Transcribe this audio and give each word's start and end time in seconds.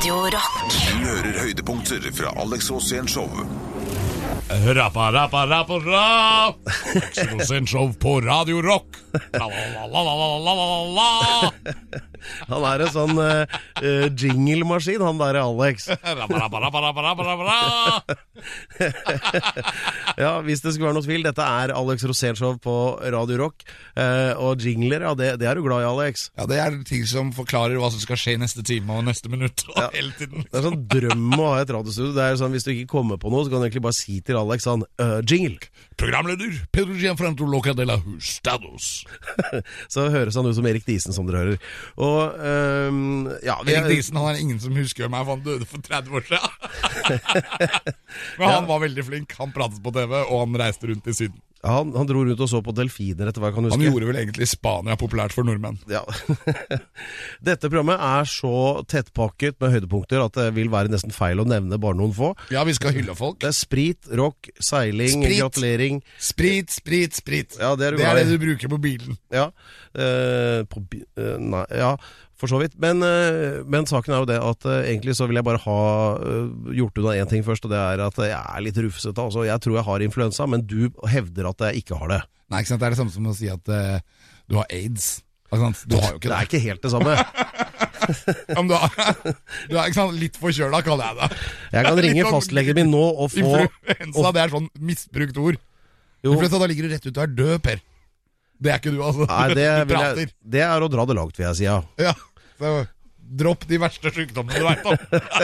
Radio 0.00 0.14
Rock. 0.32 0.54
Du 0.72 1.02
hører 1.04 1.34
høydepunkter 1.42 2.06
fra 2.16 2.30
Alex 2.40 2.70
Rosén 2.72 3.04
Show. 3.04 3.26
Rappa, 4.48 5.10
rappa, 5.12 5.42
rappa, 5.44 5.76
rap! 5.84 6.70
Show 7.68 7.92
på 8.00 8.14
Radio 8.24 8.62
Rock. 8.64 8.96
La, 9.36 9.44
la, 9.44 9.84
la, 9.92 10.02
la, 10.08 10.14
la, 10.16 10.38
la, 10.40 10.54
la, 10.56 10.80
la. 10.96 12.09
Han 12.50 12.64
er 12.68 12.78
en 12.86 12.92
sånn 12.94 13.16
uh, 13.18 13.44
jinglemaskin, 14.14 15.02
han 15.04 15.20
der 15.20 15.40
Alex. 15.42 15.88
Ja, 20.20 20.40
Hvis 20.44 20.62
det 20.64 20.74
skulle 20.74 20.90
være 20.90 20.98
noe 20.98 21.06
tvil, 21.06 21.24
dette 21.24 21.44
er 21.44 21.72
Alex 21.76 22.04
Rosénshow 22.08 22.56
på 22.62 22.74
Radio 23.14 23.38
Rock. 23.44 23.64
Uh, 23.96 24.32
og 24.40 24.64
jingler, 24.64 25.04
ja, 25.06 25.14
det, 25.16 25.30
det 25.40 25.48
er 25.48 25.58
du 25.58 25.64
glad 25.64 25.84
i, 25.84 25.88
Alex. 25.88 26.26
Ja, 26.36 26.46
Det 26.50 26.58
er 26.60 26.76
ting 26.88 27.06
som 27.08 27.32
forklarer 27.36 27.78
hva 27.80 27.90
som 27.92 28.02
skal 28.02 28.20
skje 28.20 28.36
neste 28.40 28.64
time 28.66 28.98
og 28.98 29.06
neste 29.08 29.32
minutt. 29.32 29.64
Og 29.74 29.96
hele 29.96 30.12
tiden. 30.18 30.46
Det 30.46 30.60
er 30.60 30.66
sånn 30.66 30.80
drøm 30.90 31.28
å 31.38 31.52
ha 31.54 31.62
et 31.64 31.72
radiostudio. 31.74 32.14
Det 32.16 32.26
er 32.26 32.40
sånn, 32.40 32.54
Hvis 32.56 32.66
du 32.66 32.72
ikke 32.74 32.92
kommer 32.96 33.20
på 33.20 33.32
noe, 33.32 33.46
så 33.46 33.52
kan 33.52 33.62
du 33.62 33.68
egentlig 33.68 33.86
bare 33.86 34.00
si 34.00 34.18
til 34.24 34.40
Alex 34.40 34.68
sånn 34.68 34.86
uh, 35.02 35.18
Jingle! 35.24 35.60
Programleder 36.00 36.54
Pedro 36.72 36.94
Gianfranto 36.96 37.44
Locadela 37.44 37.98
Hustados. 38.00 39.02
Så 39.92 40.06
høres 40.12 40.38
han 40.38 40.48
ut 40.48 40.56
som 40.56 40.68
Erik 40.70 40.86
Diesen, 40.86 41.12
som 41.12 41.26
dere 41.28 41.42
hører. 41.42 41.66
Og 42.00 42.09
ehm, 42.46 43.28
ja 43.46 43.56
vi 43.64 43.72
Erik 43.74 43.84
er- 43.84 43.94
Diesen 43.94 44.16
han 44.20 44.34
er 44.34 44.40
ingen 44.42 44.60
som 44.62 44.76
husker 44.76 45.06
hvem 45.06 45.16
er, 45.18 45.24
for 45.28 45.36
han 45.36 45.44
døde 45.46 45.66
for 45.68 45.82
30 45.84 46.16
år 46.20 46.26
siden. 46.30 46.50
Men 48.38 48.48
han 48.54 48.66
var 48.70 48.82
veldig 48.84 49.04
flink. 49.06 49.34
Han 49.40 49.52
pratet 49.56 49.82
på 49.84 49.92
TV, 49.96 50.12
og 50.24 50.44
han 50.46 50.58
reiste 50.62 50.90
rundt 50.90 51.06
i 51.10 51.16
Syden. 51.16 51.40
Han, 51.66 51.90
han 51.92 52.06
dro 52.08 52.22
rundt 52.24 52.40
og 52.40 52.48
så 52.48 52.62
på 52.64 52.72
delfiner, 52.72 53.28
etter 53.28 53.42
hva 53.42 53.50
jeg 53.50 53.56
kan 53.58 53.66
huske. 53.68 53.76
Han 53.76 53.84
gjorde 53.92 54.06
vel 54.08 54.18
egentlig 54.22 54.46
Spania 54.48 54.94
populært 55.00 55.34
for 55.36 55.44
nordmenn. 55.44 55.76
Ja. 55.92 56.00
Dette 57.50 57.68
programmet 57.68 58.00
er 58.00 58.28
så 58.28 58.52
tettpakket 58.88 59.58
med 59.60 59.74
høydepunkter 59.74 60.22
at 60.24 60.38
det 60.38 60.46
vil 60.56 60.70
være 60.72 60.92
nesten 60.92 61.12
feil 61.14 61.42
å 61.42 61.46
nevne 61.48 61.78
bare 61.82 61.98
noen 61.98 62.14
få. 62.16 62.32
Ja, 62.54 62.64
vi 62.68 62.74
skal 62.76 62.94
hylle 62.96 63.16
folk. 63.18 63.40
Det 63.42 63.50
er 63.52 63.56
sprit, 63.58 64.08
rock, 64.20 64.48
seiling, 64.62 65.20
Sprit. 65.24 65.38
gratulering. 65.42 66.00
Sprit, 66.30 66.72
sprit, 66.74 67.16
sprit. 67.20 67.58
Ja, 67.60 67.74
det 67.76 67.90
er 67.90 67.98
det, 68.00 68.08
er 68.08 68.20
det 68.22 68.26
du 68.32 68.38
bruker 68.46 68.72
på 68.72 68.80
bilen. 68.80 69.18
Ja, 69.34 69.50
eh, 69.94 70.62
på, 70.70 70.82
bi- 70.90 71.04
eh, 71.20 71.36
nei, 71.40 71.64
ja, 71.76 71.94
for 72.40 72.50
så 72.50 72.58
vidt. 72.62 72.74
Men, 72.80 73.02
eh, 73.04 73.60
men 73.68 73.86
saken 73.88 74.14
er 74.16 74.22
jo 74.22 74.28
det 74.30 74.38
at 74.40 74.66
eh, 74.68 74.82
egentlig 74.94 75.14
så 75.18 75.28
vil 75.28 75.40
jeg 75.40 75.46
bare 75.46 75.60
ha 75.62 75.78
eh, 76.16 76.74
gjort 76.80 77.00
unna 77.02 77.16
én 77.20 77.30
ting 77.30 77.44
først, 77.46 77.66
og 77.68 77.72
det 77.74 77.80
er 77.80 78.02
at 78.06 78.20
jeg 78.24 78.34
er 78.40 78.64
litt 78.64 78.80
rufsete. 78.80 79.20
Altså, 79.20 79.44
jeg 79.48 79.60
tror 79.64 79.76
jeg 79.80 79.88
har 79.90 80.06
influensa, 80.06 80.48
men 80.50 80.64
du 80.64 80.88
hevder 81.12 81.50
at 81.52 81.66
jeg 81.68 81.84
ikke 81.84 82.00
har 82.00 82.14
det. 82.16 82.20
Nei, 82.50 82.62
ikke 82.64 82.72
sant? 82.72 82.82
Det 82.82 82.88
er 82.88 82.96
det 82.96 83.00
samme 83.02 83.14
som 83.14 83.28
å 83.30 83.34
si 83.36 83.50
at 83.52 83.68
uh, 83.70 84.00
du 84.50 84.56
har 84.58 84.72
aids. 84.74 85.10
Sant? 85.50 85.84
Du 85.90 85.96
har 85.98 86.14
jo 86.14 86.18
ikke 86.18 86.28
Det 86.28 86.32
det. 86.32 86.38
er 86.40 86.48
ikke 86.48 86.62
helt 86.66 86.86
det 86.86 86.94
samme. 86.96 87.16
Ja, 88.10 88.62
du, 88.64 88.72
har, 88.74 89.18
du 89.70 89.74
er 89.78 89.92
sant? 89.94 90.16
litt 90.18 90.34
forkjøla, 90.40 90.80
kaller 90.82 91.12
jeg 91.12 91.18
det. 91.20 91.36
Jeg 91.76 91.84
kan 91.86 91.98
ringe 92.02 92.24
fastlegen 92.34 92.78
min 92.80 92.88
nå 92.90 93.02
og 93.22 93.28
få 93.30 93.44
Influensa, 93.44 94.32
det 94.34 94.40
er 94.42 94.54
sånn 94.56 94.66
misbrukt 94.82 95.38
ord. 95.38 95.58
Jo. 96.24 96.32
Influensa, 96.32 96.58
da 96.58 96.68
ligger 96.72 96.88
du 96.88 96.94
rett 96.96 97.06
ut 97.06 97.12
og 97.12 97.22
er 97.22 97.34
død, 97.38 97.54
Per. 97.68 97.82
Det 98.60 98.72
er 98.72 98.80
ikke 98.82 98.92
du, 98.96 98.98
altså. 99.04 99.28
Nei, 99.30 99.44
det, 99.56 99.68
du 99.86 99.92
prater. 99.94 100.22
jeg, 100.24 100.32
det 100.56 100.64
er 100.66 100.84
å 100.84 100.90
dra 100.92 101.06
det 101.08 101.16
langt, 101.20 101.38
vil 101.38 101.46
jeg 101.46 101.60
si. 101.60 101.68
Ja. 101.68 101.76
Ja, 102.02 102.16
så 102.60 102.74
dropp 103.40 103.66
de 103.70 103.78
verste 103.80 104.12
sykdommene 104.14 104.58
du 104.58 104.66
veit 104.66 104.86
om. 104.90 104.96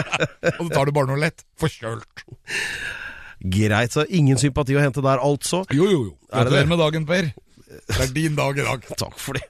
og 0.59 0.63
så 0.63 0.71
tar 0.73 0.89
du 0.89 0.95
bare 0.97 1.11
noe 1.11 1.21
lett. 1.23 1.45
Forkjølt. 1.61 2.25
Greit, 3.57 3.95
så 3.95 4.07
ingen 4.09 4.41
sympati 4.41 4.77
å 4.77 4.83
hente 4.83 5.05
der, 5.05 5.23
altså. 5.23 5.63
Jo, 5.71 5.87
jo, 5.87 6.01
jo. 6.09 6.15
Er? 6.31 6.47
Gratulerer 6.47 6.71
med 6.73 6.83
dagen, 6.83 7.07
Per. 7.09 7.31
Det 7.67 7.97
er 7.99 8.11
din 8.15 8.37
dag 8.39 8.59
i 8.59 8.63
dag. 8.63 8.85
Takk 9.03 9.17
for 9.19 9.35
det. 9.35 9.43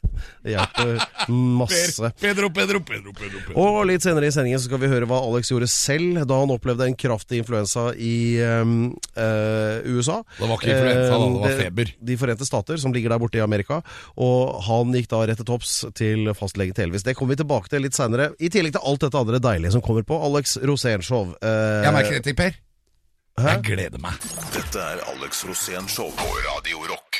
Det 0.42 0.54
hjelper 0.54 1.28
masse. 1.28 2.08
Pedro, 2.24 2.48
Pedro, 2.54 2.80
Pedro, 2.80 3.12
Pedro, 3.12 3.40
Pedro. 3.44 3.56
Og 3.60 3.82
litt 3.90 4.04
senere 4.06 4.30
i 4.30 4.32
sendingen 4.32 4.60
så 4.62 4.70
skal 4.70 4.80
vi 4.80 4.88
høre 4.88 5.08
hva 5.10 5.18
Alex 5.26 5.50
gjorde 5.52 5.68
selv 5.68 6.22
da 6.30 6.38
han 6.40 6.52
opplevde 6.54 6.86
en 6.88 6.96
kraftig 6.96 7.42
influensa 7.42 7.90
i 8.00 8.14
eh, 8.40 8.64
USA. 9.92 10.22
Det 10.38 10.48
var 10.48 10.56
ikke 10.56 10.72
influensa, 10.72 11.12
da, 11.12 11.18
det 11.26 11.40
var 11.44 11.50
Eh, 11.56 11.60
feber. 11.66 11.92
De 12.08 12.16
forente 12.20 12.46
stater, 12.48 12.80
som 12.80 12.94
ligger 12.96 13.12
der 13.12 13.20
borte 13.22 13.38
i 13.38 13.44
Amerika. 13.44 13.82
Og 14.16 14.62
han 14.66 14.96
gikk 14.96 15.10
da 15.12 15.20
rett 15.28 15.40
til 15.42 15.48
topps 15.52 15.74
til 15.98 16.32
fastlege 16.38 16.72
til 16.76 16.88
Elvis. 16.88 17.04
Det 17.06 17.14
kommer 17.18 17.36
vi 17.36 17.42
tilbake 17.44 17.68
til 17.72 17.84
litt 17.84 17.96
senere. 17.96 18.30
I 18.40 18.48
tillegg 18.52 18.76
til 18.78 18.86
alt 18.88 19.04
dette 19.04 19.20
andre 19.20 19.42
deilige 19.44 19.76
som 19.76 19.84
kommer 19.84 20.06
på. 20.08 20.16
Alex 20.30 20.56
Rosénshow. 20.64 21.34
Eh, 21.42 21.84
Jeg 21.84 21.92
merker 22.00 22.16
det 22.18 22.24
til 22.30 22.38
Per. 22.40 22.56
Hæ? 23.36 23.50
Jeg 23.58 23.66
gleder 23.68 24.00
meg. 24.00 24.16
Dette 24.54 24.80
er 24.80 25.02
Alex 25.12 25.42
Rosén 25.44 25.84
Show 25.92 26.08
på 26.16 26.28
Radio 26.48 26.80
Rock. 26.88 27.18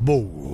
Boom! 0.00 0.50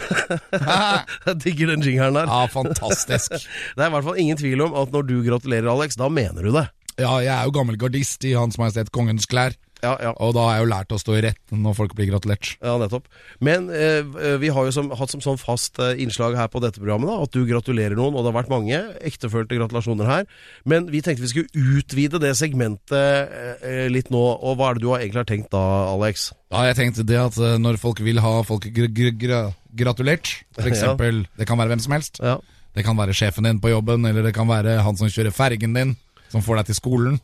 Jeg 1.26 1.36
digger 1.44 1.72
den 1.72 1.82
jingeren 1.84 2.16
der. 2.16 2.30
Ja, 2.30 2.46
fantastisk. 2.50 3.34
Det 3.76 3.84
er 3.84 3.90
i 3.90 3.94
hvert 3.94 4.06
fall 4.06 4.20
ingen 4.22 4.38
tvil 4.40 4.62
om 4.64 4.76
at 4.78 4.92
når 4.94 5.06
du 5.08 5.16
gratulerer, 5.26 5.70
Alex, 5.72 5.98
da 6.00 6.08
mener 6.08 6.42
du 6.46 6.52
det. 6.54 6.66
Ja, 7.00 7.16
jeg 7.24 7.32
er 7.32 7.46
jo 7.48 7.52
gammel 7.54 7.78
gardist 7.80 8.24
i 8.28 8.34
Hans 8.36 8.58
Majestet 8.60 8.90
Kongens 8.92 9.24
klær. 9.30 9.54
Ja, 9.82 9.94
ja. 10.02 10.12
Og 10.20 10.34
da 10.36 10.44
har 10.46 10.58
jeg 10.58 10.64
jo 10.64 10.70
lært 10.70 10.92
å 10.92 10.98
stå 11.00 11.16
i 11.16 11.22
retten 11.24 11.62
når 11.64 11.76
folk 11.78 11.94
blir 11.96 12.10
gratulert. 12.10 12.52
Ja, 12.60 12.74
nettopp. 12.80 13.06
Men 13.44 13.70
eh, 13.72 14.02
vi 14.42 14.50
har 14.52 14.68
jo 14.68 14.74
som, 14.74 14.90
hatt 14.96 15.12
som 15.14 15.22
sånn 15.24 15.40
fast 15.40 15.80
eh, 15.82 15.94
innslag 16.02 16.36
her 16.38 16.50
på 16.52 16.60
dette 16.64 16.82
programmet 16.82 17.10
da, 17.10 17.16
at 17.24 17.32
du 17.34 17.46
gratulerer 17.48 17.96
noen, 17.98 18.14
og 18.14 18.24
det 18.24 18.32
har 18.32 18.38
vært 18.42 18.52
mange 18.52 18.80
ektefølte 19.08 19.56
gratulasjoner 19.60 20.10
her. 20.10 20.28
Men 20.68 20.90
vi 20.92 21.00
tenkte 21.04 21.24
vi 21.24 21.32
skulle 21.32 21.64
utvide 21.80 22.20
det 22.22 22.34
segmentet 22.38 23.32
eh, 23.64 23.86
litt 23.92 24.12
nå. 24.12 24.20
Og 24.20 24.58
hva 24.60 24.70
er 24.70 24.78
det 24.78 24.84
du 24.84 24.90
har 24.92 25.00
egentlig 25.02 25.24
har 25.24 25.30
tenkt 25.32 25.50
da, 25.54 25.64
Alex? 25.94 26.30
Ja, 26.50 26.66
jeg 26.68 26.78
tenkte 26.80 27.06
det 27.06 27.18
at 27.20 27.40
eh, 27.40 27.56
når 27.62 27.80
folk 27.80 28.02
vil 28.04 28.20
ha 28.22 28.36
folk 28.46 28.68
gr 28.74 28.90
gr 28.92 29.12
gr 29.16 29.34
gratulert, 29.80 30.34
for 30.56 30.66
Ja. 30.80 30.94
det 31.38 31.46
kan 31.46 31.58
være 31.60 31.72
hvem 31.74 31.82
som 31.82 31.94
helst. 31.94 32.18
Ja. 32.22 32.38
Det 32.74 32.84
kan 32.86 32.98
være 32.98 33.14
sjefen 33.16 33.46
din 33.46 33.60
på 33.62 33.70
jobben, 33.72 34.04
eller 34.06 34.22
det 34.22 34.34
kan 34.36 34.48
være 34.48 34.80
han 34.84 34.96
som 34.98 35.10
kjører 35.10 35.34
fergen 35.34 35.74
din, 35.74 35.96
som 36.30 36.42
får 36.42 36.60
deg 36.60 36.70
til 36.70 36.78
skolen. 36.78 37.20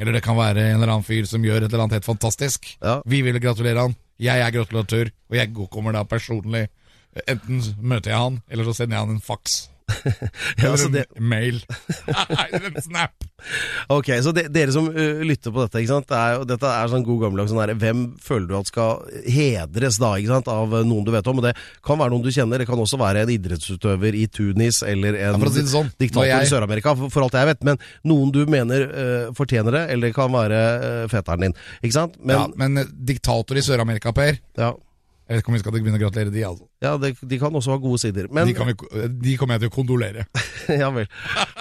Eller 0.00 0.16
det 0.16 0.22
kan 0.24 0.38
være 0.38 0.70
en 0.70 0.78
eller 0.78 0.94
annen 0.94 1.04
fyr 1.04 1.26
som 1.28 1.44
gjør 1.44 1.66
et 1.66 1.68
eller 1.68 1.84
annet 1.84 1.98
helt 1.98 2.08
fantastisk. 2.08 2.70
Ja. 2.80 3.00
Vi 3.04 3.20
vil 3.26 3.36
gratulere 3.42 3.84
han. 3.84 3.96
Jeg 4.20 4.40
er 4.40 4.54
gratulatør, 4.54 5.10
og 5.28 5.36
jeg 5.36 5.52
kommer 5.72 5.96
da 5.96 6.04
personlig. 6.08 6.68
Enten 7.28 7.60
møter 7.80 8.14
jeg 8.14 8.22
han, 8.22 8.38
eller 8.48 8.68
så 8.68 8.78
sender 8.78 8.96
jeg 8.96 9.06
han 9.06 9.16
en 9.16 9.24
faks. 9.24 9.60
Ja, 10.60 10.70
Eller 10.70 10.84
en 10.86 10.92
det, 10.94 11.04
mail. 11.20 11.60
eller 12.52 12.70
en 12.70 12.82
snap. 12.82 13.26
ok, 13.88 14.08
så 14.24 14.32
de, 14.36 14.42
dere 14.52 14.72
som 14.74 14.88
uh, 14.92 15.22
lytter 15.24 15.52
på 15.54 15.62
dette, 15.64 15.80
ikke 15.80 15.92
sant? 15.94 16.08
Det 16.10 16.18
er, 16.18 16.42
dette 16.50 16.70
er 16.76 16.90
sånn 16.92 17.04
god 17.06 17.22
gammeldags 17.24 17.52
sånn 17.54 17.60
her, 17.62 17.72
Hvem 17.80 18.02
føler 18.20 18.50
du 18.50 18.56
at 18.58 18.68
skal 18.70 19.00
hedres 19.24 19.96
da, 20.02 20.10
ikke 20.20 20.34
sant? 20.34 20.50
av 20.52 20.74
noen 20.84 21.06
du 21.06 21.12
vet 21.14 21.30
om? 21.32 21.40
Og 21.40 21.46
det 21.48 21.54
kan 21.86 22.00
være 22.00 22.12
noen 22.14 22.26
du 22.26 22.30
kjenner, 22.34 22.60
det 22.60 22.68
kan 22.68 22.82
også 22.82 23.00
være 23.00 23.24
en 23.24 23.32
idrettsutøver 23.36 24.18
i 24.20 24.26
Tunis, 24.28 24.82
eller 24.86 25.16
en 25.30 25.40
ja, 25.40 25.52
si 25.56 25.64
sånn, 25.72 25.88
diktator 26.00 26.28
jeg- 26.28 26.46
i 26.48 26.52
Sør-Amerika, 26.52 26.94
for, 26.98 27.12
for 27.14 27.24
alt 27.26 27.38
jeg 27.40 27.50
vet. 27.52 27.64
Men 27.70 27.80
noen 28.10 28.34
du 28.34 28.42
mener 28.50 28.86
uh, 28.90 29.32
fortjener 29.36 29.78
det, 29.78 29.84
eller 29.94 30.10
det 30.10 30.16
kan 30.18 30.32
være 30.34 30.60
uh, 30.84 31.08
fetteren 31.12 31.48
din. 31.48 31.56
Ikke 31.80 31.96
sant? 31.96 32.20
ja, 32.20 32.44
Men, 32.50 32.54
men 32.60 32.84
eh, 32.84 32.92
diktator 33.14 33.56
i 33.56 33.64
Sør-Amerika, 33.64 34.12
Per 34.16 34.36
ja, 34.60 34.74
Jeg 35.30 35.38
vet 35.38 35.44
ikke 35.44 35.52
om 35.52 35.54
vi 35.54 35.60
skal 35.62 35.74
begynne 35.76 35.94
å 35.94 36.02
gratulere 36.02 36.32
de, 36.34 36.40
altså. 36.42 36.64
ja 36.82 36.96
det, 36.98 37.12
de 37.30 37.36
kan 37.38 37.54
også 37.54 37.70
ha 37.70 37.78
gode 37.78 38.00
sider. 38.02 38.26
Men, 38.34 38.48
De, 38.50 38.54
kan 38.58 38.66
vi, 38.66 38.74
de 39.22 39.34
kommer 39.38 39.54
jeg 39.54 39.62
til 39.62 39.70
å 39.70 39.74
kondolere. 39.76 40.24
ja 40.82 40.88
vel. 40.90 41.06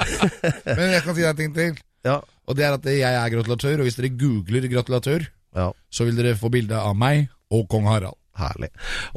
Men 0.80 0.96
jeg 0.96 1.04
kan 1.06 1.14
si 1.14 1.22
deg 1.22 1.30
en 1.30 1.38
ting 1.38 1.54
til. 1.54 1.76
Ja, 2.08 2.16
Og 2.50 2.58
det 2.58 2.66
er 2.66 2.80
at 2.80 2.88
jeg 2.90 3.06
er 3.06 3.34
gratulatør, 3.36 3.84
og 3.84 3.86
hvis 3.86 4.00
dere 4.00 4.10
googler 4.18 4.66
gratulatør, 4.72 5.28
ja. 5.54 5.68
så 5.94 6.08
vil 6.08 6.18
dere 6.18 6.40
få 6.40 6.50
bilde 6.50 6.82
av 6.82 6.98
meg 6.98 7.28
og 7.54 7.70
kong 7.70 7.86
Harald. 7.92 8.18
Herlig. 8.40 8.70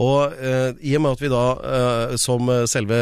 Og 0.03 0.33
eh, 0.35 0.73
i 0.83 0.97
og 0.99 1.05
med 1.05 1.15
at 1.15 1.21
vi 1.23 1.31
da, 1.31 1.43
eh, 1.63 2.15
som 2.21 2.49
selve 2.69 2.97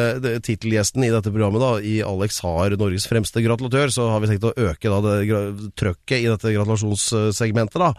tittelgjesten 0.44 1.06
i 1.06 1.10
dette 1.10 1.33
programmet, 1.33 1.65
da, 1.65 1.71
i 1.81 1.94
Alex 2.05 2.43
har 2.44 2.77
Norges 2.78 3.09
fremste 3.10 3.43
gratulatør, 3.43 3.91
så 3.94 4.10
har 4.12 4.21
vi 4.22 4.31
tenkt 4.31 4.47
å 4.47 4.53
øke 4.55 4.93
da 4.93 5.00
det 5.06 5.71
trøkket 5.81 6.19
i 6.21 6.28
dette 6.28 6.53
gratulasjonssegmentet, 6.59 7.81
da. 7.81 7.94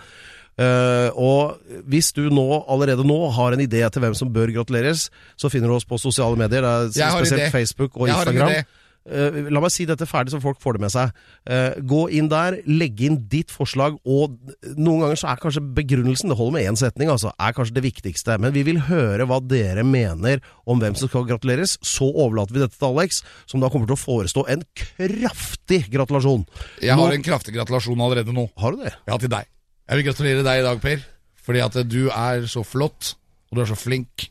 Eh, 0.60 1.10
og 1.16 1.62
hvis 1.90 2.12
du 2.18 2.26
nå, 2.34 2.48
allerede 2.68 3.06
nå 3.08 3.20
har 3.38 3.56
en 3.56 3.64
idé 3.64 3.86
til 3.90 4.04
hvem 4.04 4.18
som 4.18 4.32
bør 4.34 4.52
gratuleres, 4.60 5.10
så 5.40 5.50
finner 5.50 5.72
du 5.72 5.78
oss 5.80 5.88
på 5.88 6.00
sosiale 6.02 6.38
medier. 6.40 6.66
Det 6.92 7.02
er 7.02 7.18
spesielt. 7.18 7.52
Facebook 7.54 7.98
og 7.98 8.12
Instagram. 8.12 8.64
Eh, 9.10 9.48
la 9.50 9.62
meg 9.64 9.72
si 9.74 9.88
dette 9.90 10.06
ferdig, 10.06 10.30
så 10.30 10.40
folk 10.44 10.60
får 10.62 10.78
det 10.78 10.84
med 10.84 10.92
seg. 10.94 11.14
Uh, 11.50 11.74
gå 11.90 12.04
inn 12.14 12.28
der, 12.30 12.60
legg 12.70 13.00
inn 13.02 13.18
ditt 13.32 13.50
forslag, 13.50 13.96
og 14.06 14.36
noen 14.76 15.02
ganger 15.02 15.18
så 15.18 15.32
er 15.32 15.42
kanskje 15.42 15.64
begrunnelsen, 15.80 16.30
det 16.30 16.38
holder 16.38 16.54
med 16.54 16.68
én 16.70 16.78
setning, 16.78 17.10
altså, 17.10 17.32
er 17.34 17.56
kanskje 17.58 17.80
det 17.80 17.86
viktigste. 17.88 18.38
Men 18.42 18.54
vi 18.54 18.62
vil 18.68 18.84
høre 18.92 19.26
hva 19.30 19.40
dere 19.42 19.86
mener 19.88 20.44
om 20.70 20.82
hvem 20.84 20.98
som 21.00 21.10
skal 21.10 21.26
gratuleres. 21.30 21.80
Så 21.82 22.12
overlater 22.12 22.54
vi 22.54 22.62
dette 22.62 22.78
til 22.78 22.92
Alex, 22.92 23.24
som 23.50 23.64
da 23.64 23.72
kommer 23.74 23.90
til 23.90 23.98
å 23.98 24.04
forestå 24.04 24.46
en 24.54 24.62
kraftig 24.78 25.88
gratulasjon. 25.90 26.46
Jeg 26.84 26.94
har 26.94 27.02
Nå- 27.02 27.18
en 27.18 27.26
kraftig 27.26 27.58
gratulasjon 27.58 28.06
allerede 28.06 28.38
nå. 28.38 28.52
Har 28.62 28.78
du 28.78 28.86
det? 28.86 28.94
Ja, 29.10 29.18
til 29.18 29.34
deg. 29.34 29.50
Jeg 29.90 30.00
vil 30.00 30.08
gratulere 30.08 30.46
deg 30.46 30.62
i 30.62 30.66
dag, 30.68 30.82
Per. 30.84 31.02
Fordi 31.42 31.64
at 31.66 31.78
du 31.90 32.02
er 32.14 32.46
så 32.50 32.62
flott, 32.68 33.16
og 33.50 33.58
du 33.58 33.64
er 33.64 33.70
så 33.72 33.78
flink, 33.80 34.28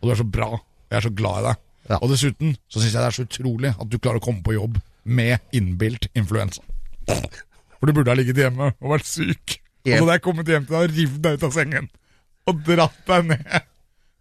og 0.00 0.06
du 0.08 0.12
er 0.14 0.20
så 0.20 0.26
bra. 0.36 0.52
Og 0.54 0.92
jeg 0.92 1.00
er 1.00 1.06
så 1.08 1.14
glad 1.18 1.40
i 1.40 1.46
deg. 1.48 1.60
Ja. 1.90 1.98
Og 2.00 2.08
dessuten 2.12 2.54
så 2.70 2.80
syns 2.80 2.94
jeg 2.94 3.02
det 3.02 3.08
er 3.10 3.16
så 3.18 3.26
utrolig 3.26 3.74
at 3.74 3.90
du 3.90 3.98
klarer 3.98 4.22
å 4.22 4.24
komme 4.24 4.44
på 4.46 4.54
jobb 4.56 4.78
med 5.04 5.42
innbilt 5.52 6.06
influensa. 6.16 6.62
For 7.04 7.90
du 7.90 7.92
burde 7.92 8.14
ha 8.14 8.16
ligget 8.16 8.40
hjemme 8.40 8.70
og 8.78 8.94
vært 8.94 9.10
syk. 9.10 9.58
Og 9.84 9.90
så 9.90 9.98
hadde 10.00 10.16
jeg 10.16 10.24
kommet 10.24 10.48
hjem 10.48 10.64
til 10.64 10.76
deg 10.78 10.86
og 10.86 10.96
revet 10.96 11.22
deg 11.26 11.36
ut 11.36 11.46
av 11.50 11.52
sengen. 11.58 11.90
Og 12.48 12.62
dratt 12.64 13.02
deg 13.10 13.28
ned. 13.34 13.44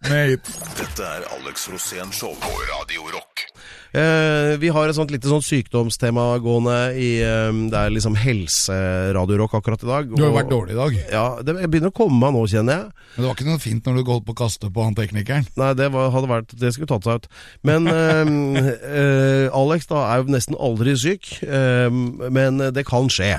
Ned 0.09 0.33
hit. 0.33 0.49
Dette 0.81 1.07
er 1.07 1.29
Alex 1.37 1.69
Rosén 1.71 2.11
Show 2.11 2.35
på 2.43 2.51
Radio 2.73 3.07
Rock. 3.13 3.45
Eh, 3.93 4.55
vi 4.57 4.71
har 4.73 4.89
et 4.89 4.97
sånt 4.97 5.11
lite 5.13 5.29
sånn 5.29 5.43
sykdomstema 5.45 6.23
gående 6.41 6.77
i 6.97 7.09
eh, 7.21 7.49
Det 7.69 7.77
er 7.77 7.91
liksom 7.93 8.15
helseradiorock 8.17 9.53
akkurat 9.59 9.83
i 9.85 9.89
dag. 9.89 10.07
Du 10.09 10.17
har 10.17 10.31
jo 10.31 10.37
vært 10.39 10.49
dårlig 10.49 10.73
i 10.73 10.79
dag. 10.79 10.97
Ja, 11.13 11.25
det 11.45 11.53
begynner 11.61 11.93
å 11.93 11.97
komme 11.99 12.17
meg 12.23 12.33
nå, 12.33 12.41
kjenner 12.49 12.79
jeg. 12.79 13.03
Men 13.13 13.21
det 13.21 13.27
var 13.27 13.37
ikke 13.37 13.49
noe 13.51 13.61
fint 13.61 13.85
når 13.85 13.99
du 13.99 14.09
holdt 14.09 14.25
på 14.25 14.33
å 14.33 14.39
kaste 14.41 14.71
på 14.73 14.87
han 14.87 14.97
teknikeren. 14.97 15.45
Nei, 15.61 15.69
det 15.77 15.91
var, 15.93 16.09
hadde 16.15 16.31
vært 16.31 16.57
Det 16.57 16.73
skulle 16.73 16.89
tatt 16.89 17.05
seg 17.05 17.21
ut. 17.21 17.29
Men 17.69 17.85
eh, 17.91 18.73
eh, 18.73 19.45
Alex 19.61 19.85
da 19.93 20.07
er 20.07 20.23
jo 20.23 20.33
nesten 20.39 20.57
aldri 20.57 20.97
syk, 20.97 21.29
eh, 21.45 21.93
men 21.93 22.65
det 22.73 22.87
kan 22.89 23.13
skje. 23.13 23.35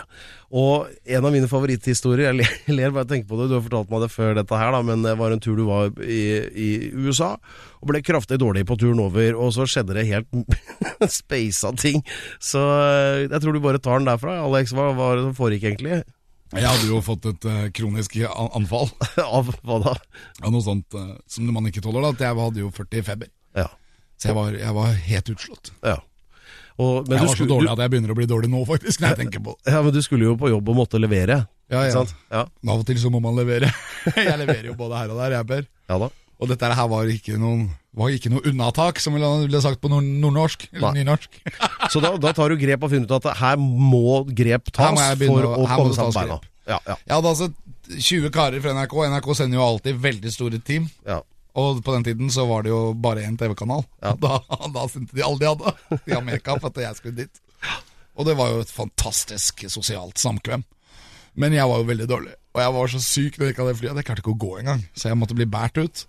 Og 0.54 0.86
en 1.10 1.24
av 1.26 1.32
mine 1.34 1.48
favoritthistorier 1.50 2.28
Jeg 2.28 2.36
ler, 2.38 2.50
jeg 2.68 2.76
ler 2.78 2.92
bare 2.94 3.02
jeg 3.02 3.10
tenker 3.10 3.32
på 3.32 3.40
det, 3.40 3.50
du 3.50 3.56
har 3.56 3.64
fortalt 3.64 3.90
meg 3.90 4.04
det 4.04 4.14
før 4.14 4.36
dette 4.38 4.60
her, 4.60 4.70
da, 4.70 4.82
men 4.86 5.02
det 5.02 5.18
var 5.18 5.34
en 5.34 5.42
tur 5.42 5.58
du 5.58 5.66
var 5.66 5.90
i, 5.98 6.24
i 6.54 6.68
USA 6.94 7.34
og 7.84 7.90
ble 7.92 8.00
kraftig 8.04 8.38
dårlig 8.40 8.64
på 8.66 8.78
turen 8.81 9.02
over, 9.04 9.36
og 9.36 9.52
så 9.52 9.66
skjedde 9.69 9.94
det 9.98 10.06
helt 10.08 10.28
speisa 11.20 11.70
ting. 11.76 12.00
Så 12.42 12.62
eh, 12.64 13.26
jeg 13.28 13.40
tror 13.44 13.52
du 13.56 13.60
bare 13.64 13.81
tar 13.84 14.00
den 14.00 14.08
derfra. 14.08 14.38
Alex, 14.46 14.72
hva 14.76 14.88
var 14.96 15.19
det 15.20 15.26
som 15.28 15.36
foregikk 15.38 15.69
egentlig? 15.75 16.00
Jeg 16.54 16.69
hadde 16.70 16.86
jo 16.86 17.00
fått 17.02 17.25
et 17.26 17.44
uh, 17.50 17.62
kronisk 17.75 18.12
anfall 18.31 18.86
Av 19.25 19.48
hva 19.66 19.78
da? 19.82 19.94
av 20.44 20.52
noe 20.54 20.62
sånt 20.62 20.94
uh, 20.94 21.16
som 21.26 21.48
man 21.50 21.66
ikke 21.66 21.82
tåler. 21.82 22.04
da, 22.04 22.12
at 22.14 22.20
Jeg 22.22 22.38
hadde 22.38 22.60
jo 22.62 22.69
40 22.76 23.00
i 23.00 23.04
feber. 23.08 23.31
Ja. 23.58 23.64
Så 24.20 24.28
jeg 24.30 24.37
var, 24.38 24.54
jeg 24.60 24.76
var 24.76 24.92
helt 25.08 25.32
utslått. 25.34 25.72
ja. 25.84 25.96
Og, 26.75 27.04
men 27.06 27.14
Jeg 27.14 27.20
du 27.20 27.22
var 27.22 27.28
så 27.30 27.34
skulle- 27.38 27.52
dårlig 27.54 27.70
at 27.70 27.80
jeg 27.84 27.90
begynner 27.92 28.10
å 28.10 28.16
bli 28.19 28.25
dårlig 28.26 28.48
nå, 28.50 28.60
faktisk. 28.66 28.98
når 29.02 29.12
jeg 29.12 29.19
tenker 29.25 29.42
på. 29.46 29.52
Ja, 29.66 29.78
men 29.87 29.92
du 29.94 30.00
skulle 30.02 30.26
jo 30.26 30.32
på 30.38 30.48
jobb 30.50 30.70
og 30.72 30.78
måtte 30.78 30.98
levere. 30.98 31.37
Ja, 31.70 31.84
ja. 31.87 31.92
sant? 31.94 32.14
Ja. 32.34 32.40
Av 32.50 32.80
og 32.80 32.87
til 32.88 32.98
så 33.02 33.10
må 33.14 33.20
man 33.22 33.37
levere. 33.38 33.69
jeg 34.14 34.38
leverer 34.40 34.66
jo 34.72 34.75
både 34.78 34.98
her 35.02 35.12
og 35.14 35.20
der, 35.22 35.37
jeg, 35.38 35.46
Per. 35.52 35.69
ja 35.90 35.98
da. 36.02 36.08
Og 36.44 36.50
dette 36.52 36.69
her 36.76 36.88
var 36.93 37.08
ikke 37.11 37.38
noen 37.41 37.67
var 37.94 38.11
ikke 38.11 38.31
noe 38.32 38.43
unnatak, 38.50 38.99
som 39.00 39.14
ville 39.14 39.61
sagt 39.62 39.79
på 39.81 39.88
nordnorsk. 39.93 40.64
Eller 40.75 40.96
nynorsk. 40.99 41.37
Så 41.94 42.00
da, 42.02 42.11
da 42.20 42.32
tar 42.35 42.50
du 42.50 42.56
grep 42.58 42.82
og 42.85 42.91
finner 42.93 43.06
ut 43.06 43.19
at 43.20 43.37
her 43.38 43.56
må 43.61 44.25
grep 44.35 44.73
tas 44.75 44.91
må 44.99 45.29
for 45.29 45.46
å- 45.46 45.52
å 45.62 45.69
komme 45.70 45.94
seg 45.94 46.11
på 46.11 46.17
beina. 46.19 46.41
Ja, 46.67 46.79
ja, 46.88 46.96
Jeg 47.06 47.14
hadde 47.14 47.31
altså 47.31 47.49
20 47.94 48.31
karer 48.35 48.61
fra 48.64 48.73
NRK. 48.75 48.96
NRK 49.12 49.29
sender 49.38 49.61
jo 49.61 49.64
alltid 49.69 50.00
veldig 50.11 50.32
store 50.35 50.58
team. 50.64 50.91
ja. 51.06 51.20
Og 51.55 51.85
på 51.87 51.93
den 51.94 52.02
tiden 52.02 52.31
så 52.35 52.49
var 52.50 52.64
det 52.67 52.73
jo 52.73 52.81
bare 52.99 53.23
én 53.23 53.37
TV-kanal. 53.38 53.85
Da, 54.19 54.40
da 54.75 54.87
sendte 54.90 55.14
de 55.14 55.23
alle 55.23 55.38
de 55.38 55.47
hadde 55.52 56.00
i 56.11 56.17
Amerika 56.19 56.56
for 56.58 56.73
at 56.73 56.81
jeg 56.82 56.97
skulle 56.99 57.20
dit. 57.20 57.40
Og 58.19 58.26
det 58.26 58.35
var 58.40 58.50
jo 58.50 58.64
et 58.64 58.73
fantastisk 58.75 59.62
sosialt 59.70 60.19
samkvem. 60.19 60.64
Men 61.38 61.55
jeg 61.55 61.67
var 61.70 61.79
jo 61.79 61.87
veldig 61.93 62.08
dårlig. 62.11 62.35
Og 62.55 62.61
jeg 62.62 62.75
var 62.75 62.90
så 62.90 63.00
syk 63.02 63.38
når 63.38 63.47
jeg 63.47 63.55
gikk 63.55 63.62
av 63.62 63.69
det 63.70 63.76
flyet 63.79 63.90
at 63.94 64.00
jeg 64.02 64.06
klarte 64.08 64.23
ikke 64.25 64.35
å 64.35 64.43
gå 64.44 64.50
engang. 64.64 64.82
Så 64.99 65.08
jeg 65.12 65.19
måtte 65.19 65.35
bli 65.38 65.47
båret 65.50 65.79
ut. 65.82 66.02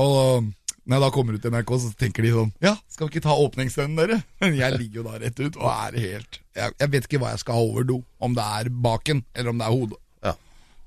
Og 0.00 0.48
når 0.90 0.96
jeg 0.96 1.04
da 1.04 1.10
kommer 1.14 1.36
ut 1.36 1.42
til 1.44 1.52
NRK, 1.54 1.72
så 1.82 1.90
tenker 2.00 2.24
de 2.24 2.30
sånn 2.34 2.52
Ja, 2.64 2.74
skal 2.90 3.06
vi 3.06 3.14
ikke 3.14 3.26
ta 3.28 3.34
åpningsscenen, 3.38 3.98
dere? 4.00 4.20
Men 4.42 4.56
jeg 4.62 4.78
ligger 4.78 5.02
jo 5.02 5.06
da 5.06 5.18
rett 5.22 5.40
ut 5.42 5.58
og 5.60 5.68
er 5.70 5.98
helt 6.02 6.40
Jeg, 6.56 6.74
jeg 6.80 6.92
vet 6.94 7.08
ikke 7.08 7.20
hva 7.22 7.34
jeg 7.34 7.42
skal 7.44 7.58
ha 7.58 7.64
over 7.64 7.86
do. 7.86 7.98
Om 8.18 8.34
det 8.38 8.46
er 8.60 8.70
baken, 8.86 9.24
eller 9.34 9.52
om 9.52 9.60
det 9.60 9.66
er 9.68 9.76
hodet. 9.76 10.00
ja. 10.26 10.36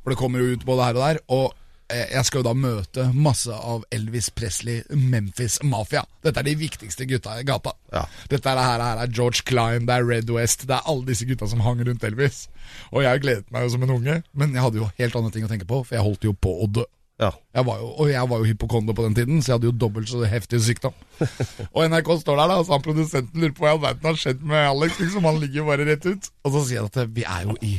For 0.04 0.12
det 0.12 0.20
kommer 0.20 0.42
jo 0.44 0.56
ut 0.58 0.66
både 0.68 0.88
her 0.90 0.98
og 0.98 1.04
der. 1.06 1.20
Og 1.32 1.46
eh, 1.94 2.10
jeg 2.12 2.28
skal 2.28 2.42
jo 2.42 2.48
da 2.50 2.54
møte 2.58 3.06
masse 3.16 3.56
av 3.56 3.86
Elvis 3.96 4.28
Presley, 4.36 4.82
Memphis-mafia. 4.92 6.02
Dette 6.26 6.42
er 6.42 6.50
de 6.50 6.56
viktigste 6.60 7.08
gutta 7.08 7.38
i 7.40 7.46
gata. 7.48 7.72
Ja. 7.94 8.02
Dette 8.34 8.52
er, 8.52 8.60
her, 8.60 8.84
her 8.84 9.04
er 9.06 9.14
George 9.16 9.46
Klein, 9.48 9.88
det 9.88 9.96
er 9.96 10.10
Red 10.10 10.34
West, 10.36 10.66
det 10.68 10.76
er 10.76 10.90
alle 10.92 11.08
disse 11.08 11.28
gutta 11.30 11.48
som 11.48 11.64
hang 11.64 11.80
rundt 11.88 12.04
Elvis. 12.04 12.50
Og 12.92 13.06
jeg 13.06 13.24
gledet 13.24 13.48
meg 13.56 13.64
jo 13.64 13.72
som 13.78 13.88
en 13.88 13.96
unge, 13.96 14.18
men 14.36 14.52
jeg 14.58 14.66
hadde 14.66 14.82
jo 14.82 14.90
helt 15.00 15.16
andre 15.22 15.32
ting 15.38 15.48
å 15.48 15.52
tenke 15.54 15.70
på, 15.70 15.80
for 15.88 15.96
jeg 15.96 16.04
holdt 16.10 16.28
jo 16.28 16.36
på 16.36 16.58
å 16.66 16.68
dø. 16.82 16.84
Ja. 17.24 17.32
Jeg 17.58 17.68
var 17.68 17.80
jo, 17.82 17.88
og 18.02 18.12
jeg 18.12 18.30
var 18.30 18.42
jo 18.42 18.50
hypokonder 18.50 18.98
på 18.98 19.06
den 19.06 19.16
tiden, 19.18 19.42
så 19.42 19.52
jeg 19.52 19.56
hadde 19.58 19.70
jo 19.70 19.78
dobbelt 19.86 20.10
så 20.12 20.24
heftig 20.28 20.60
sykdom. 20.66 20.96
Og 21.76 21.86
NRK 21.88 22.10
står 22.22 22.40
der, 22.42 22.52
da, 22.52 22.60
så 22.66 22.76
han 22.76 22.86
produsenten 22.86 23.44
lurer 23.44 23.56
på 23.56 23.66
hva 23.66 23.72
i 23.72 23.76
all 23.78 23.82
verden 23.84 24.10
har 24.10 24.20
skjedd 24.20 24.46
med 24.54 24.68
Alex. 24.68 25.00
Liksom, 25.00 25.28
han 25.30 25.42
ligger 25.42 25.62
jo 25.62 25.68
bare 25.70 25.88
rett 25.88 26.08
ut. 26.10 26.30
Og 26.44 26.56
så 26.56 26.64
sier 26.68 26.84
han 26.84 26.92
at 26.92 27.14
vi 27.14 27.26
er 27.26 27.46
jo 27.48 27.58
i 27.62 27.74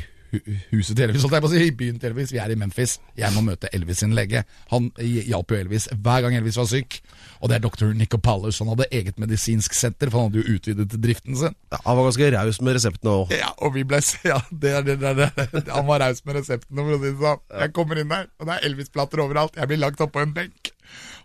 huset 0.70 0.96
til 0.96 1.04
Elvis, 1.08 1.22
holdt 1.24 1.34
jeg 1.36 1.44
på 1.44 1.48
å 1.48 1.52
si, 1.52 1.62
i 1.68 1.74
byen 1.74 1.98
til 2.00 2.10
Elvis. 2.12 2.32
Vi 2.34 2.40
er 2.42 2.52
i 2.54 2.56
Memphis. 2.58 2.96
Jeg 3.18 3.32
må 3.34 3.42
møte 3.46 3.70
Elvis 3.76 4.02
sin 4.04 4.14
lege. 4.16 4.44
Han 4.72 4.90
hjalp 4.98 5.50
jo 5.54 5.58
Elvis 5.58 5.88
hver 5.92 6.24
gang 6.26 6.36
Elvis 6.38 6.58
var 6.60 6.68
syk. 6.70 7.00
Og 7.40 7.50
det 7.50 7.58
er 7.58 7.64
dr. 7.66 7.90
Nico 7.96 8.18
Paulus. 8.18 8.58
Han 8.62 8.70
hadde 8.72 8.86
eget 8.94 9.18
medisinsk 9.20 9.74
senter, 9.76 10.10
for 10.10 10.22
han 10.22 10.30
hadde 10.32 10.42
jo 10.44 10.56
utvidet 10.56 10.96
driften 11.02 11.36
sin. 11.36 11.54
ja. 11.72 11.80
Han 11.84 11.98
var 11.98 12.08
ganske 12.08 12.30
raus 12.36 12.60
med 12.64 12.78
reseptene 12.78 13.16
òg. 13.18 13.34
Ja, 13.36 13.50
og 13.58 13.74
vi 13.76 13.84
ble 13.84 14.00
Ja, 14.24 14.40
det 14.50 14.74
det, 14.86 14.96
det, 15.02 15.14
det. 15.18 15.66
Han 15.68 15.86
var 15.86 16.00
raus 16.04 16.24
med 16.24 16.38
reseptene, 16.40 16.80
for 16.80 16.96
å 16.96 17.02
si 17.02 17.10
det 17.10 17.18
sånn. 17.20 17.44
Jeg 17.60 17.74
kommer 17.76 18.00
inn 18.00 18.10
der, 18.14 18.26
og 18.40 18.48
det 18.48 18.56
er 18.56 18.66
Elvis-plater 18.70 19.22
overalt. 19.24 19.56
Jeg 19.60 19.70
blir 19.70 19.82
lagt 19.82 20.00
oppå 20.04 20.22
en 20.24 20.34
benk, 20.36 20.72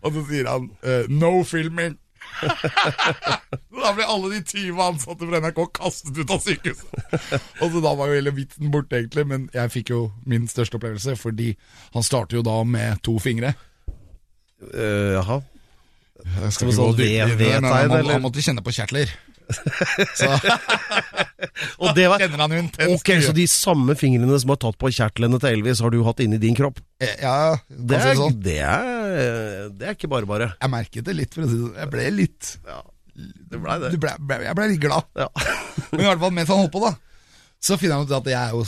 og 0.03 0.13
så 0.15 0.25
sier 0.29 0.47
han 0.50 0.69
eh, 0.83 1.07
'no 1.09 1.39
filming'. 1.47 1.97
Da 3.79 3.91
ble 3.95 4.05
alle 4.05 4.31
de 4.33 4.39
20 4.43 4.81
ansatte 4.83 5.27
fra 5.27 5.39
NRK 5.43 5.61
kastet 5.75 6.17
ut 6.19 6.33
av 6.33 6.41
sykehuset. 6.43 7.37
Og 7.63 7.71
så 7.73 7.81
da 7.83 7.93
var 7.99 8.11
jo 8.11 8.17
hele 8.19 8.33
vitsen 8.35 8.71
borte, 8.73 8.99
egentlig, 8.99 9.25
men 9.29 9.47
jeg 9.55 9.73
fikk 9.73 9.93
jo 9.93 10.01
min 10.29 10.47
største 10.51 10.79
opplevelse, 10.79 11.15
fordi 11.19 11.53
han 11.95 12.05
starter 12.05 12.39
jo 12.39 12.43
da 12.45 12.57
med 12.67 13.01
to 13.05 13.15
fingre. 13.23 13.53
Uh, 14.59 15.15
jaha. 15.19 15.39
Jeg 16.19 16.67
vi 16.67 16.75
sånn 16.75 16.97
dypere 16.97 17.35
men 17.39 17.67
han, 17.71 17.93
han 18.11 18.23
måtte 18.23 18.43
kjenne 18.43 18.63
på 18.63 18.73
kjertler. 18.75 19.11
Og 21.81 21.90
det 21.98 22.06
var 22.12 22.22
han. 22.22 22.69
Ok, 22.94 23.10
så 23.25 23.34
de 23.36 23.46
samme 23.50 23.96
fingrene 24.00 24.38
som 24.42 24.51
har 24.54 24.60
tatt 24.62 24.78
på 24.81 24.92
kjertlene 24.94 25.40
til 25.42 25.57
Elvis, 25.57 25.81
har 25.84 25.94
du 25.94 26.00
hatt 26.06 26.22
inni 26.24 26.40
din 26.42 26.57
kropp? 26.57 26.81
Eh, 27.01 27.16
Ja, 27.24 27.57
Det 27.69 27.98
er, 28.00 28.16
sånn. 28.19 28.38
det 28.44 28.60
er, 28.60 29.69
det 29.74 29.90
er 29.90 29.98
ikke 29.98 30.12
bare 30.12 30.30
bare. 30.30 30.51
Jeg 30.62 30.74
merket 30.74 31.07
det 31.10 31.18
litt, 31.18 31.34
for 31.36 31.46
å 31.46 31.50
si 31.50 31.57
det 31.57 31.66
sånn. 31.66 31.78
Jeg 31.81 31.92
ble 31.96 32.07
litt 32.16 32.51
Ja, 32.68 32.80
det 33.19 33.60
ble 33.60 33.78
det. 33.84 33.92
Du 33.96 34.00
ble, 34.06 34.13
ble, 34.19 34.42
Jeg 34.46 34.57
ble 34.60 34.69
litt 34.74 34.84
glad. 34.84 35.10
Ja. 35.19 35.30
Men 35.92 36.06
i 36.06 36.10
hvert 36.10 36.24
fall 36.24 36.36
mens 36.36 36.51
han 36.54 36.62
holdt 36.63 36.75
på, 36.75 36.84
da, 36.86 36.94
så 37.60 37.75
finner 37.80 38.00
han 38.00 38.07
ut 38.07 38.16
at 38.16 38.30
jeg 38.31 38.40
er 38.40 38.54
jo 38.56 38.62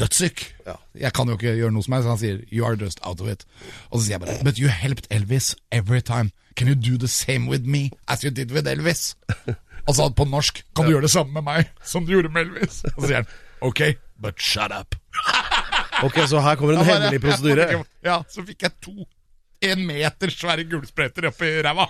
dødssyk. 0.00 0.38
Ja. 0.66 0.76
Jeg 1.06 1.12
kan 1.14 1.28
jo 1.30 1.36
ikke 1.38 1.54
gjøre 1.54 1.74
noe 1.74 1.84
som 1.86 1.94
helst. 1.94 2.08
så 2.08 2.14
Han 2.16 2.22
sier 2.22 2.40
'you 2.50 2.64
are 2.66 2.76
just 2.80 2.98
out 3.06 3.20
of 3.20 3.28
it'. 3.30 3.44
Og 3.92 4.00
så 4.00 4.06
sier 4.06 4.16
jeg 4.18 4.22
bare 4.24 4.40
'but 4.42 4.58
you 4.58 4.68
helped 4.68 5.06
Elvis 5.10 5.54
every 5.70 6.00
time'. 6.00 6.30
Can 6.56 6.66
you 6.68 6.74
do 6.74 6.96
the 6.98 7.08
same 7.08 7.46
with 7.46 7.64
me 7.66 7.90
as 8.08 8.24
you 8.24 8.30
did 8.30 8.50
with 8.50 8.66
Elvis? 8.66 9.14
Og 9.86 9.94
så 9.94 10.08
på 10.16 10.24
norsk 10.24 10.62
'kan 10.74 10.86
du 10.86 10.92
gjøre 10.92 11.02
det 11.02 11.10
samme 11.12 11.32
med 11.32 11.44
meg 11.44 11.70
som 11.84 12.06
du 12.06 12.12
gjorde 12.12 12.32
med 12.32 12.46
Elvis'? 12.46 12.84
Og 12.96 13.02
så 13.02 13.06
sier 13.06 13.16
han 13.22 13.26
'ok, 13.60 13.96
but 14.18 14.40
shut 14.40 14.72
up'. 14.72 14.94
Ok, 16.02 16.16
så 16.26 16.40
her 16.42 16.56
kommer 16.56 16.74
en 16.74 16.84
hemmelig 16.84 17.20
prosedyre. 17.22 17.84
Ja, 18.02 18.22
så 18.28 18.42
fikk 18.44 18.62
jeg 18.62 18.72
to 18.82 19.06
en 19.62 19.86
meter 19.86 20.32
svære 20.32 20.64
gulspretter 20.68 21.28
oppi 21.30 21.62
ræva. 21.62 21.86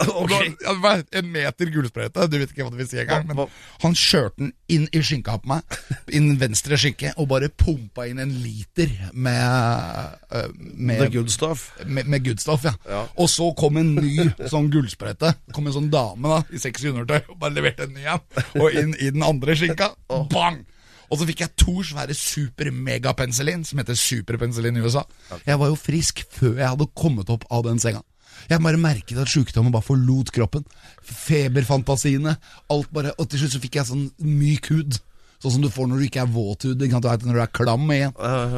Og 0.00 0.30
da, 0.30 0.92
en 1.18 1.28
meter 1.32 1.70
gulsprøyte, 1.72 2.24
du 2.32 2.38
vet 2.40 2.52
ikke 2.52 2.64
hva 2.64 2.72
det 2.72 2.80
vil 2.80 2.88
si 2.88 2.98
engang. 3.02 3.26
Men 3.28 3.50
han 3.82 3.96
kjørte 3.96 4.40
den 4.40 4.52
inn 4.72 4.86
i 4.96 5.02
skinka 5.04 5.34
på 5.42 5.50
meg, 5.52 5.76
inn 6.16 6.30
venstre 6.40 6.78
skinke, 6.80 7.12
og 7.20 7.28
bare 7.32 7.50
pumpa 7.52 8.06
inn 8.08 8.20
en 8.22 8.32
liter 8.42 8.92
med 9.12 10.16
Med 10.30 11.00
The 11.00 11.04
med, 11.04 11.12
good 11.12 11.30
stuff. 11.32 11.66
med, 11.86 12.08
med 12.08 12.24
good 12.24 12.40
stuff, 12.40 12.64
ja. 12.64 12.74
Ja. 12.88 13.04
Og 13.20 13.28
så 13.32 13.50
kom 13.58 13.76
en 13.80 13.94
ny 13.98 14.28
sånn 14.48 14.70
gullsprøyte. 14.72 15.34
kom 15.52 15.68
en 15.68 15.76
sånn 15.76 15.90
dame 15.92 16.32
da, 16.32 16.42
i 16.52 16.60
sexy 16.62 16.92
undertøy 16.92 17.20
og 17.28 17.38
bare 17.40 17.56
leverte 17.56 17.88
en 17.88 17.94
ny 17.96 18.04
en. 18.08 18.24
Og 18.60 18.72
inn 18.76 18.94
i 18.98 19.10
den 19.12 19.24
andre 19.26 19.56
skinka. 19.58 19.92
Bang! 20.32 20.62
Og 21.10 21.18
så 21.18 21.26
fikk 21.26 21.40
jeg 21.42 21.56
to 21.58 21.80
svære 21.82 22.14
super-megapenicillin, 22.14 23.64
som 23.66 23.80
heter 23.82 23.96
superpenicillin 23.98 24.76
i 24.78 24.84
USA. 24.84 25.02
Jeg 25.46 25.58
var 25.58 25.72
jo 25.72 25.78
frisk 25.78 26.22
før 26.30 26.54
jeg 26.60 26.68
hadde 26.70 26.86
kommet 26.94 27.32
opp 27.34 27.44
av 27.50 27.64
den 27.66 27.82
senga. 27.82 28.04
Jeg 28.48 28.62
bare 28.64 28.80
merket 28.80 29.18
at 29.20 29.28
sykdommen 29.30 29.72
bare 29.74 29.84
forlot 29.86 30.30
kroppen. 30.34 30.64
Feberfantasiene, 31.02 32.36
alt 32.70 32.90
bare 32.94 33.12
Og 33.18 33.28
til 33.30 33.38
slutt 33.42 33.54
så 33.56 33.60
fikk 33.62 33.74
jeg 33.80 33.88
sånn 33.90 34.06
myk 34.24 34.70
hud. 34.72 34.98
Sånn 35.40 35.54
som 35.56 35.62
du 35.64 35.70
får 35.72 35.86
når 35.88 35.96
du 36.00 36.04
ikke 36.08 36.22
er 36.24 36.32
våt 36.32 36.64
hud. 36.68 36.82
Ikke 36.82 36.96
sant? 36.96 37.04
Du 37.04 37.10
vet, 37.10 37.24
når 37.26 37.34
du 37.38 37.42
er 37.44 37.52
klam 37.60 37.90
igjen. 37.94 38.12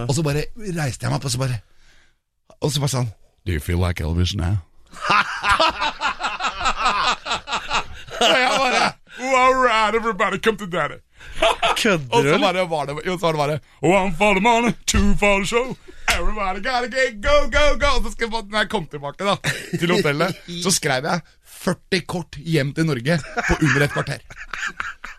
Og 0.07 0.15
så 0.17 0.23
bare 0.27 0.47
reiste 0.59 1.07
jeg 1.07 1.11
meg 1.13 1.19
opp, 1.19 1.27
og 1.29 1.35
så 1.35 1.43
bare 1.43 1.59
Og 2.63 2.71
så 2.73 2.79
bare 2.83 2.95
sånn 2.97 3.11
Do 3.47 3.51
you 3.53 3.61
feel 3.61 3.81
like 3.83 4.03
Elvis 4.03 4.35
now? 4.39 4.61
og 8.23 8.37
jeg 8.39 8.51
bare 8.59 8.93
All 9.23 9.55
right, 9.55 9.95
everybody, 9.95 10.39
come 10.39 10.57
to 10.57 10.67
daddy. 10.67 10.99
Og 11.43 11.77
Kødder 11.79 12.23
du, 12.23 12.29
så 12.29 12.39
bare 12.43 12.65
var 12.71 12.87
det, 12.87 12.97
jo, 13.07 13.19
så 13.19 13.33
var 13.33 13.33
det 13.33 13.41
bare 13.41 13.59
One 14.03 14.15
for 14.19 14.35
the 14.39 14.43
money, 14.45 14.73
two 14.87 15.15
for 15.21 15.39
the 15.43 15.47
show. 15.47 15.77
Everybody 16.13 16.61
gotta 16.67 16.89
get 16.93 17.21
go, 17.25 17.37
go, 17.51 17.67
go. 17.81 17.91
Og 17.99 18.03
så 18.07 18.13
skal 18.13 18.29
jeg, 18.29 18.43
når 18.51 18.59
jeg 18.65 18.69
kom 18.73 18.87
tilbake 18.91 19.25
da 19.25 19.37
til 19.81 19.95
hotellet, 19.95 20.43
så 20.63 20.71
skrev 20.75 21.07
jeg 21.09 21.21
40 21.63 22.01
kort 22.11 22.37
hjem 22.43 22.73
til 22.77 22.87
Norge 22.89 23.19
på 23.49 23.55
under 23.63 23.87
et 23.87 23.95
kvarter. 23.95 24.19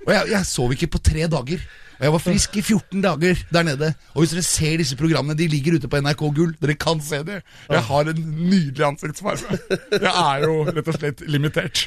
Og 0.05 0.11
jeg, 0.13 0.29
jeg 0.35 0.45
sov 0.49 0.75
ikke 0.75 0.91
på 0.93 1.01
tre 1.03 1.25
dager. 1.31 1.63
Og 1.99 2.05
jeg 2.07 2.13
var 2.15 2.21
frisk 2.23 2.57
i 2.59 2.61
14 2.65 3.01
dager 3.05 3.41
der 3.53 3.63
nede. 3.63 3.93
Og 4.13 4.23
hvis 4.23 4.33
dere 4.35 4.43
ser 4.43 4.77
disse 4.81 4.97
programmene, 4.99 5.37
de 5.39 5.47
ligger 5.47 5.77
ute 5.77 5.87
på 5.87 6.01
NRK 6.03 6.23
Gull. 6.35 6.51
Dere 6.61 6.75
kan 6.75 6.99
se 7.01 7.21
dem. 7.23 7.41
Jeg 7.71 7.83
har 7.89 8.09
en 8.11 8.23
nydelig 8.49 8.85
ansiktsfarge. 8.89 9.59
Jeg 9.93 10.11
er 10.11 10.43
jo 10.43 10.57
rett 10.67 10.89
og 10.91 10.97
slett 10.97 11.23
limitert. 11.31 11.85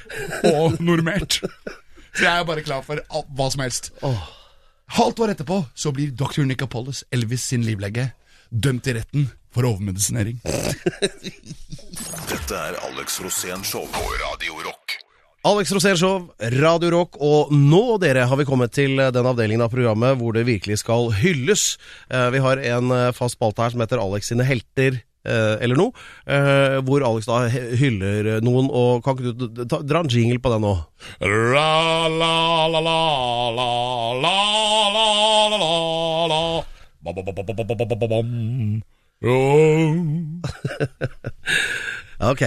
Og 0.54 0.78
normert. 0.80 1.40
Så 2.16 2.24
jeg 2.24 2.32
er 2.40 2.46
bare 2.48 2.62
klar 2.64 2.82
for 2.86 3.00
alt, 3.12 3.28
hva 3.36 3.48
som 3.52 3.60
helst. 3.64 3.90
Halvt 4.96 5.20
år 5.24 5.32
etterpå 5.34 5.60
så 5.76 5.92
blir 5.92 6.12
dr. 6.16 6.44
Nicopolis, 6.48 7.04
Elvis 7.12 7.44
sin 7.50 7.64
livlege, 7.66 8.08
dømt 8.50 8.86
i 8.88 8.94
retten 8.96 9.26
for 9.52 9.66
overmedisinering. 9.68 10.38
Dette 12.30 12.54
er 12.56 12.76
Alex 12.86 13.18
Rosén 13.24 13.64
Show 13.66 13.86
på 13.92 14.04
Radio 14.22 14.58
Rock. 14.66 14.96
Alex 15.46 15.70
Rosén 15.76 15.94
Show, 15.98 16.24
Radio 16.58 16.90
Rock, 16.90 17.18
og 17.22 17.52
nå 17.54 17.98
dere 18.02 18.24
har 18.26 18.38
vi 18.40 18.46
kommet 18.48 18.72
til 18.74 18.98
eh, 18.98 19.12
den 19.14 19.28
avdelingen 19.30 19.62
av 19.62 19.70
programmet 19.70 20.16
hvor 20.18 20.34
det 20.34 20.42
virkelig 20.48 20.80
skal 20.82 21.12
hylles. 21.20 21.76
Eh, 22.10 22.28
Vi 22.34 22.40
har 22.42 22.58
en 22.74 22.90
eh, 22.94 23.12
fast 23.14 23.36
spalte 23.38 23.62
her 23.62 23.74
som 23.74 23.84
heter 23.84 24.02
Alex 24.02 24.32
sine 24.32 24.46
helter. 24.48 24.98
Eh, 25.26 25.56
Eller 25.64 25.76
noe, 25.78 25.92
eh, 26.26 26.78
hvor 26.86 27.04
Alex 27.06 27.26
da 27.28 27.46
hyller 27.50 28.40
noen. 28.46 28.70
Og 28.70 29.02
Kan 29.04 29.18
ikke 29.18 29.34
du 29.36 29.64
ta, 29.66 29.82
dra 29.82 30.04
en 30.04 30.12
jingle 30.12 30.40
på 30.42 30.52
den 30.54 30.64
nå? 30.64 30.74
La, 31.26 32.06
la, 32.08 32.34
la, 32.70 32.80
la, 32.86 32.98
la, 33.56 33.68
la, 34.22 34.36
la, 34.94 34.94
la, 34.94 35.06
la, 35.56 35.72
la. 36.30 36.42
Ok. 42.22 42.42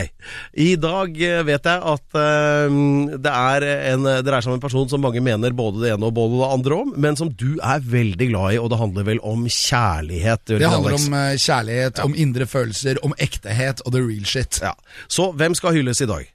I 0.58 0.70
dag 0.82 1.20
eh, 1.22 1.42
vet 1.46 1.68
jeg 1.70 1.84
at 1.92 2.18
eh, 2.18 2.78
det 3.22 3.34
er 3.34 3.66
en, 3.94 4.08
eh, 4.10 4.22
dreier 4.26 4.42
seg 4.46 4.54
om 4.54 4.58
en 4.58 4.64
person 4.64 4.90
som 4.90 5.04
mange 5.04 5.22
mener 5.22 5.54
både 5.58 5.84
det 5.84 5.92
ene 5.94 6.10
og 6.10 6.16
både 6.18 6.40
det 6.40 6.50
andre 6.56 6.80
om, 6.86 6.96
men 6.98 7.20
som 7.20 7.30
du 7.30 7.60
er 7.62 7.84
veldig 7.86 8.32
glad 8.32 8.56
i, 8.56 8.60
og 8.62 8.72
det 8.74 8.82
handler 8.82 9.08
vel 9.12 9.22
om 9.22 9.46
kjærlighet? 9.46 10.46
Det, 10.48 10.60
det 10.64 10.74
handler 10.74 10.98
om 10.98 11.20
kjærlighet, 11.38 12.02
ja. 12.02 12.08
om 12.08 12.18
indre 12.18 12.50
følelser, 12.50 13.02
om 13.06 13.14
ektehet 13.22 13.86
og 13.86 13.94
the 13.94 14.02
real 14.02 14.26
shit. 14.26 14.62
Ja. 14.64 14.74
Så 15.08 15.30
hvem 15.38 15.58
skal 15.58 15.78
hylles 15.78 16.02
i 16.02 16.10
dag? 16.10 16.26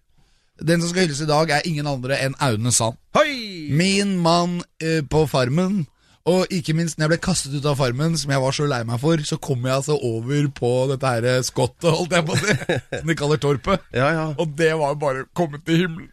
Den 0.62 0.80
som 0.80 0.92
skal 0.92 1.08
hylles 1.08 1.24
i 1.24 1.26
dag, 1.26 1.50
er 1.50 1.66
ingen 1.66 1.88
andre 1.90 2.20
enn 2.22 2.36
Aune 2.38 2.70
Sand. 2.74 3.00
Hei! 3.16 3.66
Min 3.74 4.14
mann 4.22 4.60
eh, 4.78 5.02
på 5.02 5.24
Farmen. 5.26 5.82
Og 6.24 6.48
ikke 6.56 6.72
minst 6.72 6.96
når 6.96 7.04
jeg 7.04 7.12
ble 7.12 7.20
kastet 7.26 7.54
ut 7.58 7.66
av 7.68 7.76
Farmen, 7.76 8.14
som 8.16 8.30
jeg 8.32 8.40
var 8.40 8.54
så 8.56 8.64
lei 8.68 8.80
meg 8.88 9.00
for, 9.02 9.20
så 9.28 9.36
kom 9.44 9.66
jeg 9.68 9.76
altså 9.76 9.98
over 10.00 10.46
på 10.56 10.70
dette 10.94 11.10
her 11.16 11.26
eh, 11.28 11.42
skottet, 11.44 11.90
holdt 11.92 12.16
jeg 12.16 12.24
på 12.24 12.32
å 12.32 12.40
si, 12.40 12.56
som 12.98 13.10
de 13.10 13.16
kaller 13.20 13.42
Torpet. 13.42 13.84
Ja, 13.92 14.08
ja. 14.14 14.24
Og 14.40 14.54
det 14.56 14.70
var 14.80 14.94
jo 14.94 15.00
bare 15.02 15.26
kommet 15.36 15.66
til 15.68 15.82
himmelen. 15.82 16.08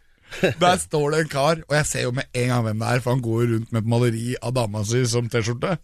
Der 0.60 0.76
står 0.80 1.12
det 1.12 1.22
en 1.22 1.32
kar, 1.32 1.64
og 1.64 1.74
jeg 1.76 1.88
ser 1.88 2.06
jo 2.06 2.12
med 2.16 2.28
en 2.36 2.52
gang 2.52 2.62
hvem 2.66 2.84
det 2.84 2.92
er, 2.92 3.02
for 3.04 3.14
han 3.14 3.24
går 3.24 3.42
rundt 3.54 3.72
med 3.72 3.82
et 3.82 3.90
maleri 3.94 4.28
av 4.40 4.54
dama 4.56 4.84
si 4.88 5.02
som 5.08 5.32
T-skjorte. 5.32 5.74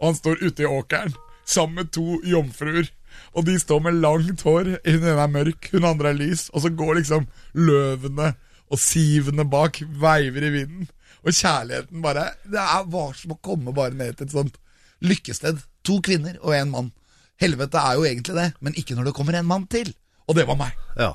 Og 0.00 0.08
han 0.08 0.18
står 0.18 0.42
ute 0.44 0.64
i 0.64 0.68
åkeren 0.68 1.14
sammen 1.44 1.82
med 1.82 1.92
to 1.92 2.20
jomfruer. 2.28 2.88
Og 3.36 3.46
de 3.46 3.58
står 3.60 3.80
med 3.84 4.00
langt 4.00 4.44
hår. 4.44 4.74
Hun 4.84 5.08
ene 5.08 5.14
er 5.14 5.32
mørk, 5.32 5.70
hun 5.72 5.88
andre 5.88 6.12
er 6.12 6.18
lys. 6.18 6.48
Og 6.52 6.64
så 6.64 6.72
går 6.72 7.00
liksom 7.00 7.28
løvene 7.56 8.32
og 8.72 8.80
sivene 8.80 9.44
bak, 9.48 9.80
veiver 10.00 10.48
i 10.48 10.52
vinden. 10.56 10.88
Og 11.24 11.32
kjærligheten 11.32 12.02
bare 12.04 12.24
Det 12.44 12.60
er, 12.60 12.84
var 12.92 13.12
som 13.16 13.32
å 13.32 13.38
komme 13.42 13.72
bare 13.74 13.94
ned 13.96 14.16
til 14.18 14.26
et 14.26 14.32
sånt 14.34 14.56
lykkested. 15.04 15.58
To 15.84 15.98
kvinner 16.04 16.36
og 16.42 16.54
én 16.56 16.70
mann. 16.72 16.92
Helvete 17.40 17.80
er 17.80 17.94
jo 17.98 18.04
egentlig 18.04 18.34
det, 18.36 18.48
men 18.60 18.74
ikke 18.78 18.94
når 18.96 19.08
det 19.10 19.14
kommer 19.16 19.34
en 19.38 19.46
mann 19.48 19.66
til. 19.66 19.94
Og 20.28 20.36
det 20.36 20.46
var 20.48 20.56
meg. 20.60 20.72
ja. 20.98 21.12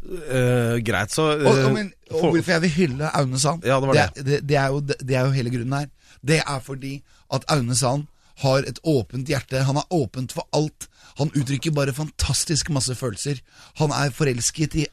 Uh, 0.00 0.78
greit, 0.80 1.12
så 1.12 1.22
Og, 1.36 1.42
eh, 1.44 1.64
og, 1.66 1.72
men, 1.74 1.90
og 2.10 2.30
hvorfor 2.32 2.52
jeg 2.54 2.62
vil 2.62 2.70
hylle 2.72 3.10
Aune 3.18 3.38
Sand, 3.38 3.66
Ja, 3.68 3.76
det 3.80 3.88
var 3.90 3.94
er- 4.00 4.14
det, 4.16 4.38
det, 4.48 4.56
er 4.56 4.66
jo, 4.72 4.80
det, 4.80 4.96
det 5.04 5.16
er 5.16 5.26
jo 5.26 5.34
hele 5.34 5.50
grunnen 5.52 5.74
her. 5.76 5.90
Det 6.26 6.38
er 6.40 6.60
fordi 6.64 7.02
at 7.30 7.44
Aune 7.52 7.76
Sand 7.76 8.06
har 8.40 8.64
et 8.64 8.80
åpent 8.88 9.28
hjerte. 9.28 9.60
Han 9.68 9.76
er 9.76 9.84
åpent 9.92 10.32
for 10.32 10.48
alt. 10.56 10.88
Han 11.18 11.28
uttrykker 11.36 11.74
bare 11.76 11.92
fantastisk 11.92 12.70
masse 12.72 12.94
følelser. 12.96 13.42
Han 13.76 13.92
er 13.92 14.08
forelsket 14.10 14.74
i, 14.80 14.86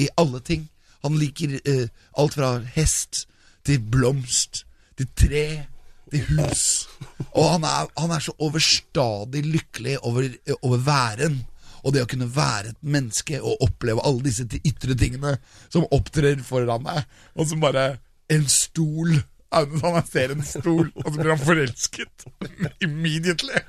i 0.00 0.08
alle 0.16 0.40
ting. 0.40 0.70
Han 1.04 1.18
liker 1.20 1.58
uh, 1.68 1.86
alt 2.16 2.34
fra 2.40 2.54
hest 2.74 3.26
til 3.64 3.80
blomst 3.80 4.64
til 4.98 5.08
tre 5.18 5.46
til 6.12 6.24
hus. 6.30 6.62
Og 7.34 7.48
han 7.56 7.66
er, 7.66 7.90
han 7.98 8.14
er 8.14 8.22
så 8.22 8.34
overstadig 8.38 9.44
lykkelig 9.46 9.98
over, 10.06 10.28
over 10.62 10.82
væren. 10.86 11.42
Og 11.84 11.92
det 11.92 12.04
å 12.04 12.08
kunne 12.08 12.30
være 12.32 12.72
et 12.72 12.80
menneske 12.80 13.40
og 13.42 13.60
oppleve 13.64 14.04
alle 14.06 14.24
disse 14.24 14.46
ytre 14.64 14.96
tingene 14.96 15.36
som 15.68 15.84
opptrer 15.92 16.40
foran 16.46 16.86
deg, 16.86 17.04
og 17.36 17.48
som 17.50 17.62
bare 17.64 17.94
En 18.32 18.46
stol. 18.48 19.18
Aune 19.52 19.80
han 19.84 20.06
ser 20.08 20.32
en 20.32 20.40
stol, 20.48 20.86
og 20.96 21.10
så 21.10 21.18
blir 21.18 21.34
han 21.34 21.42
forelsket. 21.44 22.24
Immediately. 22.86 23.60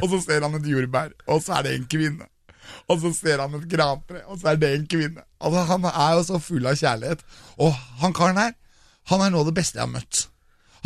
Og 0.00 0.08
så 0.10 0.18
ser 0.24 0.42
han 0.42 0.56
et 0.58 0.66
jordbær, 0.66 1.12
og 1.30 1.38
så 1.44 1.60
er 1.60 1.68
det 1.68 1.74
en 1.76 1.86
kvinne. 1.86 2.26
Og 2.90 2.98
så 2.98 3.12
ser 3.14 3.38
han 3.44 3.54
et 3.54 3.68
grantre, 3.70 4.24
og 4.26 4.40
så 4.40 4.50
er 4.52 4.58
det 4.58 4.72
en 4.74 4.88
kvinne. 4.90 5.22
Altså, 5.38 5.62
han 5.70 5.86
er 5.92 6.16
jo 6.16 6.26
så 6.26 6.40
full 6.42 6.66
av 6.66 6.74
kjærlighet. 6.82 7.22
Og 7.62 7.70
han 8.02 8.16
karen 8.18 8.42
her, 8.42 8.56
han 9.10 9.24
er 9.24 9.32
noe 9.32 9.42
av 9.42 9.50
det 9.50 9.56
beste 9.58 9.78
jeg 9.78 9.86
har 9.86 9.92
møtt. 9.92 10.26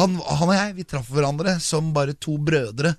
Han, 0.01 0.19
han 0.21 0.51
og 0.51 0.57
jeg 0.57 0.77
vi 0.77 0.87
traff 0.89 1.09
hverandre 1.13 1.57
som 1.63 1.93
bare 1.97 2.17
to 2.21 2.37
brødre. 2.43 2.95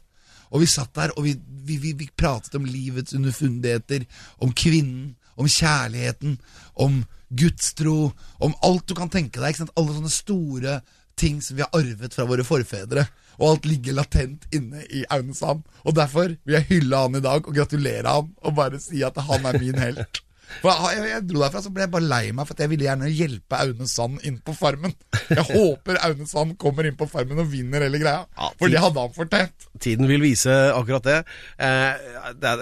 Og 0.53 0.63
vi 0.63 0.69
satt 0.71 0.93
der 0.95 1.13
og 1.17 1.25
vi, 1.25 1.35
vi, 1.37 1.77
vi, 1.81 1.93
vi 1.97 2.09
pratet 2.15 2.55
om 2.57 2.65
livets 2.65 3.15
underfundigheter, 3.17 4.05
om 4.43 4.53
kvinnen, 4.55 5.15
om 5.37 5.49
kjærligheten, 5.51 6.37
om 6.81 7.01
gudstro, 7.29 8.13
om 8.39 8.55
alt 8.65 8.87
du 8.87 8.95
kan 8.97 9.11
tenke 9.13 9.41
deg. 9.41 9.51
Ikke 9.51 9.65
sant? 9.65 9.75
Alle 9.77 9.97
sånne 9.97 10.13
store 10.13 10.79
ting 11.17 11.41
som 11.41 11.57
vi 11.57 11.65
har 11.65 11.73
arvet 11.75 12.13
fra 12.15 12.27
våre 12.29 12.45
forfedre. 12.47 13.07
Og 13.37 13.51
alt 13.51 13.67
ligger 13.69 13.97
latent 13.97 14.47
inne 14.55 14.85
i 14.89 15.03
Aune 15.13 15.35
Sand. 15.37 15.65
Og 15.85 15.97
derfor 15.97 16.31
vil 16.31 16.57
jeg 16.57 16.69
hylle 16.71 17.03
han 17.03 17.19
i 17.19 17.25
dag 17.25 17.43
og 17.43 17.53
gratulere 17.53 18.15
han 18.17 18.31
og 18.41 18.57
bare 18.57 18.81
si 18.81 19.03
at 19.05 19.19
han 19.27 19.45
er 19.49 19.59
min 19.61 19.77
helt. 19.81 20.23
For 20.61 20.71
jeg, 20.93 21.03
jeg, 21.11 21.23
dro 21.29 21.41
derfra 21.43 21.61
så 21.63 21.71
ble 21.73 21.85
jeg 21.85 21.93
bare 21.93 22.07
lei 22.07 22.23
meg, 22.35 22.47
for 22.49 22.61
jeg 22.63 22.71
ville 22.71 22.87
gjerne 22.87 23.09
hjelpe 23.11 23.59
Aune 23.59 23.87
Sand 23.89 24.23
inn 24.27 24.39
på 24.43 24.55
Farmen. 24.57 24.93
Jeg 25.29 25.45
håper 25.57 25.99
Aune 26.07 26.27
Sand 26.29 26.55
kommer 26.61 26.87
inn 26.87 26.97
på 26.99 27.09
Farmen 27.11 27.43
og 27.43 27.49
vinner 27.51 27.85
hele 27.85 28.01
greia, 28.01 28.23
Ja, 28.37 28.51
for 28.59 28.71
det 28.71 28.81
hadde 28.83 29.03
han 29.03 29.15
fortjent. 29.15 29.67
Tiden 29.83 30.09
vil 30.09 30.23
vise 30.23 30.55
akkurat 30.73 31.05
det. 31.07 31.17
Eh, 31.61 32.07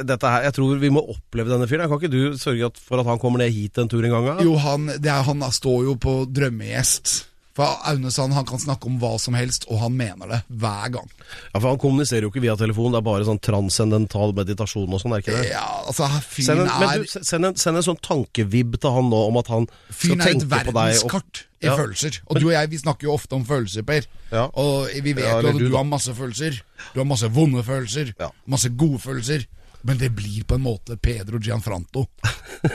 dette 0.01 0.33
her, 0.33 0.47
jeg 0.49 0.57
tror 0.57 0.81
vi 0.81 0.91
må 0.93 1.05
oppleve 1.15 1.53
denne 1.53 1.69
fyren. 1.69 1.87
Kan 1.91 2.01
ikke 2.01 2.13
du 2.13 2.39
sørge 2.41 2.73
for 2.81 3.01
at 3.01 3.09
han 3.09 3.21
kommer 3.21 3.43
ned 3.43 3.53
hit 3.55 3.79
en 3.81 3.91
tur 3.91 4.03
en 4.03 4.17
gang? 4.17 4.31
da? 4.33 4.35
Jo, 4.45 4.57
han, 4.61 4.89
det 4.99 5.11
er, 5.11 5.23
han 5.29 5.45
står 5.53 5.85
jo 5.89 5.95
på 6.01 6.17
drømmegjest. 6.31 7.15
For 7.55 7.77
Aune 7.87 8.09
Sand 8.11 8.33
han 8.35 8.43
kan 8.45 8.59
snakke 8.59 8.89
om 8.89 8.97
hva 8.99 9.13
som 9.21 9.33
helst, 9.37 9.63
og 9.71 9.79
han 9.79 9.93
mener 9.95 10.27
det 10.27 10.39
hver 10.59 10.89
gang. 10.91 11.07
Ja, 11.53 11.59
for 11.61 11.69
Han 11.69 11.77
kommuniserer 11.79 12.25
jo 12.27 12.31
ikke 12.33 12.41
via 12.43 12.55
telefon, 12.59 12.91
det 12.91 12.99
er 12.99 13.05
bare 13.07 13.23
sånn 13.23 13.39
transcendental 13.39 14.33
meditasjon 14.35 14.91
og 14.91 14.99
sånn, 14.99 15.15
er 15.15 15.23
ikke 15.23 15.37
det? 15.37 15.45
Ja, 15.53 15.63
altså, 15.87 16.09
Send 16.09 16.27
fyren 16.33 16.65
en, 16.65 16.73
men 16.81 16.89
er, 16.89 17.05
du, 17.05 17.13
send, 17.23 17.47
en, 17.47 17.55
send 17.55 17.79
en 17.79 17.87
sånn 17.87 18.01
tankevibb 18.03 18.75
til 18.83 18.91
han 18.97 19.07
nå 19.07 19.21
om 19.29 19.39
at 19.39 19.47
han 19.53 19.69
skal 19.71 19.95
fyren 20.01 20.21
er 20.25 20.33
tenke 20.33 20.49
på 20.49 20.51
deg. 20.51 20.67
og- 20.67 20.75
verdenskart 20.81 21.45
i 21.63 21.65
Ja. 21.71 21.77
følelser. 21.79 22.19
Og 22.27 22.39
du 22.41 22.45
og 22.49 22.51
jeg 22.57 22.69
vi 22.69 22.77
snakker 22.83 23.03
jo 23.07 23.13
ofte 23.15 23.33
om 23.39 23.45
følelser, 23.47 23.83
Per. 23.87 24.03
Ja. 24.35 24.49
Og 24.53 24.89
vi 25.01 25.13
vet 25.13 25.23
Ja, 25.23 25.39
jo 25.41 25.47
at 25.47 25.57
du, 25.57 25.69
du, 25.69 25.75
har 25.77 25.83
masse 25.87 26.11
følelser. 26.13 26.59
Du 26.93 26.99
har 26.99 27.05
masse 27.07 27.31
vonde 27.31 27.63
følelser, 27.63 28.13
Ja. 28.19 28.29
masse 28.45 28.67
gode 28.75 28.99
følelser. 28.99 29.47
Men 29.85 29.97
det 29.97 30.11
blir 30.15 30.43
på 30.43 30.55
en 30.55 30.61
måte 30.65 30.97
Pedro 30.99 31.37
Gianfranto. 31.39 32.07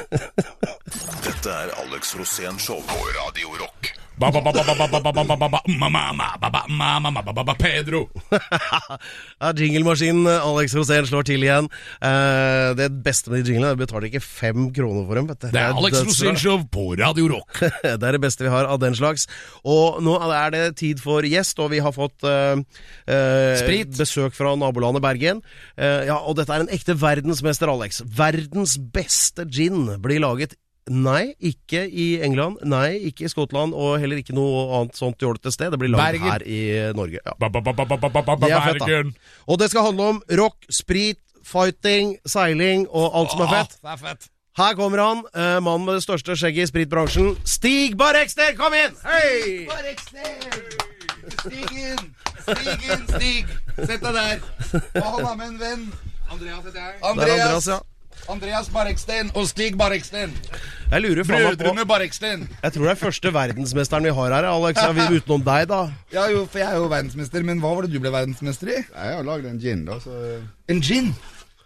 Dette 1.26 1.50
er 1.50 1.68
Alex 1.84 2.14
Rosén 2.16 2.58
Show 2.58 2.80
på 2.86 2.96
Radio 3.18 3.48
Rock. 3.60 3.99
Pedro. 7.60 8.02
Jinglemaskinen 9.60 10.28
Alex 10.28 10.74
Rosén 10.76 11.08
slår 11.08 11.26
til 11.28 11.44
igjen. 11.46 11.68
Eh, 12.04 12.70
det 12.78 12.90
beste 13.04 13.32
med 13.32 13.44
de 13.44 13.54
jinglene 13.54 13.72
er 13.72 13.78
vi 13.78 13.84
betaler 13.86 14.10
ikke 14.10 14.22
fem 14.24 14.68
kroner 14.76 15.06
for 15.08 15.20
dem. 15.20 15.30
vet 15.30 15.40
du. 15.40 15.48
Det 15.54 15.62
er 15.62 15.72
Alex. 15.72 16.02
Rosénshow 16.06 16.62
på 16.72 16.86
Radio 17.00 17.28
Rock. 17.32 17.60
Det 17.60 17.96
er 17.96 18.16
det 18.16 18.22
beste 18.22 18.44
vi 18.44 18.52
har 18.52 18.68
av 18.68 18.80
den 18.82 18.96
slags. 18.98 19.26
Og 19.64 20.00
nå 20.04 20.16
er 20.28 20.54
det 20.54 20.64
tid 20.80 21.00
for 21.02 21.24
gjest, 21.26 21.58
og 21.62 21.72
vi 21.74 21.80
har 21.82 21.94
fått 21.96 22.24
eh, 22.28 22.60
eh, 23.10 23.84
besøk 23.98 24.36
fra 24.36 24.54
nabolandet 24.60 25.04
Bergen. 25.04 25.40
Eh, 25.76 26.06
ja, 26.10 26.18
Og 26.20 26.36
dette 26.38 26.54
er 26.54 26.64
en 26.66 26.72
ekte 26.72 26.96
verdensmester, 27.00 27.70
Alex. 27.72 28.02
Verdens 28.04 28.76
beste 28.92 29.46
gin 29.50 29.96
blir 30.02 30.20
laget 30.22 30.56
Nei, 30.90 31.34
ikke 31.38 31.84
i 31.86 32.18
England. 32.26 32.64
Nei, 32.66 32.96
ikke 33.10 33.28
i 33.28 33.30
Skottland, 33.30 33.76
og 33.78 34.00
heller 34.02 34.18
ikke 34.18 34.34
noe 34.34 34.64
annet 34.80 34.98
sånt 34.98 35.22
jålete 35.22 35.52
sted. 35.54 35.70
Det 35.70 35.78
blir 35.78 35.92
lagd 35.92 36.18
Bergen. 36.18 36.26
her 36.26 36.42
i 36.42 36.60
Norge. 36.98 37.20
Ja. 37.22 37.36
Det 37.38 38.50
er 38.50 38.64
fett, 38.66 38.82
da. 38.82 39.02
Og 39.46 39.60
det 39.62 39.70
skal 39.70 39.86
handle 39.86 40.08
om 40.16 40.20
rock, 40.40 40.66
sprit, 40.66 41.20
fighting, 41.46 42.16
seiling 42.26 42.88
og 42.90 43.14
alt 43.14 43.36
som 43.36 43.44
er 43.46 43.54
fett. 43.54 43.78
Det 43.78 43.94
er 43.94 44.02
fett. 44.02 44.30
Her 44.58 44.74
kommer 44.74 44.98
han, 44.98 45.22
eh, 45.32 45.60
mannen 45.62 45.86
med 45.86 45.94
det 46.00 46.02
største 46.02 46.34
skjegget 46.36 46.66
i 46.66 46.70
spritbransjen. 46.72 47.36
Stig 47.46 47.96
Barrekster, 47.96 48.56
kom 48.58 48.74
inn! 48.74 48.96
Hei! 49.06 49.68
Stig 51.38 51.70
inn! 51.70 52.02
Stig 52.42 52.90
inn, 52.90 53.06
Stig! 53.14 53.54
Sett 53.78 54.02
deg 54.02 54.18
der. 54.18 54.42
Og 54.98 55.06
han 55.06 55.30
er 55.30 55.36
med 55.38 55.46
en 55.46 55.58
venn. 55.62 55.86
Andreas 56.30 56.66
heter 56.66 56.80
jeg. 56.82 56.98
Det 56.98 57.04
er 57.04 57.10
Andreas, 57.10 57.40
Andreas, 57.40 57.66
ja. 57.70 57.78
Andreas 58.30 58.68
Barreksten 58.72 59.30
og 59.34 59.48
Stig 59.50 59.76
Barreksten. 59.78 60.32
Jeg 60.90 61.02
lurer 61.04 61.26
faen 61.26 61.42
meg 61.42 61.56
på 61.56 61.64
Brødrene 61.64 61.84
Barreksten. 61.88 62.44
Jeg 62.62 62.74
tror 62.74 62.84
det 62.86 62.92
er 62.92 63.00
første 63.00 63.32
verdensmesteren 63.34 64.06
vi 64.06 64.12
har 64.16 64.34
her, 64.36 64.48
Alex. 64.50 64.80
Er 64.82 64.94
vi 64.96 65.18
utenom 65.18 65.42
deg, 65.46 65.66
da. 65.70 65.80
Ja, 66.14 66.26
jo, 66.32 66.44
for 66.50 66.62
jeg 66.62 66.68
er 66.70 66.78
jo 66.78 66.88
verdensmester, 66.90 67.46
men 67.46 67.62
hva 67.62 67.74
var 67.76 67.86
det 67.86 67.92
du 67.94 68.00
ble 68.02 68.12
verdensmester 68.14 68.72
i? 68.74 68.78
Jeg 68.82 69.16
har 69.18 69.26
lagd 69.26 69.48
en 69.50 69.60
gin, 69.62 69.82
da, 69.88 69.98
så, 70.02 70.12
En 70.70 70.82
gin. 70.82 71.10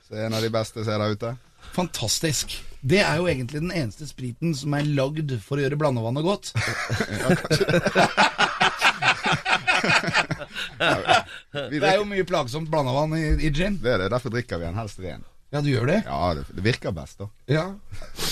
så 0.09 0.17
er 0.17 0.29
en 0.29 0.39
av 0.39 0.45
de 0.45 0.53
beste 0.55 0.85
som 0.85 0.93
er 0.97 1.05
der 1.05 1.19
ute. 1.19 1.35
Fantastisk. 1.75 2.57
Det 2.85 3.01
er 3.03 3.17
jo 3.19 3.29
egentlig 3.29 3.61
den 3.65 3.73
eneste 3.73 4.07
spriten 4.09 4.55
som 4.57 4.77
er 4.77 4.85
lagd 4.89 5.33
for 5.45 5.57
å 5.59 5.65
gjøre 5.65 5.81
blandevannet 5.81 6.25
godt. 6.25 6.53
Vi 11.71 11.79
Det 11.81 11.89
er 11.89 11.99
jo 12.01 12.07
mye 12.09 12.25
plagsomt 12.29 12.71
blandevann 12.73 13.15
i, 13.19 13.25
i 13.47 13.51
gin. 13.55 13.79
det 13.83 13.95
er 13.95 14.05
det, 14.05 14.11
derfor 14.15 14.33
drikker 14.35 14.61
vi 14.61 14.69
en 14.71 14.79
helst 14.79 15.01
ren. 15.03 15.25
Ja, 15.55 15.61
du 15.63 15.69
gjør 15.71 15.87
det? 15.87 16.01
Ja, 16.03 16.33
det, 16.35 16.63
virker 16.67 16.91
best, 16.91 17.21
da. 17.21 17.29
Ja. 17.47 17.65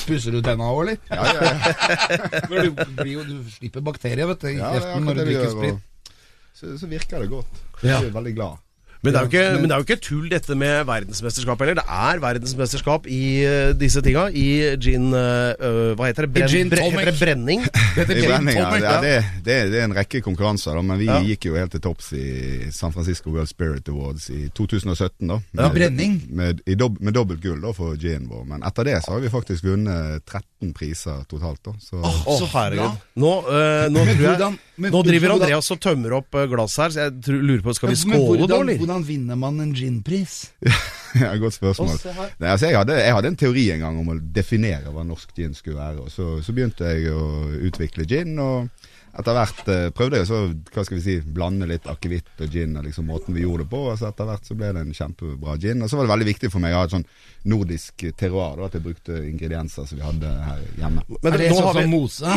Pusser 0.08 0.34
du 0.34 0.40
tenna 0.42 0.72
òg, 0.74 0.80
eller? 0.82 0.96
Ja, 1.06 1.22
ja, 1.30 1.52
ja. 1.52 2.40
Du, 2.50 2.80
blir 2.98 3.12
jo, 3.12 3.22
du 3.28 3.52
slipper 3.52 3.84
bakterier, 3.86 4.26
vet 4.26 4.42
du, 4.42 4.48
i 4.50 4.56
kjeften 4.58 5.06
når 5.06 5.20
du 5.20 5.22
drikker 5.28 5.52
sprit. 5.54 6.10
Så, 6.58 6.74
så 6.80 6.88
virker 6.90 7.22
det 7.22 7.30
godt. 7.30 7.62
Ja. 7.84 8.00
Jeg 8.00 8.10
er 8.10 8.16
veldig 8.16 8.34
glad. 8.40 8.58
Men 9.02 9.12
det, 9.12 9.18
er 9.18 9.24
jo 9.24 9.30
ikke, 9.32 9.44
men- 9.58 9.64
det 9.66 9.74
er 9.74 9.80
jo 9.80 9.84
ikke 9.88 10.00
tull 10.06 10.26
dette 10.30 10.54
med 10.54 10.84
verdensmesterskap 10.86 11.58
heller. 11.64 11.74
Det 11.74 11.84
er 11.90 12.20
verdensmesterskap 12.22 13.06
i 13.10 13.22
uh, 13.42 13.72
disse 13.74 13.98
tinga. 14.04 14.28
I 14.30 14.76
gin 14.78 15.08
øh, 15.10 15.96
Hva 15.98 16.06
heter 16.06 16.28
det? 16.30 16.44
I 16.44 16.46
gin 16.52 16.70
bre- 16.70 16.84
heter 16.86 17.10
det 17.10 17.16
brenning? 17.18 17.64
Det 17.96 18.04
heter 18.06 18.14
I 18.14 18.20
gin 18.20 18.30
brenning, 18.30 18.56
ja, 18.60 18.68
tonic, 18.70 18.84
det, 18.84 18.86
ja. 18.86 19.00
det, 19.02 19.42
det, 19.48 19.56
er- 19.56 19.72
det 19.72 19.80
er 19.80 19.84
en 19.88 19.96
rekke 19.96 20.20
konkurranser, 20.22 20.78
da, 20.78 20.84
men 20.86 21.00
vi 21.02 21.08
Ja. 21.10 21.18
gikk 21.26 21.48
jo 21.50 21.56
helt 21.58 21.74
til 21.74 21.82
topps 21.82 22.12
i 22.14 22.70
San 22.72 22.94
Francisco 22.94 23.30
World 23.34 23.50
Spirit 23.50 23.88
Awards 23.90 24.28
i 24.30 24.46
2017. 24.54 25.26
da 25.28 25.40
Ja, 25.58 25.68
brenning. 25.74 26.20
Med, 26.30 26.62
med, 26.66 26.78
dob, 26.78 27.00
med 27.02 27.12
dobbelt 27.18 27.42
gull 27.42 27.58
da 27.60 27.72
for 27.74 27.98
ginen 27.98 28.30
vår. 28.30 28.46
Men 28.54 28.62
etter 28.62 28.86
det 28.86 29.00
så 29.04 29.16
har 29.16 29.20
vi 29.26 29.32
faktisk 29.34 29.66
vunnet 29.66 30.22
13 30.30 30.72
priser 30.78 31.24
totalt. 31.28 31.58
da 31.66 31.74
Så 31.82 31.98
oh, 31.98 32.38
Så 32.38 32.46
herregud. 32.54 33.02
Nå, 33.18 33.32
uh, 33.50 33.90
nå 33.90 34.06
tror 34.14 34.28
jeg 34.30 34.52
men 34.80 34.92
Nå 34.94 35.02
driver 35.04 35.34
Andreas 35.34 35.68
og 35.74 35.80
tømmer 35.84 36.14
opp 36.16 36.30
glasset 36.32 36.52
glass 36.52 36.76
her, 36.80 36.92
så 36.94 37.02
jeg 37.04 37.14
tror, 37.26 37.42
lurer 37.44 37.64
på 37.64 37.74
Skal 37.76 37.90
vi 37.92 37.96
skåle 38.00 38.20
nå, 38.20 38.28
hvordan, 38.40 38.62
eller? 38.64 38.78
hvordan 38.80 39.04
vinner 39.04 39.38
man 39.40 39.60
en 39.60 39.74
ginpris? 39.76 40.36
ja, 41.22 41.34
Godt 41.42 41.58
spørsmål. 41.58 41.98
Nei, 42.40 42.48
altså, 42.48 42.70
jeg, 42.70 42.78
hadde, 42.78 42.96
jeg 43.02 43.16
hadde 43.18 43.32
en 43.34 43.40
teori 43.42 43.66
en 43.74 43.84
gang 43.84 44.00
om 44.00 44.14
å 44.14 44.16
definere 44.38 44.94
hva 44.94 45.04
norsk 45.04 45.34
gin 45.36 45.52
skulle 45.56 45.76
være. 45.76 46.06
Og 46.06 46.14
så, 46.14 46.28
så 46.44 46.56
begynte 46.56 46.88
jeg 46.88 47.12
å 47.12 47.26
utvikle 47.68 48.08
gin, 48.08 48.32
og 48.40 48.81
etter 49.12 49.36
hvert 49.36 49.66
eh, 49.68 49.86
prøvde 49.92 50.18
jeg 50.18 50.24
å 50.24 50.30
så, 50.30 50.40
hva 50.72 50.84
skal 50.86 50.96
vi 50.98 51.02
si, 51.04 51.16
blande 51.36 51.68
litt 51.68 51.88
akevitt 51.90 52.40
og 52.40 52.54
gin 52.54 52.78
og 52.80 52.86
liksom 52.86 53.10
måten 53.10 53.36
vi 53.36 53.44
gjorde 53.44 53.66
det 53.66 53.72
på. 53.74 53.82
Og 53.90 53.98
så 54.00 54.08
etter 54.08 54.28
hvert 54.28 54.48
så 54.48 54.56
ble 54.56 54.70
det 54.72 54.84
en 54.86 54.94
kjempebra 54.96 55.56
gin. 55.60 55.84
Og 55.84 55.90
så 55.92 55.98
var 55.98 56.08
det 56.08 56.14
veldig 56.14 56.28
viktig 56.30 56.52
for 56.52 56.64
meg 56.64 56.76
å 56.76 56.80
ha 56.80 56.88
et 56.88 56.94
sånn 56.94 57.08
nordisk 57.52 58.06
terroir, 58.18 58.56
da, 58.56 58.68
at 58.70 58.78
jeg 58.78 58.86
brukte 58.86 59.22
ingredienser 59.28 59.88
som 59.88 60.00
vi 60.00 60.06
hadde 60.06 60.30
her 60.46 60.62
hjemme. 60.80 61.04
Men 61.18 61.32
er 61.32 61.42
det 61.44 61.50
sånn 61.52 61.66
som 61.68 61.80
vi, 61.82 61.88
mose? 61.92 62.36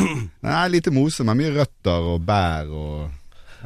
Nei, 0.49 0.63
lite 0.73 0.95
mose, 0.95 1.27
men 1.27 1.39
mye 1.39 1.53
røtter 1.55 2.09
og 2.15 2.25
bær 2.27 2.73
og 2.75 2.97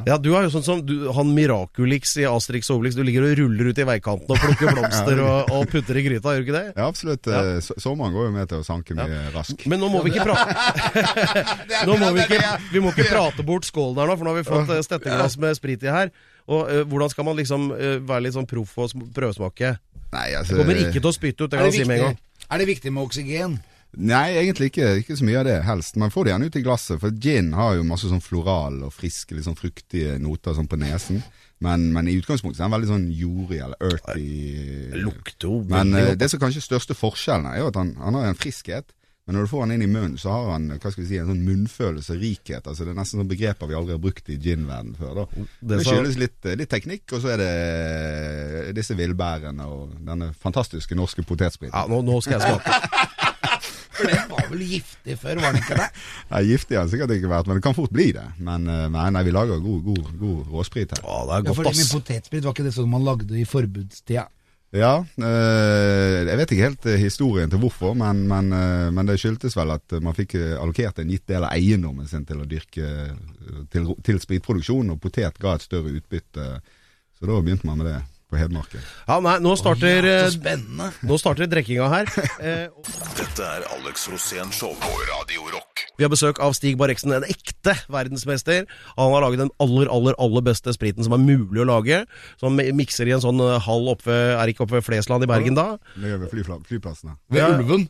ja, 0.07 0.15
du 0.21 0.29
er 0.37 0.45
jo 0.45 0.51
sånn 0.53 0.63
som 0.65 0.79
du, 0.85 0.93
han 1.15 1.31
Miraculix 1.35 2.13
i 2.21 2.25
Asterix 2.29 2.69
og 2.71 2.79
Obelix. 2.79 2.95
Du 2.95 3.03
ligger 3.03 3.25
og 3.27 3.33
ruller 3.39 3.69
ut 3.71 3.81
i 3.81 3.85
veikanten 3.89 4.31
og 4.35 4.39
plukker 4.43 4.71
blomster 4.77 5.21
og, 5.25 5.51
og 5.55 5.65
putter 5.71 5.99
i 5.99 6.03
gryta, 6.05 6.33
gjør 6.35 6.43
du 6.43 6.47
ikke 6.47 6.55
det? 6.55 6.63
Ja, 6.77 6.87
absolutt. 6.87 7.27
Ja. 7.31 7.41
so- 7.65 7.75
Sommeren 7.83 8.15
går 8.15 8.29
jo 8.29 8.33
med 8.37 8.49
til 8.51 8.61
å 8.61 8.65
sanke 8.67 8.95
mye 8.97 9.19
rask. 9.35 9.65
Men 9.69 9.83
nå 9.83 9.89
må 9.91 10.03
vi 10.05 10.13
ikke 10.13 10.27
prate 10.29 11.85
Nå 11.89 11.97
må 11.99 12.11
vi 12.15 12.23
ikke 12.25 12.41
Vi 12.73 12.81
må 12.83 12.93
ikke 12.93 13.09
prate 13.11 13.45
bort 13.47 13.67
skålen 13.67 13.99
her 14.01 14.09
nå, 14.11 14.17
for 14.19 14.27
nå 14.29 14.33
har 14.35 14.41
vi 14.41 14.47
fått 14.49 14.73
eh, 14.75 14.81
stetteglass 14.85 15.37
med 15.41 15.57
sprit 15.59 15.83
i 15.87 15.91
her. 15.93 16.13
Og 16.49 16.65
øh, 16.71 16.83
hvordan 16.89 17.11
skal 17.13 17.27
man 17.27 17.37
liksom 17.37 17.69
øh, 17.75 17.97
være 18.09 18.25
litt 18.27 18.35
sånn 18.37 18.47
proff 18.49 18.77
og 18.81 18.89
sm- 18.93 19.09
prøvesmake? 19.15 19.75
Nei, 20.13 20.27
altså 20.39 20.55
Jeg 20.55 20.63
kommer 20.63 20.79
ikke 20.81 20.97
til 21.03 21.09
å 21.11 21.13
spytte 21.13 21.45
ut, 21.45 21.51
det 21.51 21.59
kan 21.59 21.67
det, 21.69 21.75
jeg 21.77 21.85
si 21.85 21.89
med 21.91 21.99
en 21.99 22.05
gang. 22.07 22.15
er 22.49 22.57
det 22.63 22.65
viktig 22.71 22.93
med 22.95 23.03
oksygen? 23.05 23.59
Nei, 23.97 24.37
egentlig 24.37 24.69
ikke, 24.69 24.91
ikke 25.01 25.15
så 25.17 25.25
mye 25.25 25.39
av 25.39 25.47
det, 25.47 25.55
helst. 25.65 25.95
Man 25.97 26.11
får 26.13 26.27
det 26.27 26.33
gjerne 26.33 26.49
ut 26.49 26.57
i 26.59 26.61
glasset, 26.65 26.99
for 27.01 27.15
gin 27.25 27.53
har 27.57 27.73
jo 27.79 27.87
masse 27.87 28.09
sånn 28.11 28.21
floral 28.21 28.83
og 28.85 28.93
friske, 28.93 29.33
litt 29.33 29.47
sånn 29.47 29.57
fruktige 29.57 30.19
noter 30.21 30.53
sånn 30.57 30.69
på 30.69 30.77
nesen. 30.77 31.23
Men, 31.59 31.89
men 31.95 32.07
i 32.07 32.15
utgangspunktet 32.21 32.61
er 32.61 32.67
den 32.67 32.75
veldig 32.77 32.91
sånn 32.91 33.09
jordig 33.11 33.59
eller 33.65 33.81
earthy. 33.89 35.01
Lukter 35.01 35.49
jo 35.49 35.57
Men 35.67 35.91
eh, 35.97 36.13
det 36.15 36.29
som 36.31 36.39
kanskje 36.39 36.63
største 36.63 36.95
forskjellen 36.95 37.49
er 37.49 37.59
jo 37.63 37.73
at 37.73 37.81
han, 37.81 37.95
han 37.99 38.15
har 38.15 38.29
en 38.29 38.39
friskhet. 38.39 38.93
Men 39.27 39.35
når 39.37 39.45
du 39.45 39.49
får 39.51 39.59
han 39.61 39.71
inn 39.75 39.83
i 39.85 39.89
munnen, 39.91 40.15
så 40.17 40.31
har 40.33 40.47
han 40.55 40.63
hva 40.71 40.89
skal 40.89 41.03
vi 41.03 41.09
si, 41.11 41.17
en 41.21 41.27
sånn 41.29 41.43
munnfølelse, 41.45 42.15
rikhet. 42.17 42.65
altså 42.65 42.85
Det 42.85 42.95
er 42.95 42.97
nesten 42.97 43.19
sånn 43.19 43.29
begreper 43.29 43.69
vi 43.69 43.75
aldri 43.77 43.93
har 43.93 44.01
brukt 44.01 44.31
i 44.33 44.39
gin-verden 44.41 44.95
før. 44.97 45.19
da. 45.19 45.25
Det 45.35 45.69
Det 45.75 45.85
skyldes 45.85 46.17
litt, 46.17 46.39
eh, 46.45 46.57
litt 46.57 46.71
teknikk, 46.71 47.03
og 47.13 47.21
så 47.21 47.35
er 47.35 47.43
det 47.43 48.73
disse 48.79 48.97
villbærene 48.97 49.67
og 49.69 49.99
denne 50.07 50.31
fantastiske 50.33 50.97
norske 50.97 51.21
potetspriten. 51.21 51.75
Ja, 51.75 51.85
nå, 51.85 52.01
nå 52.07 52.21
skal 52.25 52.39
jeg 52.39 52.55
smake. 52.55 53.09
For 53.99 54.07
den 54.09 54.25
var 54.31 54.49
vel 54.49 54.63
giftig 54.63 55.19
før, 55.19 55.41
var 55.43 55.53
den 55.53 55.61
ikke 55.63 55.77
det? 55.79 55.87
Nei, 56.31 56.41
Giftig 56.49 56.77
har 56.79 56.87
den 56.87 56.93
sikkert 56.93 57.13
ikke 57.17 57.31
vært, 57.31 57.49
men 57.49 57.59
det 57.59 57.65
kan 57.65 57.77
fort 57.77 57.93
bli 57.95 58.09
det. 58.15 58.25
Men 58.39 58.67
eh, 58.71 58.87
nei, 58.93 59.05
nei 59.15 59.23
vi 59.27 59.35
lager 59.35 59.61
god, 59.63 59.79
god, 59.91 60.11
god 60.21 60.51
råsprit 60.55 60.95
her. 60.95 61.03
Å, 61.03 61.21
det 61.27 61.37
er 61.37 61.41
Ja, 61.43 61.47
godt, 61.49 61.59
fordi 61.59 61.73
ass. 61.73 61.81
Med 61.83 61.95
potetsprit 61.97 62.45
var 62.47 62.55
ikke 62.55 62.67
det 62.69 62.75
sånn 62.77 62.91
man 62.91 63.07
lagde 63.07 63.39
i 63.39 63.47
forbudstida? 63.49 64.27
Ja, 64.69 64.99
øh, 65.01 66.27
jeg 66.29 66.37
vet 66.37 66.51
ikke 66.53 66.65
helt 66.67 66.83
eh, 66.85 66.99
historien 67.01 67.49
til 67.49 67.61
hvorfor, 67.63 67.95
men, 67.97 68.21
men, 68.29 68.51
øh, 68.53 68.91
men 68.93 69.07
det 69.09 69.15
skyldtes 69.17 69.57
vel 69.57 69.73
at 69.73 69.95
man 70.05 70.13
fikk 70.13 70.35
allokert 70.37 71.01
en 71.01 71.09
gitt 71.09 71.25
del 71.31 71.47
av 71.47 71.55
eiendommen 71.55 72.05
sin 72.09 72.27
til 72.29 72.43
å 72.43 72.45
dyrke 72.49 72.91
til, 73.73 73.89
til 74.05 74.21
spritproduksjon, 74.21 74.93
og 74.93 75.01
potet 75.01 75.41
ga 75.41 75.55
et 75.57 75.65
større 75.65 75.95
utbytte. 75.97 76.45
Så 77.17 77.25
da 77.25 77.39
begynte 77.41 77.65
man 77.65 77.81
med 77.81 77.89
det 77.89 77.97
på 78.29 78.37
Hedmarken. 78.37 78.81
Ja, 79.09 79.15
nei, 79.25 79.35
nå 79.41 79.55
starter, 79.57 80.05
Så 80.29 80.39
eh, 80.45 80.61
nå 81.09 81.17
starter 81.21 81.49
drikkinga 81.49 81.87
her. 81.91 82.11
Eh, 82.39 82.67
Dette 83.17 83.43
er 83.43 83.65
Alex 83.75 84.05
Rosén 84.11 84.51
Show 84.55 84.71
på 84.79 84.89
Radio 85.09 85.47
Rock. 85.51 85.81
Vi 85.99 86.05
har 86.05 86.11
besøk 86.13 86.37
av 86.43 86.53
Stig 86.55 86.77
Barreksen, 86.79 87.11
en 87.17 87.25
ekte 87.27 87.73
verdensmester. 87.91 88.63
Han 88.95 89.11
har 89.15 89.25
laget 89.25 89.41
den 89.43 89.51
aller, 89.59 89.89
aller 89.91 90.15
aller 90.23 90.45
beste 90.45 90.71
spriten 90.75 91.03
som 91.03 91.17
er 91.17 91.23
mulig 91.23 91.59
å 91.65 91.67
lage. 91.67 92.03
Som 92.39 92.55
mikser 92.55 93.09
i 93.09 93.15
en 93.17 93.23
sånn 93.23 93.41
halv 93.41 93.65
hall 93.65 93.89
oppe 93.91 94.07
ved, 94.07 94.35
er 94.39 94.53
ikke 94.53 94.63
oppe 94.67 94.77
ved 94.79 94.85
Flesland 94.87 95.25
i 95.25 95.29
Bergen 95.29 95.57
da? 95.59 95.65
Vi 95.99 96.13
flyplassen 96.31 97.11
her. 97.11 97.17
Ved 97.33 97.43
Ja. 97.43 97.49
Ulven. 97.57 97.89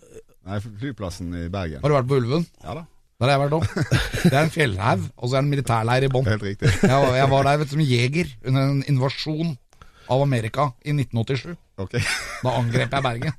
Nei, 0.49 0.58
flyplassen 0.65 1.36
i 1.38 1.45
Bergen. 1.54 1.84
Har 1.84 1.91
du 1.93 1.97
vært 1.99 2.10
på 2.10 2.17
Ulven? 2.23 2.47
Ja 2.65 2.80
da, 2.80 2.86
Der 3.21 3.28
har 3.30 3.36
jeg 3.36 3.41
vært 3.45 3.58
òg. 3.60 3.88
Det 4.25 4.34
er 4.34 4.43
en 4.47 4.54
fjellhaug, 4.56 5.08
og 5.17 5.30
så 5.30 5.36
er 5.36 5.41
det 5.41 5.45
en 5.45 5.54
militærleir 5.54 6.08
i 6.08 6.12
bånn. 6.15 6.25
helt 6.32 6.45
riktig. 6.49 6.71
Jeg, 6.82 7.10
jeg 7.21 7.30
var 7.36 7.45
der 7.52 7.60
vet 7.62 7.69
du, 7.69 7.75
som 7.78 7.86
jeger 7.86 8.32
under 8.47 8.69
en 8.73 8.84
invasjon 8.89 9.58
av 10.10 10.22
Amerika 10.24 10.72
i 10.84 10.91
1987. 10.95 11.56
Ok. 11.80 11.93
Da 12.43 12.50
angrep 12.56 12.93
jeg 12.95 13.04
Bergen. 13.04 13.34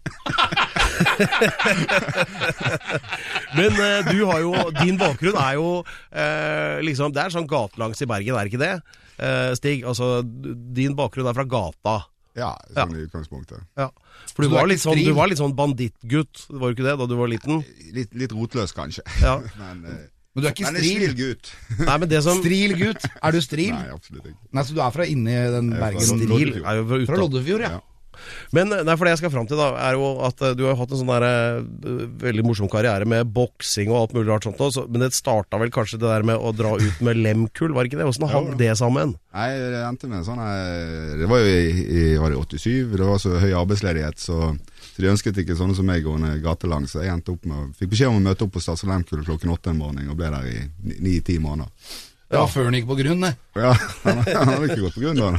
Men 3.56 3.72
eh, 3.80 4.04
du 4.10 4.18
har 4.28 4.40
jo, 4.44 4.52
din 4.82 4.98
bakgrunn 5.00 5.38
er 5.40 5.54
jo 5.56 5.80
eh, 6.12 6.76
liksom, 6.84 7.14
Det 7.16 7.22
er 7.22 7.32
sånn 7.32 7.48
gatelangs 7.48 8.02
i 8.04 8.08
Bergen, 8.10 8.36
er 8.36 8.44
det 8.44 8.52
ikke 8.52 8.60
det? 8.60 8.76
Eh, 9.16 9.56
Stig, 9.56 9.80
altså 9.88 10.20
din 10.20 10.92
bakgrunn 10.98 11.30
er 11.30 11.36
fra 11.36 11.46
gata. 11.48 11.96
Ja, 12.38 12.52
sånn 12.76 12.94
i 12.94 13.02
utgangspunktet. 13.08 13.64
Ja. 13.80 13.88
For 14.30 14.46
du, 14.46 14.52
var 14.52 14.68
litt 14.70 14.82
sånn, 14.82 15.00
du 15.00 15.12
var 15.16 15.30
litt 15.30 15.40
sånn 15.40 15.56
bandittgutt, 15.56 16.44
var 16.52 16.70
du 16.70 16.74
ikke 16.76 16.86
det, 16.86 16.96
da 17.00 17.08
du 17.10 17.16
var 17.18 17.28
liten? 17.32 17.64
Litt, 17.96 18.12
litt 18.16 18.32
rotløs, 18.36 18.72
kanskje. 18.76 19.02
Ja. 19.24 19.38
Men, 19.62 19.76
eh, 19.88 20.04
Men 20.34 20.44
du 20.44 20.46
er 20.46 20.52
ikke 20.54 20.70
stril. 20.70 20.88
snill 21.02 21.14
gutt. 21.18 21.52
Nei, 21.88 21.94
men 21.98 22.08
det 22.12 22.20
som 22.22 22.38
Stril 22.38 22.76
gutt. 22.78 23.06
Er 23.18 23.34
du 23.34 23.40
stril? 23.42 23.72
Nei, 23.74 23.88
absolutt 23.96 24.28
ikke. 24.30 24.38
Nei, 24.54 24.62
Så 24.68 24.76
du 24.76 24.82
er 24.84 24.92
fra 24.94 25.06
inni 25.10 25.38
den 25.56 25.72
er 25.74 25.80
Bergen... 25.88 26.06
Stril 26.06 26.28
Loddefjord. 26.30 26.66
er 26.70 26.76
jo 26.82 26.84
fra 26.90 27.00
Fra. 27.10 27.22
Loddefjord, 27.24 27.64
ja. 27.66 27.70
Ja. 27.78 27.86
Men 28.52 28.68
nei, 28.68 28.94
for 29.00 29.06
det 29.08 29.14
jeg 29.14 29.20
skal 29.22 29.30
fram 29.32 29.46
til, 29.48 29.56
da, 29.56 29.70
er 29.80 29.94
jo 29.96 30.08
at 30.26 30.42
eh, 30.44 30.52
du 30.58 30.66
har 30.68 30.74
hatt 30.76 30.90
en 30.92 30.98
sånn 31.00 31.08
der, 31.08 31.24
eh, 31.24 32.02
veldig 32.20 32.42
morsom 32.44 32.68
karriere 32.68 33.06
med 33.08 33.30
boksing 33.32 33.88
og 33.88 33.96
alt 34.02 34.12
mulig 34.12 34.28
rart 34.28 34.44
sånt. 34.44 34.60
også, 34.60 34.84
Men 34.92 35.06
det 35.06 35.14
starta 35.16 35.56
vel 35.62 35.72
kanskje 35.72 35.96
det 36.02 36.10
der 36.10 36.26
med 36.28 36.36
å 36.36 36.52
dra 36.52 36.74
ut 36.76 37.00
med 37.06 37.16
lemkull, 37.16 37.72
var 37.72 37.86
det 37.86 37.90
ikke 37.94 38.02
det? 38.02 38.08
Åssen 38.12 38.28
hang 38.28 38.50
det 38.60 38.74
sammen? 38.78 39.14
Nei, 39.32 39.48
det 39.56 39.80
endte 39.86 40.10
med 40.10 40.20
en 40.20 40.26
sånn 40.28 40.42
eh, 40.44 41.16
Det 41.22 41.30
var 41.32 41.40
jo 41.40 41.48
i, 41.48 41.86
i 41.96 42.04
var 42.20 42.34
det 42.34 42.42
87, 42.60 42.92
det 43.00 43.08
var 43.08 43.22
så 43.24 43.38
høy 43.40 43.50
arbeidsledighet, 43.64 44.20
så, 44.20 44.52
så 45.00 45.06
de 45.06 45.12
ønsket 45.14 45.38
ikke 45.40 45.56
sånne 45.56 45.74
som 45.78 45.86
meg 45.88 46.04
gående 46.04 46.34
gatelangs. 46.44 46.92
Så 46.92 47.00
jeg 47.00 47.14
endte 47.14 47.32
opp 47.32 47.46
med 47.48 47.72
fikk 47.78 47.94
beskjed 47.94 48.12
om 48.12 48.20
å 48.20 48.26
møte 48.28 48.44
opp 48.44 48.52
på 48.52 48.60
Statslandkull 48.60 49.24
klokken 49.24 49.52
åtte 49.54 49.72
en 49.72 49.80
morgen, 49.80 50.08
og 50.12 50.18
ble 50.18 50.28
der 50.34 50.48
i 50.50 50.58
ni-ti 51.00 51.38
måneder. 51.40 51.72
Ja, 52.30 52.44
før 52.46 52.68
han 52.68 52.76
gikk 52.76 52.86
på 52.86 52.94
grunn, 53.00 53.24
det. 53.24 53.32
Ja, 53.58 53.72
han, 54.04 54.20
hadde 54.22 54.68
ikke 54.68 54.84
gått 54.84 54.98
på 54.98 55.02
grunn 55.02 55.18
da. 55.18 55.30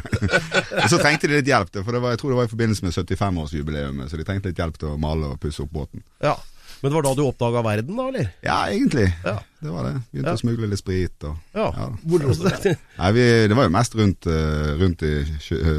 Og 0.81 0.89
så 0.91 0.97
trengte 0.99 1.29
de 1.29 1.37
litt 1.37 1.47
hjelp, 1.47 1.77
for 1.77 1.95
det 1.95 2.01
var, 2.03 2.15
jeg 2.15 2.23
tror 2.23 2.33
det 2.33 2.39
var 2.41 2.49
i 2.49 2.51
forbindelse 2.51 2.83
med 2.83 2.97
75-årsjubileet, 2.97 4.01
så 4.09 4.19
de 4.19 4.25
trengte 4.27 4.51
litt 4.51 4.59
hjelp 4.59 4.81
til 4.81 4.89
å 4.89 4.97
male 4.99 5.29
og 5.35 5.39
pusse 5.39 5.61
opp 5.63 5.71
båten. 5.77 6.03
Ja. 6.25 6.33
Men 6.81 6.89
det 6.89 6.97
var 6.97 7.05
da 7.05 7.13
du 7.13 7.21
oppdaga 7.27 7.61
verden, 7.61 7.93
da, 7.95 8.07
eller? 8.09 8.31
Ja, 8.41 8.57
egentlig. 8.73 9.05
Ja. 9.21 9.37
Det 9.61 9.69
var 9.69 9.85
det. 9.85 9.93
Begynte 10.09 10.33
Ja. 10.33 10.33
å 10.33 10.41
smugle 10.41 10.71
litt 10.71 10.81
sprit 10.81 11.27
og 11.29 11.37
Ja. 11.53 11.67
ja. 11.77 11.87
Hvor 12.01 12.25
dro 12.25 12.33
du 12.33 12.49
det? 12.49 12.73
Nei, 12.97 13.11
vi, 13.13 13.27
det 13.47 13.59
var 13.59 13.69
jo 13.69 13.75
mest 13.77 13.95
rundt, 13.95 14.25
eh, 14.25 14.73
rundt 14.81 15.05
i 15.05 15.13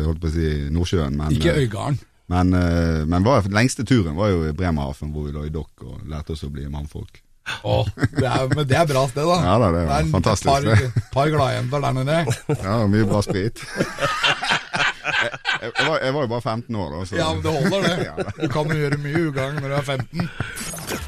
holdt 0.07 0.23
på 0.23 0.31
å 0.31 0.33
si, 0.33 0.49
Nordsjøen. 0.71 1.19
Men, 1.19 1.35
Ikke 1.35 1.57
eh, 1.57 1.67
Øygarden. 1.67 1.99
Men, 2.31 2.55
uh, 2.55 3.03
men 3.09 3.25
var, 3.27 3.43
lengste 3.51 3.85
turen 3.89 4.15
var 4.17 4.31
jo 4.31 4.45
i 4.49 4.53
Bremerhaven, 4.57 5.11
hvor 5.13 5.27
vi 5.27 5.33
lå 5.35 5.47
i 5.49 5.53
dokk 5.53 5.83
og 5.89 6.01
lærte 6.09 6.33
oss 6.37 6.45
å 6.47 6.51
bli 6.55 6.69
mannfolk. 6.71 7.21
Åh, 7.67 7.89
det 8.15 8.23
er, 8.29 8.45
men 8.55 8.67
det 8.71 8.77
er 8.79 8.87
bra 8.87 9.03
sted, 9.11 9.27
da. 9.27 9.39
Ja 9.43 9.57
da, 9.59 9.71
det 9.75 9.81
er 9.83 9.91
en 10.05 10.13
fantastisk, 10.15 10.47
Par, 10.47 10.63
det. 10.63 10.93
par 11.11 11.27
gladjenter 11.35 11.83
der 11.83 11.97
nede. 11.99 12.37
Ja, 12.63 12.77
mye 12.87 13.09
bra 13.11 13.19
sprit. 13.27 13.59
jeg, 15.63 15.73
jeg, 15.75 15.87
var, 15.89 15.99
jeg 15.99 16.15
var 16.15 16.23
jo 16.23 16.31
bare 16.31 16.45
15 16.45 16.77
år, 16.85 16.95
da. 16.95 17.01
Så, 17.11 17.17
Ja, 17.19 17.29
men 17.35 17.43
det 17.43 17.55
holder, 17.57 17.89
det. 17.99 18.27
Du 18.39 18.47
kan 18.55 18.71
jo 18.71 18.79
gjøre 18.79 19.01
mye 19.03 19.25
ugagn 19.29 19.59
når 19.59 19.69
du 19.69 19.77
er 19.81 19.87
15. 19.91 20.31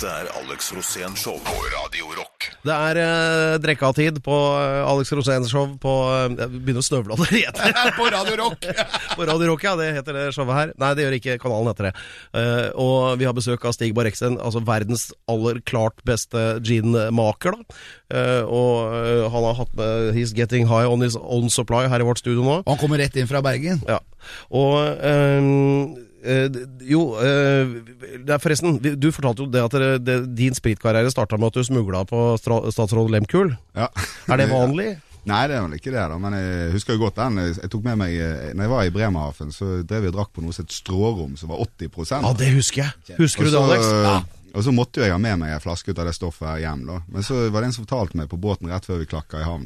Dette 0.04 0.20
er 0.20 0.34
Alex 0.36 0.66
Rosén 0.76 1.14
Show 1.16 1.38
på 1.40 1.52
Radio 1.72 2.10
Rock. 2.12 2.50
Det 2.60 2.74
er 2.74 2.98
eh, 3.00 3.54
drekka-tid 3.64 4.18
på 4.24 4.34
eh, 4.58 4.82
Alex 4.84 5.14
Roséns 5.16 5.48
show 5.48 5.70
på 5.80 5.94
eh, 6.12 6.26
Jeg 6.42 6.50
begynner 6.58 6.82
å 6.82 6.84
snøvle 6.84 7.16
allerede. 7.16 7.70
På 7.96 8.10
Radio 8.12 8.36
Rock! 8.42 8.68
på 9.16 9.24
Radio 9.30 9.48
Rock, 9.48 9.64
ja. 9.64 9.72
Det 9.80 9.88
heter 9.96 10.18
det 10.18 10.26
showet 10.36 10.58
her. 10.58 10.74
Nei, 10.82 10.92
det 10.92 11.06
gjør 11.06 11.16
ikke. 11.16 11.38
Kanalen 11.40 11.72
etter 11.72 11.88
det. 11.88 11.94
Eh, 12.36 12.68
og 12.84 13.16
vi 13.20 13.30
har 13.30 13.36
besøk 13.36 13.64
av 13.64 13.72
Stig 13.78 13.96
Barreksten, 13.96 14.36
altså 14.36 14.60
verdens 14.68 15.06
aller 15.30 15.64
klart 15.64 16.04
beste 16.04 16.44
ginmaker, 16.68 17.56
da. 17.56 17.82
Eh, 18.12 18.44
og 18.44 18.92
eh, 19.00 19.24
han 19.32 19.48
har 19.48 19.60
hatt 19.62 19.72
med 19.78 20.10
He's 20.18 20.36
Getting 20.36 20.68
High 20.68 20.84
On 20.84 21.00
His 21.00 21.16
Own 21.16 21.48
Supply 21.48 21.86
her 21.88 22.04
i 22.04 22.10
vårt 22.10 22.20
studio 22.20 22.44
nå. 22.44 22.60
Og 22.60 22.74
han 22.74 22.82
kommer 22.82 23.00
rett 23.00 23.16
inn 23.16 23.30
fra 23.30 23.40
Bergen. 23.44 23.80
Ja. 23.88 24.02
Og 24.52 24.82
ehm, 25.00 25.94
eh, 25.96 26.04
Jo, 26.24 27.00
eh, 27.20 27.74
det 28.24 28.34
er 28.36 28.42
forresten, 28.42 28.78
du 28.80 29.08
fortalte 29.12 29.44
jo 29.44 29.50
det 29.52 29.62
at 29.64 29.74
det, 29.80 29.88
det, 30.06 30.18
din 30.38 30.54
spritkarriere 30.56 31.10
starta 31.12 31.36
med 31.40 31.52
at 31.52 31.58
du 31.60 31.64
smugla 31.66 32.04
på 32.08 32.22
statsråd 32.40 33.10
Lehmkuhl. 33.12 33.52
Ja. 33.76 33.88
Er 34.32 34.40
det 34.40 34.48
vanlig? 34.54 34.94
Nei, 35.24 35.40
det 35.48 35.56
er 35.56 35.62
vel 35.64 35.78
ikke 35.78 35.88
det, 35.94 36.02
da. 36.12 36.16
Men 36.20 36.34
jeg 36.36 36.72
husker 36.74 36.98
jo 36.98 37.06
godt 37.06 37.16
den. 37.16 37.38
Jeg 37.40 37.54
jeg 37.62 37.70
tok 37.72 37.84
med 37.86 37.96
meg 37.96 38.12
eh, 38.20 38.50
Når 38.52 38.66
jeg 38.66 38.72
var 38.74 38.84
i 38.84 38.92
Bremerhaven, 38.92 39.52
så 39.56 39.68
drev 39.88 40.04
vi 40.04 40.10
og 40.12 40.16
drakk 40.18 40.32
på 40.36 40.44
noe 40.44 40.52
som 40.52 40.66
het 40.66 40.74
strårom, 40.76 41.36
som 41.40 41.48
var 41.52 41.62
80% 41.64 42.26
Ja, 42.28 42.32
det 42.36 42.50
husker 42.58 42.82
jeg. 42.84 43.16
Husker 43.22 43.48
du 43.48 43.54
det, 43.54 43.60
Og 43.64 43.84
så- 43.84 44.24
Og 44.54 44.62
så 44.62 44.70
måtte 44.70 45.00
jo 45.00 45.02
jeg 45.02 45.10
ha 45.10 45.18
med 45.18 45.38
meg 45.40 45.50
en 45.50 45.58
flaske 45.64 45.90
ut 45.90 45.98
av 45.98 46.06
det 46.06 46.14
stoffet 46.14 46.46
her 46.46 46.60
hjem, 46.62 46.84
da. 46.86 47.00
Men 47.10 47.24
så 47.26 47.40
var 47.50 47.60
det 47.64 47.66
en 47.66 47.72
som 47.74 47.86
fortalte 47.88 48.14
meg 48.20 48.28
på 48.30 48.36
båten 48.38 48.68
rett 48.70 48.84
før 48.86 49.00
vi 49.00 49.08
klakka 49.10 49.40
i 49.40 49.48
havn, 49.48 49.64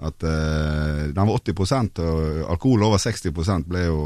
at 0.00 0.24
uh, 0.24 1.12
den 1.12 1.26
var 1.28 1.34
80% 1.42 2.00
og 2.00 2.38
alkohol 2.54 2.86
over 2.86 2.96
60% 3.02 3.68
ble 3.68 3.82
jo 3.84 3.98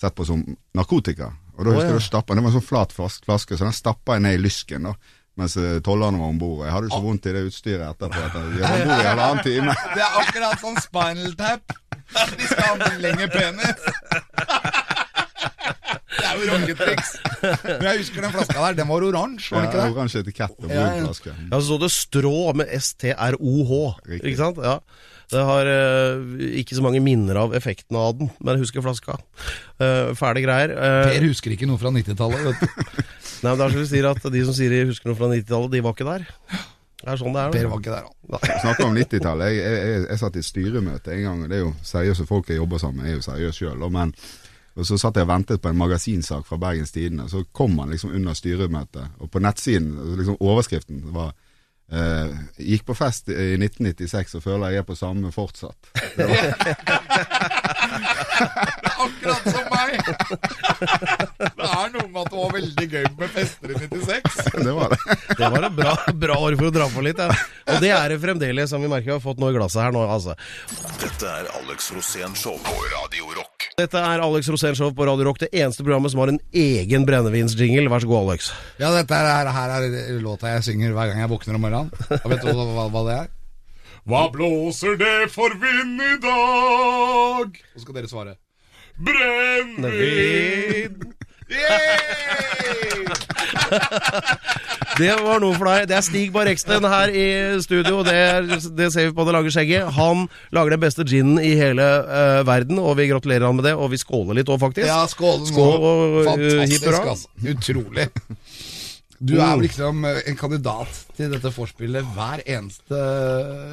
sett 0.00 0.14
på 0.16 0.26
som 0.28 0.42
narkotika. 0.76 1.32
Og 1.56 1.64
da 1.64 1.72
husker 1.72 1.76
husker 1.76 1.88
ja. 1.88 1.92
du 1.94 2.00
da 2.00 2.04
stappa 2.04 2.34
Det 2.36 2.42
var 2.44 2.50
en 2.50 2.58
sånn 2.58 2.66
flat 2.66 2.92
flaske, 2.92 3.56
så 3.56 3.64
den 3.64 3.76
stappa 3.76 4.18
jeg 4.18 4.26
ned 4.26 4.38
i 4.38 4.42
lysken, 4.44 4.90
da. 4.90 4.96
Mens 5.36 5.56
eh, 5.60 5.80
tollerne 5.84 6.20
var 6.20 6.32
om 6.32 6.38
bord. 6.40 6.62
Jeg 6.64 6.72
hadde 6.72 6.88
jo 6.88 6.94
så 6.94 7.02
vondt 7.04 7.26
i 7.28 7.32
det 7.36 7.42
utstyret 7.44 7.90
etterpå 7.90 8.22
at 8.24 8.36
jeg 8.36 8.62
var 8.62 8.76
ombord 8.80 9.02
i 9.02 9.08
halvannen 9.10 9.42
time. 9.44 9.74
Det 9.96 10.04
er 10.04 10.20
akkurat 10.22 10.62
som 10.62 10.78
Spinal 10.80 11.34
Tap. 11.36 11.76
De 12.36 12.48
skal 12.48 12.62
ha 12.64 12.76
en 12.88 13.02
lengre 13.04 13.28
penis. 13.32 13.80
Det 16.16 16.24
er 16.24 16.38
jo 16.40 16.46
rocketriks. 16.54 17.10
Men 17.42 17.84
jeg 17.84 18.00
husker 18.00 18.24
den 18.24 18.32
flaska 18.32 18.56
der. 18.56 18.78
Den 18.78 18.88
var 18.88 19.04
oransje, 19.04 19.52
var 19.52 19.66
den 19.66 19.68
Ja, 19.68 19.72
ikke 19.72 19.82
det? 19.82 19.96
Oransje 19.96 20.22
etikett 20.24 20.56
og 20.56 20.70
brun 20.70 21.04
flaske. 21.04 21.34
Ja, 21.36 21.58
så 21.58 21.66
så 21.66 21.78
det 21.82 21.90
strå 21.92 22.40
med 22.56 22.72
STROH, 22.72 23.74
ikke 24.16 24.36
sant? 24.40 24.62
Ja. 24.64 24.78
Det 25.32 25.42
har 25.42 25.66
eh, 25.66 26.44
ikke 26.60 26.76
så 26.78 26.84
mange 26.84 27.00
minner 27.02 27.40
av 27.40 27.54
effekten 27.58 27.98
av 27.98 28.14
den, 28.20 28.30
men 28.38 28.54
jeg 28.54 28.66
husker 28.66 28.84
flaska. 28.84 29.16
Uh, 29.80 30.14
Fæle 30.14 30.44
greier. 30.44 30.70
Eh, 30.70 31.16
Per 31.16 31.26
husker 31.26 31.56
ikke 31.56 31.66
noe 31.66 31.80
fra 31.82 31.90
90-tallet. 31.94 32.44
vet 32.46 32.62
du. 32.62 33.02
nei, 33.42 33.50
men 33.50 33.58
det 33.58 33.66
er 33.66 33.74
som 33.74 33.82
du 33.82 33.90
sier 33.90 34.08
at 34.12 34.30
de 34.36 34.44
som 34.46 34.56
sier 34.56 34.70
de 34.70 34.86
husker 34.92 35.10
noe 35.10 35.18
fra 35.18 35.30
90-tallet, 35.32 35.74
de 35.74 35.82
var 35.82 35.96
ikke 35.96 36.08
der. 36.08 36.26
Det 37.02 37.10
er 37.12 37.20
sånn 37.20 37.34
det 37.34 37.42
er. 37.42 37.56
Per 37.58 37.70
var 37.72 37.82
ikke 37.82 37.96
der, 37.96 38.10
da. 38.30 38.42
Snakker 38.64 38.86
om 38.86 38.98
90-tallet. 39.00 39.50
Jeg, 39.50 39.62
jeg, 39.64 39.86
jeg, 39.90 40.04
jeg 40.06 40.22
satt 40.22 40.38
i 40.38 40.44
et 40.44 40.50
styremøte 40.52 41.16
en 41.16 41.24
gang, 41.26 41.42
og 41.42 41.50
det 41.50 41.58
er 41.58 41.64
jo 41.64 41.74
seriøse 41.90 42.28
folk 42.30 42.52
jeg 42.52 42.62
jobber 42.62 42.82
sammen 42.82 43.02
med, 43.02 43.10
jeg 43.10 43.16
er 43.16 43.20
jo 43.20 43.26
seriøs 43.26 43.62
sjøl. 43.64 43.88
Men 43.98 44.14
og 44.76 44.84
så 44.84 44.98
satt 45.00 45.16
jeg 45.16 45.24
og 45.24 45.30
ventet 45.30 45.62
på 45.64 45.70
en 45.72 45.78
magasinsak 45.80 46.44
fra 46.44 46.58
Bergens 46.60 46.92
Tidende, 46.92 47.30
så 47.32 47.40
kom 47.56 47.78
han 47.80 47.90
liksom 47.94 48.12
under 48.12 48.36
styremøtet. 48.36 49.14
Og 49.24 49.30
på 49.32 49.40
nettsiden, 49.40 49.94
liksom 50.18 50.36
overskriften 50.36 51.00
var 51.16 51.32
eh, 51.92 52.28
'Gikk 52.58 52.86
på 52.86 52.94
fest 52.94 53.28
i 53.28 53.56
1996 53.58 54.34
og 54.34 54.42
føler 54.42 54.68
jeg 54.68 54.78
er 54.78 54.88
på 54.88 54.94
samme 54.98 55.32
fortsatt'. 55.32 55.90
Det 56.16 56.24
var, 56.28 56.46
Akkurat 59.06 59.48
som 59.54 59.66
meg! 59.72 59.92
Det 61.56 61.66
er 61.66 61.92
noe 61.94 62.06
med 62.10 62.20
at 62.22 62.30
det 62.32 62.38
var 62.38 62.52
veldig 62.56 62.86
gøy 62.92 63.06
med 63.20 63.32
fester 63.34 63.72
i 63.72 63.78
96. 63.80 64.38
det 64.66 64.74
var 64.76 64.94
det. 64.94 65.18
Det 65.38 65.50
var 65.54 65.66
et 65.68 65.76
bra, 65.76 65.94
bra 66.26 66.38
år 66.46 66.56
for 66.58 66.70
å 66.70 66.74
dra 66.74 66.88
på 66.92 67.04
litt. 67.06 67.20
Ja. 67.22 67.30
Og 67.72 67.82
det 67.82 67.92
er 67.94 68.12
det 68.12 68.18
fremdeles, 68.22 68.70
som 68.72 68.82
vi 68.82 68.90
merker 68.90 69.10
vi 69.10 69.16
har 69.16 69.22
fått 69.24 69.40
noe 69.42 69.52
i 69.52 69.56
glasset 69.56 69.82
her 69.84 69.94
nå. 69.94 70.04
altså. 70.06 70.36
Dette 71.02 71.30
er 71.30 71.50
Alex 71.60 71.90
Rosén 71.96 72.36
Show 72.38 72.58
på 72.64 72.76
Radio 72.94 73.30
Rock. 73.36 73.68
Dette 73.76 74.00
er 74.00 74.22
Alex 74.24 74.48
Rosén 74.52 74.76
Show 74.78 74.92
på 74.96 75.06
Radio 75.08 75.28
Rock, 75.28 75.42
det 75.44 75.50
eneste 75.52 75.84
programmet 75.84 76.14
som 76.14 76.22
har 76.22 76.32
en 76.32 76.40
egen 76.56 77.06
brennevinsjingle. 77.08 77.90
Vær 77.92 78.04
så 78.04 78.10
god, 78.10 78.30
Alex. 78.30 78.50
Ja, 78.80 78.92
dette 78.94 79.18
her, 79.20 79.50
her 79.52 79.76
er 79.78 80.20
låta 80.22 80.54
jeg 80.54 80.64
synger 80.70 80.96
hver 80.96 81.12
gang 81.12 81.24
jeg 81.24 81.32
våkner 81.32 81.58
om 81.58 81.66
morgenen. 81.66 81.92
Og 82.22 82.30
vet 82.32 82.46
du 82.46 82.52
hva, 82.52 82.88
hva, 82.88 83.04
det 83.08 83.18
er? 83.20 83.30
Hva 84.06 84.26
blåser 84.32 84.98
det 85.00 85.30
for 85.34 85.54
vind 85.60 86.02
i 86.02 86.16
dag? 86.22 87.62
Så 87.74 87.84
skal 87.84 87.98
dere 87.98 88.10
svare. 88.10 88.36
Brennevin! 88.98 90.96
Yay! 91.50 92.16
Det 94.96 95.10
var 95.20 95.42
noe 95.42 95.52
for 95.58 95.68
deg. 95.68 95.84
Det 95.90 95.96
er 95.98 96.04
Stig 96.04 96.30
Barreksten 96.32 96.86
her 96.88 97.12
i 97.12 97.26
studio. 97.60 98.00
Det, 98.06 98.14
er, 98.16 98.46
det 98.48 98.88
ser 98.94 99.10
vi 99.10 99.14
på 99.16 99.26
det 99.28 99.34
lange 99.36 99.52
skjegget. 99.52 99.90
Han 99.98 100.24
lager 100.56 100.76
den 100.76 100.82
beste 100.86 101.04
ginen 101.04 101.36
i 101.42 101.52
hele 101.58 101.84
uh, 101.84 102.40
verden, 102.48 102.80
og 102.80 102.96
vi 103.00 103.10
gratulerer 103.10 103.44
han 103.44 103.58
med 103.58 103.68
det. 103.68 103.74
Og 103.76 103.92
vi 103.92 104.00
skåler 104.00 104.40
litt 104.40 104.48
òg, 104.48 104.60
faktisk. 104.62 104.88
Ja, 104.88 105.02
skål. 105.10 105.44
Skål 105.50 105.76
og, 105.76 105.84
uh, 105.84 106.22
hipp 106.24 106.30
Fantastisk, 106.30 106.88
hurra. 106.88 107.04
altså. 107.12 107.28
Utrolig. 107.52 108.08
Du 109.16 109.38
er 109.40 109.56
liksom 109.62 110.04
eh, 110.04 110.18
en 110.28 110.36
kandidat 110.36 110.98
til 111.16 111.30
dette 111.32 111.48
vorspielet 111.48 112.04
hver 112.16 112.42
eneste 112.44 112.98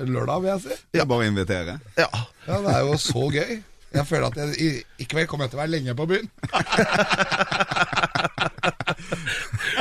lørdag, 0.07 0.39
vil 0.43 0.51
jeg 0.53 0.61
si. 0.63 0.77
Er 0.99 1.07
bare 1.09 1.27
invitere. 1.27 1.79
Ja. 1.99 2.07
Ja, 2.47 2.59
det 2.63 2.75
er 2.77 2.85
jo 2.87 2.95
så 2.99 3.27
gøy. 3.31 3.57
Jeg 3.93 4.05
føler 4.09 4.25
at 4.27 4.37
jeg, 4.41 4.55
i, 4.57 5.03
i 5.03 5.05
kveld 5.09 5.27
kommer 5.29 5.45
jeg 5.45 5.53
til 5.53 5.59
å 5.59 5.63
være 5.63 5.73
lenge 5.75 5.93
på 5.97 6.07
byen. 6.09 6.29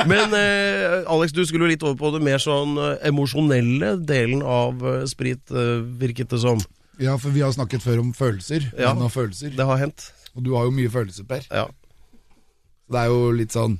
Men 0.09 0.33
eh, 0.37 1.03
Alex, 1.09 1.33
du 1.33 1.41
skulle 1.47 1.65
jo 1.65 1.71
litt 1.71 1.85
over 1.85 1.97
på 1.99 2.11
det 2.15 2.21
mer 2.25 2.41
sånn 2.41 2.77
eh, 2.77 2.97
emosjonelle 3.09 3.95
delen 4.05 4.43
av 4.45 4.83
eh, 4.85 5.03
sprit, 5.09 5.43
eh, 5.51 5.79
virket 6.01 6.33
det 6.33 6.41
som. 6.43 6.61
Ja, 7.01 7.15
for 7.17 7.33
vi 7.33 7.41
har 7.41 7.53
snakket 7.55 7.81
før 7.85 8.03
om 8.03 8.11
følelser. 8.15 8.69
Ja. 8.77 8.93
følelser. 9.09 9.55
Det 9.57 9.65
har 9.65 9.81
hendt. 9.81 10.11
Og 10.33 10.45
du 10.45 10.53
har 10.57 10.67
jo 10.67 10.75
mye 10.75 10.91
følelser, 10.93 11.25
Per. 11.29 11.47
Ja. 11.49 11.65
Det 12.93 12.99
er 12.99 13.09
jo 13.09 13.31
litt 13.33 13.53
sånn 13.55 13.77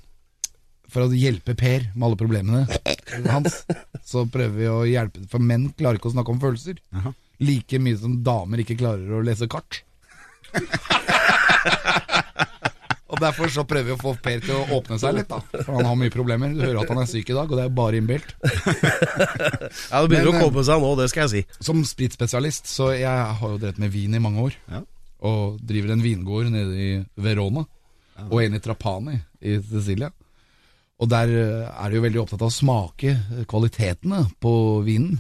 For 0.94 1.04
å 1.04 1.12
hjelpe 1.12 1.54
Per 1.60 1.90
med 1.92 2.06
alle 2.08 2.18
problemene 2.18 2.62
hans, 3.34 3.60
så 4.08 4.24
prøver 4.32 4.56
vi 4.56 4.70
å 4.72 4.78
hjelpe 4.88 5.26
For 5.30 5.44
menn 5.44 5.68
klarer 5.78 6.00
ikke 6.00 6.10
å 6.10 6.16
snakke 6.16 6.34
om 6.34 6.42
følelser. 6.42 6.80
Aha. 6.96 7.12
Like 7.44 7.82
mye 7.84 8.00
som 8.00 8.16
damer 8.26 8.64
ikke 8.64 8.80
klarer 8.80 9.18
å 9.18 9.24
lese 9.26 9.50
kart. 9.52 9.82
og 13.14 13.20
Derfor 13.22 13.52
så 13.54 13.64
prøver 13.68 13.92
vi 13.92 13.96
å 13.96 14.02
få 14.02 14.16
Per 14.24 14.40
til 14.44 14.56
å 14.58 14.64
åpne 14.78 14.98
seg 15.02 15.12
litt, 15.20 15.30
da. 15.30 15.40
For 15.54 15.74
han 15.78 15.90
har 15.90 15.98
mye 16.00 16.14
problemer. 16.14 16.48
Du 16.56 16.64
hører 16.64 16.82
at 16.82 16.94
han 16.94 17.04
er 17.04 17.12
syk 17.12 17.28
i 17.30 17.38
dag, 17.38 17.52
og 17.52 17.60
det 17.60 17.66
er 17.68 17.78
bare 17.78 18.00
innbilt. 18.00 18.30
ja, 18.44 20.02
Det 20.02 20.10
begynner 20.10 20.32
Men, 20.32 20.34
å 20.34 20.42
komme 20.42 20.62
seg 20.66 20.82
nå, 20.84 20.90
det 21.00 21.10
skal 21.14 21.24
jeg 21.28 21.34
si. 21.34 21.42
Som 21.64 21.78
spritspesialist, 21.88 22.66
så 22.72 22.86
jeg 22.96 23.38
har 23.40 23.56
jo 23.56 23.62
drevet 23.62 23.82
med 23.84 23.94
vin 23.94 24.18
i 24.18 24.24
mange 24.24 24.40
år. 24.50 24.54
Ja. 24.72 24.82
Og 25.30 25.40
driver 25.64 25.90
en 25.94 26.04
vingård 26.04 26.46
nede 26.52 26.74
i 26.74 26.92
Verona. 27.24 27.64
Og 28.30 28.38
en 28.44 28.58
i 28.58 28.62
Trapani 28.62 29.16
i 29.42 29.56
Sicilia. 29.62 30.10
Og 31.02 31.10
der 31.12 31.32
eh, 31.36 31.68
er 31.68 31.90
de 31.90 31.98
jo 31.98 32.04
veldig 32.06 32.22
opptatt 32.22 32.44
av 32.44 32.52
å 32.52 32.54
smake 32.54 33.12
eh, 33.14 33.46
kvalitetene 33.50 34.20
på 34.44 34.54
vinen. 34.86 35.18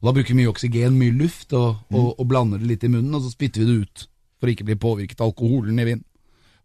Og 0.00 0.08
Da 0.08 0.14
bruker 0.16 0.32
vi 0.32 0.38
mye 0.40 0.52
oksygen, 0.52 0.96
mye 0.96 1.12
luft, 1.12 1.52
og, 1.52 1.82
og, 1.92 2.14
og 2.16 2.24
blander 2.28 2.58
det 2.62 2.70
litt 2.70 2.86
i 2.86 2.92
munnen, 2.92 3.12
og 3.18 3.26
så 3.26 3.32
spytter 3.34 3.62
vi 3.62 3.68
det 3.68 3.76
ut. 3.84 4.06
For 4.40 4.48
å 4.48 4.54
ikke 4.54 4.64
bli 4.70 4.76
påvirket 4.80 5.20
av 5.20 5.30
alkoholen 5.30 5.78
i 5.82 5.84
vin. 5.90 6.02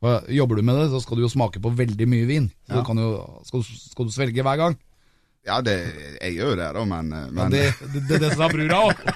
Og 0.06 0.28
jobber 0.32 0.60
du 0.60 0.64
med 0.68 0.76
det, 0.80 0.90
så 0.94 1.00
skal 1.04 1.18
du 1.20 1.24
jo 1.26 1.32
smake 1.32 1.60
på 1.64 1.72
veldig 1.76 2.08
mye 2.08 2.26
vin. 2.30 2.50
Så 2.68 2.74
Ja. 2.76 2.82
du 2.82 2.86
kan 2.88 2.98
jo, 3.00 3.10
skal, 3.48 3.64
skal 3.68 4.06
du 4.08 4.12
svelge 4.16 4.44
hver 4.46 4.58
gang. 4.60 4.76
Ja, 5.46 5.60
det, 5.62 5.76
jeg 6.22 6.36
gjør 6.40 6.54
jo 6.56 6.58
det, 6.58 6.70
da, 6.74 6.86
men, 6.90 7.12
eh, 7.14 7.28
Men 7.32 7.44
Ja, 7.44 7.50
det, 7.54 7.92
det, 7.94 8.02
det, 8.10 8.20
det 8.24 8.32
sa 8.36 8.48
brura 8.50 8.80
òg. 8.90 8.96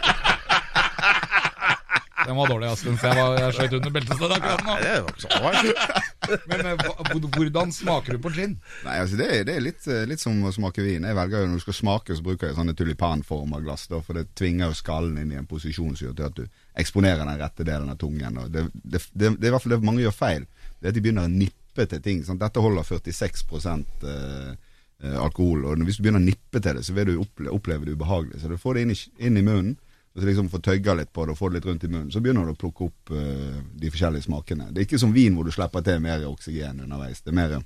Den 2.27 2.35
var 2.37 2.47
dårlig, 2.51 2.67
Aspen, 2.69 2.97
for 2.99 3.07
jeg, 3.07 3.15
var, 3.17 3.37
jeg 3.41 3.53
skjøt 3.57 3.73
under 3.79 3.93
beltestedet 3.95 4.35
akkurat 4.37 4.65
nå. 4.67 4.73
Det 4.83 4.95
var 5.01 5.09
ikke 5.09 5.23
sånn 5.23 6.08
var. 6.29 6.45
Men 6.51 6.65
eh, 6.69 7.27
hvordan 7.35 7.73
smaker 7.75 8.15
du 8.15 8.23
på 8.23 8.31
gin? 8.35 8.55
Nei, 8.85 8.95
altså 9.03 9.19
det, 9.19 9.29
det 9.49 9.55
er 9.57 9.65
litt, 9.65 9.87
eh, 9.89 10.05
litt 10.09 10.23
som 10.23 10.37
å 10.45 10.53
smake 10.53 10.85
vin. 10.85 11.07
Jeg 11.07 11.17
velger 11.17 11.43
jo 11.43 11.49
Når 11.49 11.61
du 11.61 11.65
skal 11.65 11.77
smake, 11.79 12.15
så 12.15 12.25
bruker 12.25 12.49
jeg 12.49 12.57
sånne 12.59 12.75
tulipanforma 12.77 13.61
glass, 13.63 13.87
da, 13.91 14.01
for 14.05 14.19
det 14.19 14.29
tvinger 14.39 14.71
jo 14.71 14.79
skallen 14.79 15.19
inn 15.21 15.33
i 15.33 15.39
en 15.39 15.49
posisjon 15.49 15.95
som 15.95 16.09
gjør 16.09 16.17
til 16.19 16.29
at 16.29 16.39
du 16.39 16.63
eksponerer 16.79 17.25
den 17.25 17.41
rette 17.41 17.67
delen 17.67 17.91
av 17.91 17.99
tungen. 17.99 18.41
Det, 18.53 18.65
det, 18.73 19.03
det 19.13 19.31
er 19.33 19.49
i 19.49 19.53
hvert 19.55 19.65
fall 19.65 19.75
det 19.75 19.83
mange 19.85 20.05
gjør 20.05 20.15
feil. 20.15 20.47
Det 20.79 20.87
er 20.87 20.93
at 20.93 20.97
de 20.97 21.03
begynner 21.03 21.27
å 21.27 21.33
nippe 21.33 21.85
til 21.89 22.01
ting. 22.03 22.23
Sant? 22.27 22.41
Dette 22.41 22.63
holder 22.63 22.87
46 22.87 23.43
eh, 23.67 24.55
eh, 25.03 25.19
alkohol, 25.19 25.67
og 25.67 25.85
hvis 25.87 25.99
du 25.99 26.05
begynner 26.05 26.23
å 26.23 26.29
nippe 26.29 26.61
til 26.61 26.79
det, 26.79 26.85
så 26.87 26.95
vil 26.95 27.11
du 27.11 27.19
oppleve, 27.19 27.55
oppleve 27.55 27.87
det 27.87 27.97
ubehagelig. 27.99 28.41
Så 28.41 28.51
du 28.51 28.57
får 28.59 28.77
det 28.77 28.85
inn 28.85 28.95
i, 28.95 28.99
inn 29.29 29.39
i 29.39 29.45
munnen. 29.45 29.77
Og 30.15 30.21
så 30.23 30.25
liksom 30.25 30.49
får 30.49 30.63
tøgga 30.65 30.95
litt 30.97 31.11
på 31.13 31.25
det 31.27 31.35
og 31.35 31.37
får 31.37 31.51
det 31.53 31.59
litt 31.59 31.67
rundt 31.69 31.83
i 31.85 31.91
munnen. 31.91 32.09
Så 32.11 32.19
begynner 32.23 32.47
du 32.49 32.55
å 32.55 32.59
plukke 32.59 32.87
opp 32.89 33.13
uh, 33.13 33.59
de 33.77 33.91
forskjellige 33.93 34.25
smakene. 34.25 34.71
Det 34.73 34.81
er 34.81 34.87
ikke 34.89 34.99
som 35.01 35.13
vin 35.15 35.35
hvor 35.37 35.45
du 35.45 35.53
slipper 35.53 35.85
til 35.85 36.01
mer 36.03 36.25
oksygen 36.27 36.81
underveis. 36.87 37.21
Det 37.21 37.29
er 37.29 37.37
mer 37.37 37.59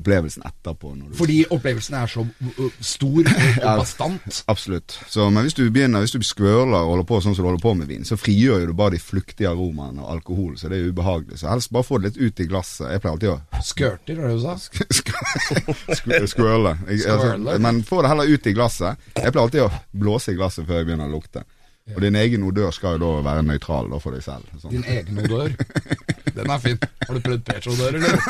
opplevelsen 0.00 0.42
etterpå. 0.48 0.94
Du 0.96 1.10
Fordi 1.18 1.34
opplevelsen 1.52 1.94
er 2.00 2.08
så 2.08 2.24
uh, 2.24 2.78
stor 2.80 3.28
og 3.28 3.66
bastant. 3.82 4.38
Absolutt. 4.48 4.96
Så, 5.12 5.26
men 5.30 5.44
hvis 5.44 5.54
du 5.58 5.66
begynner, 5.68 6.00
hvis 6.02 6.16
du 6.16 6.24
skvørler 6.24 6.80
og 6.80 6.94
holder 6.94 7.06
på 7.12 7.20
sånn 7.22 7.36
som 7.36 7.44
du 7.44 7.50
holder 7.50 7.62
på 7.62 7.74
med 7.82 7.92
vin, 7.92 8.08
så 8.08 8.16
frigjør 8.18 8.64
jo 8.64 8.72
du 8.72 8.74
bare 8.80 8.96
de 8.96 9.02
fluktige 9.04 9.52
aromaene 9.52 10.00
og 10.00 10.14
alkohol, 10.16 10.56
så 10.58 10.72
det 10.72 10.80
er 10.80 10.88
ubehagelig. 10.88 11.42
Så 11.44 11.52
helst 11.52 11.70
bare 11.76 11.86
få 11.86 12.00
det 12.00 12.14
litt 12.14 12.22
ut 12.24 12.40
i 12.40 12.48
glasset. 12.50 12.88
Jeg 12.96 13.04
pleier 13.04 13.18
alltid 13.18 13.34
å 13.36 13.62
Skørter, 13.68 14.16
var 14.24 14.32
det 14.32 14.40
du 14.40 14.46
sa? 14.48 14.56
sk- 14.98 16.28
skvørle. 16.32 16.78
Altså, 16.88 17.18
Skvørle. 17.20 17.58
men 17.68 17.84
få 17.86 18.00
det 18.02 18.14
heller 18.16 18.32
ut 18.32 18.48
i 18.48 18.56
glasset. 18.56 19.10
Jeg 19.20 19.28
pleier 19.28 19.44
alltid 19.44 19.66
å 19.68 19.72
blåse 19.92 20.32
i 20.32 20.40
glasset 20.40 20.64
før 20.66 20.80
jeg 20.80 20.88
begynner 20.88 21.12
å 21.12 21.18
lukte. 21.20 21.44
Og 21.90 21.98
din 22.04 22.14
egen 22.14 22.44
odør 22.46 22.70
skal 22.70 22.94
jo 22.96 23.02
da 23.02 23.22
være 23.26 23.42
nøytral 23.42 23.88
da, 23.90 23.98
for 24.02 24.14
deg 24.14 24.22
selv. 24.22 24.46
Sånn. 24.62 24.70
Din 24.70 24.84
egen 24.86 25.18
odør. 25.18 25.50
Den 26.36 26.48
er 26.48 26.58
fin. 26.62 26.78
Har 27.02 27.18
du 27.18 27.20
prøvd 27.24 27.42
Petro-odør, 27.44 27.98
eller? 27.98 28.22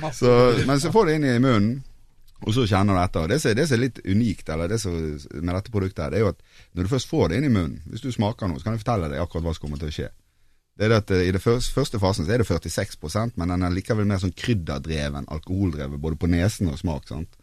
Masse 0.00 0.18
Så, 0.18 0.64
men 0.66 0.80
så 0.80 0.92
får 0.92 1.06
du 1.06 1.10
det 1.10 1.16
inn 1.18 1.28
i 1.30 1.38
munnen, 1.42 1.78
og 2.42 2.52
så 2.54 2.66
kjenner 2.68 2.96
du 2.96 3.00
etter. 3.00 3.28
Det 3.30 3.38
som 3.40 3.56
det 3.56 3.66
som 3.68 3.78
er 3.78 3.84
litt 3.86 4.00
unikt 4.04 4.50
eller 4.52 4.70
det 4.70 4.78
som, 4.82 4.94
med 5.32 5.54
dette 5.54 5.72
produktet, 5.72 6.04
her, 6.04 6.12
det 6.12 6.20
er 6.20 6.26
jo 6.26 6.32
at 6.34 6.42
når 6.76 6.86
du 6.86 6.92
først 6.92 7.10
får 7.10 7.30
det 7.30 7.40
inn 7.40 7.48
i 7.48 7.54
munnen, 7.54 7.80
hvis 7.88 8.04
du 8.04 8.10
smaker 8.12 8.50
noe, 8.50 8.60
så 8.60 8.68
kan 8.68 8.76
jeg 8.76 8.84
fortelle 8.84 9.10
deg 9.12 9.22
akkurat 9.22 9.46
hva 9.46 9.56
som 9.56 9.64
kommer 9.64 9.82
til 9.82 9.92
å 9.92 9.96
skje. 9.96 10.10
Det 10.76 10.84
er 10.84 10.92
det 10.92 11.00
at 11.00 11.14
eh, 11.16 11.24
I 11.30 11.32
den 11.32 11.40
første, 11.40 11.72
første 11.72 12.00
fasen 12.02 12.26
så 12.26 12.34
er 12.34 12.42
det 12.42 12.50
46% 12.50 13.38
men 13.40 13.54
den 13.54 13.64
er 13.64 13.72
likevel 13.72 14.08
mer 14.08 14.20
sånn 14.20 14.36
krydderdreven, 14.36 15.30
alkoholdrevet, 15.32 16.02
både 16.02 16.20
på 16.20 16.28
nesen 16.28 16.68
og 16.68 16.76
smak. 16.82 17.08
sant? 17.08 17.38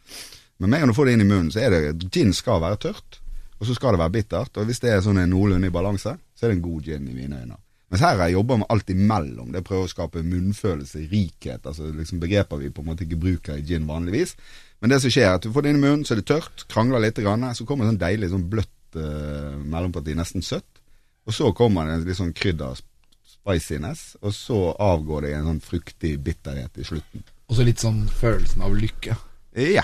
Men 0.62 0.70
med 0.70 0.78
en 0.78 0.86
gang 0.86 0.94
du 0.94 0.98
får 1.00 1.10
det 1.10 1.16
inn 1.18 1.26
i 1.26 1.32
munnen, 1.32 1.52
så 1.54 1.64
er 1.64 1.74
det 1.74 2.12
gin 2.14 2.36
skal 2.38 2.62
være 2.62 2.78
tørt, 2.86 3.23
og 3.64 3.68
så 3.70 3.78
skal 3.78 3.96
det 3.96 4.02
være 4.02 4.12
bittert. 4.18 4.58
Og 4.60 4.68
hvis 4.68 4.82
det 4.84 4.90
er 4.92 5.04
sånn 5.06 5.22
en 5.22 5.30
noenlunde 5.32 5.70
i 5.70 5.74
balanse, 5.74 6.18
så 6.36 6.44
er 6.44 6.52
det 6.52 6.58
en 6.58 6.66
god 6.66 6.90
gin 6.90 7.06
i 7.08 7.16
mine 7.16 7.38
øyne. 7.40 7.56
Mens 7.94 8.02
her 8.04 8.18
har 8.18 8.28
jeg 8.28 8.36
jobba 8.36 8.58
med 8.60 8.72
alt 8.74 8.90
imellom. 8.92 9.54
Det 9.54 9.62
prøver 9.64 9.88
å 9.88 9.92
skape 9.92 10.24
munnfølelse, 10.26 11.06
rikhet. 11.12 11.64
altså 11.64 11.88
liksom 11.94 12.20
Begreper 12.20 12.60
vi 12.60 12.72
på 12.74 12.84
en 12.84 12.90
måte 12.90 13.06
ikke 13.06 13.22
bruker 13.22 13.62
i 13.62 13.64
gin 13.64 13.88
vanligvis. 13.88 14.36
Men 14.82 14.92
det 14.92 15.00
som 15.00 15.14
skjer, 15.14 15.30
er 15.30 15.38
at 15.38 15.46
du 15.46 15.52
får 15.54 15.64
det 15.64 15.72
inn 15.72 15.80
i 15.80 15.84
munnen, 15.86 16.04
så 16.04 16.16
er 16.16 16.20
det 16.20 16.28
tørt, 16.28 16.66
krangler 16.74 17.06
litt, 17.06 17.22
grann, 17.24 17.46
så 17.56 17.64
kommer 17.70 17.86
det 17.86 17.94
sånn 17.94 18.02
deilig 18.04 18.32
sånn 18.34 18.48
bløtt 18.52 18.98
eh, 19.00 19.54
mellomparti, 19.64 20.18
nesten 20.20 20.44
søtt. 20.44 20.82
Og 21.24 21.38
så 21.38 21.54
kommer 21.56 21.88
det 21.88 21.96
en 21.96 22.08
litt 22.10 22.20
sånn 22.20 22.36
krydder 22.36 22.82
spiciness, 23.30 24.18
og 24.20 24.36
så 24.36 24.58
avgår 24.74 25.24
det 25.24 25.32
i 25.32 25.38
en 25.38 25.54
sånn 25.54 25.64
fruktig 25.64 26.18
bitterhet 26.26 26.82
i 26.82 26.88
slutten. 26.90 27.24
Og 27.48 27.56
så 27.56 27.68
litt 27.68 27.80
sånn 27.80 28.04
følelsen 28.12 28.66
av 28.66 28.76
lykke. 28.76 29.16
Ja, 29.54 29.84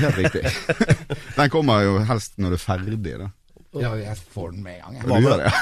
helt 0.00 0.16
riktig. 0.16 0.42
Den 1.38 1.50
kommer 1.52 1.84
jo 1.84 1.98
helst 2.08 2.38
når 2.40 2.54
du 2.54 2.56
er 2.56 2.62
ferdig, 2.62 3.16
da. 3.20 3.28
Ja, 3.72 3.94
jeg 3.96 4.16
får 4.34 4.50
den 4.52 4.64
med 4.66 4.82
en 4.84 4.98
gang. 5.00 5.24
Det, 5.24 5.46
ja. 5.46 5.52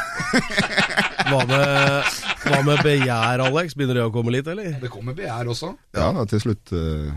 Hva 1.30 1.44
med, 1.46 2.08
hva 2.42 2.62
med 2.66 2.80
begjær, 2.82 3.42
Alex? 3.44 3.76
Begynner 3.78 4.00
det 4.00 4.06
å 4.08 4.10
komme 4.14 4.34
litt, 4.34 4.48
eller? 4.50 4.72
Det 4.82 4.90
kommer 4.90 5.14
begjær 5.14 5.52
også. 5.52 5.70
Ja, 5.94 6.08
da, 6.16 6.24
til 6.30 6.42
slutt 6.42 6.72
eh, 6.74 7.12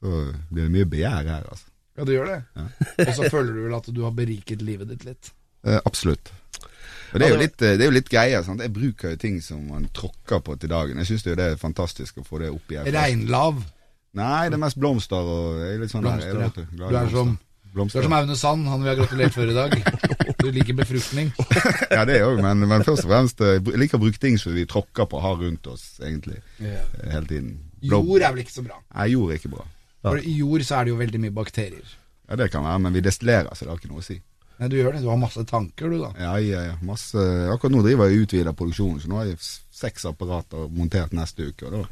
så 0.00 0.22
blir 0.48 0.70
det 0.70 0.72
mye 0.72 0.88
begjær 0.88 1.28
her, 1.28 1.44
altså. 1.44 1.68
Ja, 2.00 2.06
det 2.08 2.16
gjør 2.16 2.30
det. 2.30 2.38
Og 3.10 3.12
så 3.18 3.28
føler 3.28 3.52
du 3.52 3.60
vel 3.66 3.76
at 3.76 3.90
du 3.92 4.00
har 4.06 4.16
beriket 4.16 4.64
livet 4.64 4.88
ditt 4.94 5.04
litt. 5.04 5.34
Eh, 5.68 5.76
absolutt. 5.84 6.32
Og 7.12 7.20
det 7.20 7.28
er, 7.28 7.34
jo 7.34 7.42
litt, 7.42 7.60
eh, 7.60 7.76
det 7.76 7.84
er 7.84 7.92
jo 7.92 7.98
litt 7.98 8.08
greia. 8.08 8.40
Sant? 8.46 8.64
Jeg 8.64 8.72
bruker 8.72 9.12
jo 9.12 9.20
ting 9.20 9.36
som 9.44 9.60
man 9.68 9.84
tråkker 9.92 10.40
på 10.44 10.56
til 10.56 10.72
dagen. 10.72 10.96
Jeg 11.02 11.12
syns 11.12 11.28
det 11.28 11.36
er 11.44 11.60
fantastisk 11.60 12.22
å 12.22 12.26
få 12.26 12.40
det 12.40 12.48
oppi 12.54 12.80
her. 12.80 12.88
Reinlav. 12.88 13.60
Nei, 14.18 14.48
det 14.52 14.58
er 14.58 14.60
mest 14.60 14.76
blomster 14.80 15.16
og 15.24 15.60
jeg 15.62 15.76
er 15.76 15.80
litt 15.80 15.92
sånn 15.92 16.04
Blomster, 16.04 16.34
der, 16.36 16.42
ja. 16.42 16.50
jeg 16.50 16.52
vet 16.52 16.76
Du 16.76 16.82
er 16.84 16.90
blomster. 16.92 17.16
som, 17.16 17.30
du 17.72 17.80
er 17.98 18.06
som 18.06 18.16
Aune 18.18 18.36
Sand, 18.36 18.66
han 18.68 18.82
vi 18.84 18.90
har 18.90 18.98
gratulert 18.98 19.32
for 19.32 19.48
i 19.48 19.54
dag. 19.56 19.76
Du 20.42 20.50
liker 20.52 20.76
befruktning. 20.76 21.30
Ja, 21.96 22.02
det 22.08 22.18
òg, 22.26 22.40
men, 22.44 22.66
men 22.68 22.84
først 22.84 23.06
og 23.06 23.12
fremst 23.12 23.40
eh, 23.44 23.54
jeg 23.60 23.80
liker 23.80 23.96
å 24.00 24.02
bruke 24.02 24.20
ting 24.20 24.36
som 24.40 24.52
vi 24.56 24.66
tråkker 24.68 25.08
på, 25.08 25.20
har 25.24 25.38
rundt 25.40 25.66
oss, 25.72 25.86
egentlig. 26.04 26.40
Yeah. 26.60 26.84
Hele 27.14 27.24
tiden. 27.30 27.54
Blom- 27.84 28.04
Jord 28.10 28.26
er 28.26 28.34
vel 28.36 28.44
ikke 28.44 28.54
så 28.58 28.64
bra. 28.66 28.76
Nei, 28.96 29.06
jord 29.14 29.32
er 29.32 29.40
ikke 29.40 29.52
bra. 29.54 29.64
For 30.02 30.18
i 30.20 30.34
jord 30.40 30.64
så 30.66 30.80
er 30.80 30.84
det 30.88 30.92
jo 30.92 30.98
veldig 31.00 31.20
mye 31.24 31.34
bakterier. 31.36 31.96
Ja, 32.28 32.36
Det 32.40 32.50
kan 32.52 32.64
være, 32.68 32.78
men 32.84 32.94
vi 32.96 33.00
destillerer, 33.04 33.48
så 33.54 33.64
det 33.64 33.72
har 33.72 33.80
ikke 33.80 33.90
noe 33.92 34.02
å 34.02 34.06
si. 34.06 34.18
Nei, 34.60 34.68
du 34.70 34.76
gjør 34.76 34.94
det. 34.96 35.02
Du 35.02 35.08
har 35.10 35.18
masse 35.20 35.42
tanker, 35.48 35.88
du, 35.90 35.98
da. 36.04 36.12
Ja, 36.20 36.32
ja, 36.42 36.60
ja. 36.68 36.74
Masse, 36.86 37.18
akkurat 37.52 37.72
nå 37.74 37.80
driver 37.86 38.10
jeg 38.12 38.20
og 38.20 38.26
utvider 38.28 38.56
produksjonen, 38.56 39.00
så 39.02 39.10
nå 39.10 39.18
har 39.22 39.30
jeg 39.32 39.40
seks 39.42 40.04
apparater 40.10 40.68
montert 40.70 41.14
neste 41.16 41.48
uke. 41.48 41.66
Og 41.70 41.72
da 41.80 41.82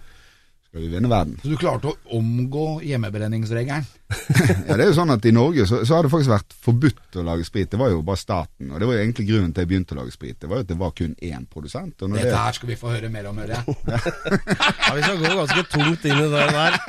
skal 0.70 0.84
vi 0.84 0.88
vinne 0.92 1.10
verden. 1.10 1.34
Så 1.42 1.50
du 1.50 1.56
klarte 1.58 1.90
å 1.90 2.18
omgå 2.20 2.78
hjemmebrenningsregelen. 2.86 3.88
Ja, 4.68 4.76
det 4.76 4.84
er 4.84 4.90
jo 4.90 4.96
sånn 4.96 5.12
at 5.14 5.26
I 5.26 5.32
Norge 5.34 5.64
så, 5.68 5.80
så 5.86 5.96
har 5.96 6.06
det 6.06 6.12
faktisk 6.12 6.32
vært 6.32 6.54
forbudt 6.64 7.18
å 7.20 7.24
lage 7.26 7.46
sprit. 7.46 7.70
Det 7.72 7.80
var 7.80 7.92
jo 7.92 8.02
bare 8.06 8.20
staten. 8.20 8.70
Og 8.70 8.80
det 8.80 8.88
var 8.88 8.96
jo 8.96 9.04
egentlig 9.04 9.26
grunnen 9.30 9.54
til 9.54 9.64
jeg 9.64 9.70
begynte 9.72 9.96
å 9.96 10.00
lage 10.00 10.14
sprit. 10.14 10.38
Det 10.40 10.50
var 10.50 10.60
jo 10.60 10.66
at 10.66 10.70
det 10.70 10.78
var 10.80 10.94
kun 10.98 11.16
én 11.16 11.46
produsent. 11.50 11.96
Og 12.00 12.12
når 12.12 12.22
Dette 12.22 12.34
det, 12.34 12.44
her 12.44 12.58
skal 12.58 12.72
vi 12.72 12.78
få 12.80 12.94
høre 12.94 13.12
mer 13.12 13.30
om, 13.30 13.42
hører 13.42 13.58
jeg. 13.58 13.76
Ja, 14.90 14.94
Vi 14.96 15.02
skal 15.06 15.20
gå 15.22 15.34
ganske 15.42 15.66
tungt 15.74 16.08
inn 16.10 16.22
i 16.22 16.30
det 16.34 16.46
der. 16.56 16.80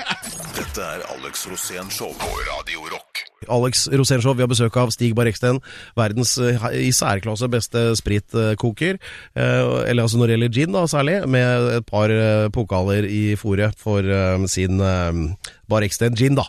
Dette 0.57 0.87
er 0.87 1.05
Alex 1.15 1.45
Rosén 1.51 1.91
Show 1.93 2.15
på 2.21 2.31
Radio 2.49 2.87
Rock. 2.91 3.27
Alex 3.49 3.87
Rosénshow, 3.89 4.35
vi 4.37 4.43
har 4.43 4.49
besøk 4.51 4.75
av 4.77 4.91
Stig 4.93 5.15
Barreksten, 5.17 5.57
verdens 5.97 6.35
eh, 6.37 6.61
i 6.77 6.91
særklasse 6.93 7.49
beste 7.49 7.87
spritkoker. 7.97 8.99
Eh, 9.33 9.71
eller 9.89 10.05
altså 10.05 10.19
når 10.19 10.29
det 10.29 10.35
gjelder 10.35 10.53
gin, 10.59 10.75
da 10.75 10.83
særlig, 10.89 11.15
med 11.31 11.69
et 11.79 11.87
par 11.89 12.13
eh, 12.13 12.49
pokaler 12.53 13.07
i 13.09 13.23
fòret 13.39 13.77
for 13.81 14.05
eh, 14.05 14.37
sin 15.71 15.87
ekstra 15.87 16.09
Barreksten 16.11 16.15
gin, 16.17 16.35
da. 16.35 16.43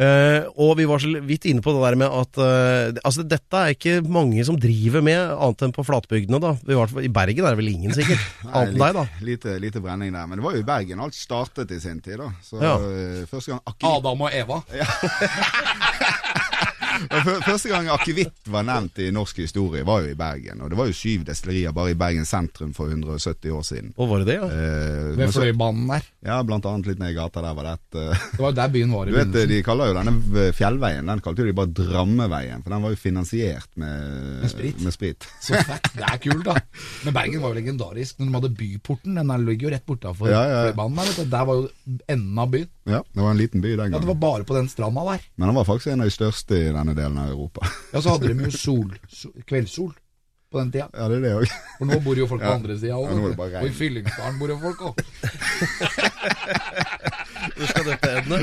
Uh, 0.00 0.46
og 0.56 0.76
vi 0.78 0.84
var 0.88 0.98
så 1.02 1.10
vidt 1.26 1.44
inne 1.50 1.60
på 1.60 1.72
det 1.74 1.80
der 1.82 1.96
med 1.98 2.06
at 2.08 2.38
uh, 2.38 3.00
altså 3.04 3.24
dette 3.26 3.56
er 3.58 3.74
ikke 3.74 3.96
mange 4.06 4.44
som 4.46 4.56
driver 4.60 5.02
med, 5.02 5.18
annet 5.34 5.62
enn 5.66 5.74
på 5.74 5.84
flatbygdene, 5.84 6.40
da. 6.40 6.54
I, 6.68 6.76
hvert 6.78 6.90
fall, 6.94 7.04
I 7.04 7.12
Bergen 7.12 7.44
er 7.44 7.50
det 7.56 7.60
vel 7.60 7.72
ingen, 7.74 7.92
sikkert. 7.96 8.22
Annet 8.54 8.74
enn 8.76 8.80
deg, 8.80 8.94
da. 8.94 9.04
Lite, 9.26 9.56
lite 9.60 9.80
brenning 9.82 10.14
der. 10.14 10.26
Men 10.30 10.38
det 10.38 10.44
var 10.46 10.54
jo 10.56 10.62
i 10.62 10.68
Bergen 10.70 11.00
alt 11.00 11.14
startet 11.18 11.70
i 11.74 11.80
sin 11.82 12.00
tid. 12.00 12.18
da 12.22 12.30
Så 12.46 12.60
Ja. 12.62 12.76
uh, 12.78 13.26
Første 13.30 13.50
gang 13.56 13.60
Adam 13.90 14.20
og 14.26 14.30
Eva. 14.32 14.60
Før- 14.70 16.28
Første 17.46 17.70
gang 17.70 17.88
akevitt 17.92 18.48
var 18.50 18.64
nevnt 18.68 18.98
i 19.02 19.10
norsk 19.14 19.38
historie, 19.44 19.84
var 19.86 20.04
jo 20.04 20.12
i 20.12 20.18
Bergen. 20.18 20.60
Og 20.64 20.70
det 20.72 20.78
var 20.78 20.90
jo 20.90 20.96
syv 20.96 21.24
destillerier 21.28 21.72
bare 21.76 21.94
i 21.94 21.98
Bergen 21.98 22.26
sentrum 22.28 22.72
for 22.76 22.90
170 22.92 23.50
år 23.56 23.64
siden. 23.66 23.92
Og 23.96 24.10
var 24.10 24.22
det 24.22 24.28
det, 24.32 24.36
ja? 24.40 24.48
Eh, 24.50 25.16
Ved 25.16 25.32
fløybanen 25.32 25.34
Fløibanen 25.40 25.88
der. 25.94 26.06
ja, 26.30 26.40
blant 26.46 26.66
annet 26.68 26.86
litt 26.90 27.00
ned 27.00 27.12
i 27.14 27.16
gata 27.16 27.42
der 27.44 27.54
var 27.56 27.66
det 27.68 27.72
et 27.78 27.98
uh, 28.00 28.24
Det 28.34 28.40
var 28.42 28.50
jo 28.52 28.56
der 28.60 28.72
byen 28.74 28.92
var 28.94 29.06
i 29.08 29.10
Du 29.12 29.16
vet, 29.16 29.30
begynnelsen. 29.32 29.52
De 29.54 29.62
kaller 29.66 29.90
jo 29.90 29.96
denne 29.98 30.44
fjellveien 30.56 31.10
Den 31.12 31.22
kalte 31.24 31.46
de 31.46 31.54
bare 31.56 31.72
Drammeveien, 31.80 32.62
for 32.64 32.74
den 32.74 32.84
var 32.84 32.94
jo 32.94 33.00
finansiert 33.00 33.70
med, 33.80 34.40
Med 34.44 34.50
sprit. 34.52 34.80
Med 34.84 34.96
sprit. 34.96 35.28
Så 35.46 35.56
fett. 35.66 35.90
Det 35.96 36.06
er 36.06 36.20
kult, 36.22 36.44
da. 36.46 36.56
Men 37.06 37.16
Bergen 37.16 37.42
var 37.42 37.54
jo 37.54 37.60
legendarisk. 37.60 38.18
Når 38.20 38.26
de 38.30 38.36
hadde 38.38 38.52
Byporten, 38.60 39.16
den 39.20 39.46
ligger 39.46 39.68
jo 39.68 39.74
rett 39.76 39.86
bortafor 39.88 40.28
Ja, 40.30 40.42
ja, 40.42 40.50
ja. 40.50 40.60
Fløibanen 40.68 41.00
der. 41.00 41.08
vet 41.10 41.20
du. 41.24 41.30
Der 41.36 41.48
var 41.48 41.60
jo 41.62 41.98
enden 42.16 42.38
av 42.44 42.50
byen. 42.52 42.68
Ja, 42.90 43.02
Det 43.14 43.20
var 43.22 43.30
en 43.30 43.38
liten 43.40 43.60
by 43.64 43.68
den 43.76 43.78
gangen. 43.78 43.92
Ja, 43.94 43.98
Det 44.04 44.10
var 44.12 44.20
bare 44.26 44.44
på 44.44 44.54
den 44.58 44.68
stranda 44.68 45.04
der. 45.12 45.20
Men 45.36 45.48
den 45.48 45.56
var 45.56 45.64
faktisk 45.68 45.92
en 45.94 46.00
av 46.04 46.06
de 46.10 46.14
største 46.14 46.54
i 46.58 46.70
denne 46.74 46.94
delen 46.94 47.18
av 47.18 47.28
Europa. 47.32 47.66
Ja, 47.92 48.00
så 48.02 48.10
hadde 48.16 48.28
de 48.34 48.44
jo 48.44 48.50
sol, 48.66 48.94
sol, 49.08 49.32
kveldssol 49.46 49.92
på 50.50 50.58
den 50.58 50.72
tida. 50.74 50.88
Ja, 50.98 51.06
det 51.08 51.20
er 51.20 51.22
det 51.22 51.34
òg. 51.38 51.52
For 51.78 51.86
nå 51.86 52.00
bor 52.02 52.18
jo 52.18 52.26
folk 52.26 52.42
på 52.42 52.48
Ja. 52.50 52.56
andre 52.58 52.74
sida 52.76 52.88
Ja, 52.90 52.96
òg. 52.98 53.06
regn. 53.38 53.60
Og 53.62 53.68
i 53.68 53.74
Fyllingsdalen 53.78 54.38
bor 54.40 54.48
jo 54.50 54.58
folk 54.58 54.80
òg. 54.90 54.96
Hvor 57.56 57.66
skal 57.70 57.86
dette 57.86 58.10
ende? 58.18 58.38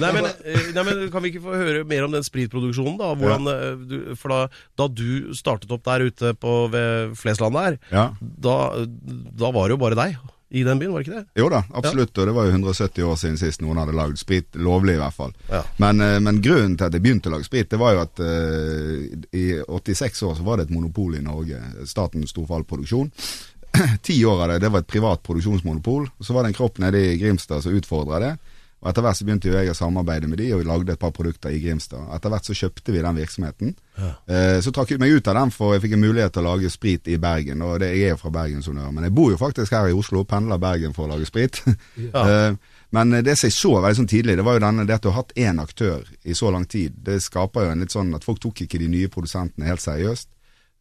nei, 0.00 0.10
men, 0.14 0.26
eh, 0.44 0.68
nei, 0.76 0.82
men 0.86 1.00
Kan 1.12 1.22
vi 1.24 1.30
ikke 1.32 1.42
få 1.46 1.56
høre 1.56 1.82
mer 1.88 2.04
om 2.06 2.12
den 2.14 2.22
spritproduksjonen? 2.26 2.98
da? 3.00 3.12
Hvordan, 3.18 3.48
ja. 3.50 3.74
du, 3.90 4.14
for 4.20 4.28
da, 4.34 4.38
da 4.78 4.86
du 4.92 5.32
startet 5.36 5.72
opp 5.74 5.84
der 5.88 6.06
ute 6.10 6.34
på, 6.38 6.54
ved 6.72 7.16
Flesland 7.18 7.54
der, 7.58 7.78
Ja. 7.92 8.06
da, 8.20 8.56
da 8.86 9.50
var 9.54 9.68
det 9.68 9.76
jo 9.76 9.82
bare 9.82 9.98
deg 9.98 10.16
i 10.48 10.62
den 10.62 10.78
byen, 10.78 10.92
var 10.92 11.02
det 11.02 11.08
ikke 11.08 11.18
det? 11.18 11.40
Jo 11.42 11.48
da, 11.50 11.62
absolutt. 11.74 12.18
Og 12.18 12.28
det 12.28 12.34
var 12.36 12.46
jo 12.46 12.52
170 12.54 13.02
år 13.02 13.16
siden 13.18 13.38
sist 13.40 13.62
noen 13.64 13.80
hadde 13.82 13.96
lagd 13.98 14.20
sprit. 14.20 14.54
Lovlig, 14.54 14.94
i 14.94 15.00
hvert 15.00 15.16
fall. 15.16 15.34
Ja. 15.50 15.64
Men, 15.82 16.00
eh, 16.00 16.20
men 16.22 16.38
grunnen 16.42 16.76
til 16.78 16.86
at 16.86 16.94
jeg 16.94 17.02
begynte 17.02 17.32
å 17.32 17.34
lage 17.34 17.48
sprit, 17.48 17.70
det 17.72 17.80
var 17.82 17.96
jo 17.96 18.04
at 18.04 18.22
uh, 18.22 19.02
i 19.34 19.46
86 19.66 20.22
år 20.28 20.36
så 20.38 20.46
var 20.46 20.60
det 20.60 20.68
et 20.68 20.76
monopol 20.76 21.18
i 21.18 21.24
Norge. 21.24 21.58
Staten 21.90 22.22
sto 22.30 22.46
for 22.46 22.60
all 22.60 22.68
produksjon. 22.68 23.10
Ti 24.06 24.20
år 24.24 24.44
av 24.44 24.52
det, 24.52 24.60
det 24.62 24.70
var 24.70 24.84
et 24.84 24.92
privat 24.94 25.24
produksjonsmonopol. 25.26 26.06
Så 26.22 26.36
var 26.36 26.46
det 26.46 26.54
en 26.54 26.60
kropp 26.60 26.78
nede 26.82 27.02
i 27.02 27.18
Grimstad 27.18 27.66
som 27.66 27.74
utfordra 27.74 28.22
det. 28.22 28.36
Og 28.84 28.90
Etter 28.90 29.02
hvert 29.02 29.18
så 29.18 29.24
begynte 29.24 29.48
jo 29.48 29.56
jeg 29.56 29.72
å 29.72 29.76
samarbeide 29.76 30.28
med 30.28 30.38
de, 30.38 30.50
og 30.52 30.60
vi 30.60 30.68
lagde 30.68 30.92
et 30.92 31.00
par 31.00 31.12
produkter 31.16 31.54
i 31.54 31.60
Grimstad. 31.62 32.10
Etter 32.12 32.32
hvert 32.32 32.48
så 32.48 32.56
kjøpte 32.56 32.92
vi 32.92 33.02
den 33.02 33.16
virksomheten. 33.18 33.72
Eh, 34.28 34.58
så 34.62 34.72
trakk 34.74 34.92
jeg 34.92 35.00
meg 35.02 35.16
ut 35.16 35.30
av 35.32 35.38
den, 35.40 35.52
for 35.54 35.74
jeg 35.74 35.82
fikk 35.86 35.96
en 35.96 36.04
mulighet 36.04 36.36
til 36.36 36.44
å 36.44 36.52
lage 36.52 36.70
sprit 36.70 37.08
i 37.08 37.16
Bergen. 37.20 37.64
Og 37.64 37.80
det, 37.80 37.94
jeg 37.96 38.10
er 38.10 38.14
jo 38.14 38.20
fra 38.20 38.34
Bergen, 38.36 38.60
som 38.62 38.76
dere, 38.76 38.92
men 38.92 39.08
jeg 39.08 39.16
bor 39.16 39.32
jo 39.32 39.40
faktisk 39.40 39.74
her 39.74 39.88
i 39.88 39.96
Oslo, 39.96 40.26
pendler 40.28 40.60
Bergen 40.62 40.94
for 40.96 41.08
å 41.08 41.14
lage 41.16 41.28
sprit. 41.28 41.62
Eh, 42.16 42.54
men 42.94 43.10
det 43.24 43.34
som 43.36 43.48
jeg 43.48 43.54
så 43.54 43.70
veldig 43.82 43.98
sånn 43.98 44.08
tidlig, 44.08 44.36
det 44.38 44.44
var 44.46 44.56
jo 44.56 44.62
denne, 44.62 44.84
det 44.88 44.94
at 44.94 45.04
du 45.04 45.08
har 45.10 45.18
hatt 45.18 45.34
én 45.36 45.58
aktør 45.60 46.06
i 46.24 46.36
så 46.38 46.52
lang 46.54 46.64
tid. 46.70 46.94
Det 47.04 47.18
skaper 47.20 47.66
jo 47.66 47.72
en 47.74 47.82
litt 47.82 47.92
sånn 47.92 48.14
at 48.16 48.24
folk 48.24 48.40
tok 48.42 48.62
ikke 48.64 48.80
de 48.80 48.88
nye 48.92 49.10
produsentene 49.12 49.68
helt 49.68 49.82
seriøst. 49.82 50.30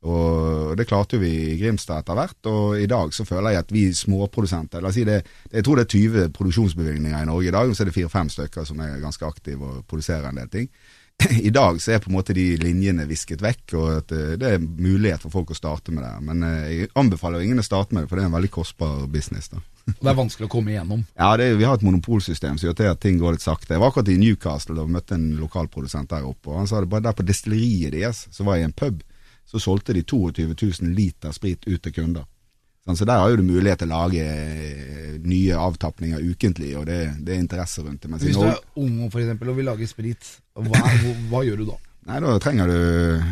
Og 0.06 0.76
det 0.78 0.86
klarte 0.90 1.16
jo 1.18 1.22
vi 1.24 1.32
i 1.54 1.58
Grimstad 1.58 2.04
etter 2.04 2.14
hvert, 2.20 2.38
og 2.52 2.76
i 2.82 2.86
dag 2.90 3.14
så 3.16 3.26
føler 3.26 3.56
jeg 3.56 3.64
at 3.64 3.72
vi 3.74 3.86
småprodusenter 3.96 4.84
La 4.84 4.92
oss 4.92 5.00
si 5.00 5.06
det, 5.08 5.22
jeg 5.52 5.64
tror 5.66 5.80
det 5.80 5.88
er 5.88 5.96
20 5.96 6.28
produksjonsbevilgninger 6.36 7.24
i 7.24 7.30
Norge 7.30 7.48
i 7.50 7.56
dag, 7.56 7.70
og 7.70 7.76
så 7.78 7.84
er 7.86 7.90
det 7.90 7.96
fire-fem 7.98 8.30
stykker 8.30 8.68
som 8.70 8.84
er 8.86 9.00
ganske 9.02 9.26
aktive 9.26 9.66
og 9.66 9.82
produserer 9.90 10.30
en 10.30 10.42
del 10.44 10.52
ting. 10.54 10.70
i 11.48 11.50
dag 11.50 11.78
så 11.80 11.94
er 11.96 12.02
på 12.04 12.10
en 12.12 12.18
måte 12.18 12.34
de 12.36 12.44
linjene 12.60 13.06
visket 13.08 13.40
vekk, 13.42 13.64
og 13.80 13.86
at 14.02 14.12
eh, 14.12 14.34
det 14.38 14.50
er 14.58 14.60
mulighet 14.60 15.24
for 15.24 15.32
folk 15.32 15.54
å 15.54 15.58
starte 15.58 15.94
med 15.96 16.04
det. 16.04 16.12
Men 16.28 16.44
eh, 16.44 16.66
jeg 16.82 16.90
anbefaler 17.00 17.40
ingen 17.46 17.64
å 17.64 17.66
starte 17.66 17.96
med 17.96 18.04
det, 18.04 18.10
for 18.12 18.20
det 18.20 18.26
er 18.26 18.30
en 18.34 18.36
veldig 18.36 18.52
kostbar 18.52 19.06
business. 19.08 19.48
da. 19.54 19.62
Og 19.94 20.02
det 20.04 20.12
er 20.12 20.18
vanskelig 20.20 20.50
å 20.50 20.52
komme 20.52 20.74
igjennom. 20.76 21.06
Ja, 21.16 21.32
det, 21.40 21.48
er- 21.54 21.58
Vi 21.62 21.64
har 21.70 21.80
et 21.80 21.88
monopolsystem 21.88 22.60
som 22.60 22.68
gjør 22.68 22.76
til 22.82 22.92
at 22.92 23.00
ting 23.00 23.18
går 23.22 23.38
litt 23.38 23.46
sakte. 23.48 23.74
Jeg 23.78 23.80
var 23.86 23.94
akkurat 23.94 24.12
i 24.12 24.18
Newcastle 24.20 24.84
og 24.84 24.92
møtte 24.92 25.16
en 25.16 25.30
lokalprodusent 25.40 26.12
der 26.12 26.28
oppe. 26.28 26.52
og 26.52 26.60
Han 26.66 26.68
sa 26.70 26.84
det 26.84 26.92
bare 26.92 27.08
der 27.08 27.16
på 27.16 27.24
destilleriet 27.32 27.96
deres, 27.96 28.26
så 28.36 28.44
var 28.44 28.60
jeg 28.60 28.68
i 28.68 28.70
en 28.74 28.76
pub, 28.84 29.00
så 29.46 29.62
solgte 29.62 29.94
de 29.94 30.04
22 30.04 30.48
000 30.54 30.96
liter 30.98 31.36
sprit 31.36 31.68
ut 31.68 31.82
til 31.82 31.94
kunder. 31.94 32.26
Sånn, 32.86 33.00
så 33.00 33.08
der 33.10 33.18
har 33.18 33.32
jo 33.34 33.40
du 33.40 33.48
mulighet 33.48 33.82
til 33.82 33.90
å 33.90 33.98
lage 33.98 34.22
eh, 34.22 35.16
nye 35.26 35.58
avtapninger 35.58 36.22
ukentlig, 36.22 36.76
og 36.78 36.86
det, 36.86 37.00
det 37.26 37.34
er 37.34 37.42
interesse 37.42 37.82
rundt 37.82 38.04
det. 38.06 38.12
Hvis 38.22 38.38
du 38.38 38.46
er 38.46 38.62
ung 38.78 39.00
for 39.10 39.24
eksempel, 39.24 39.50
og 39.50 39.58
vil 39.58 39.66
lage 39.72 39.90
sprit, 39.90 40.36
hva, 40.54 40.70
hva, 40.70 41.16
hva 41.32 41.42
gjør 41.48 41.64
du 41.64 41.70
da? 41.72 41.80
Nei, 42.06 42.20
da 42.22 42.36
trenger 42.38 42.70
du 42.70 42.76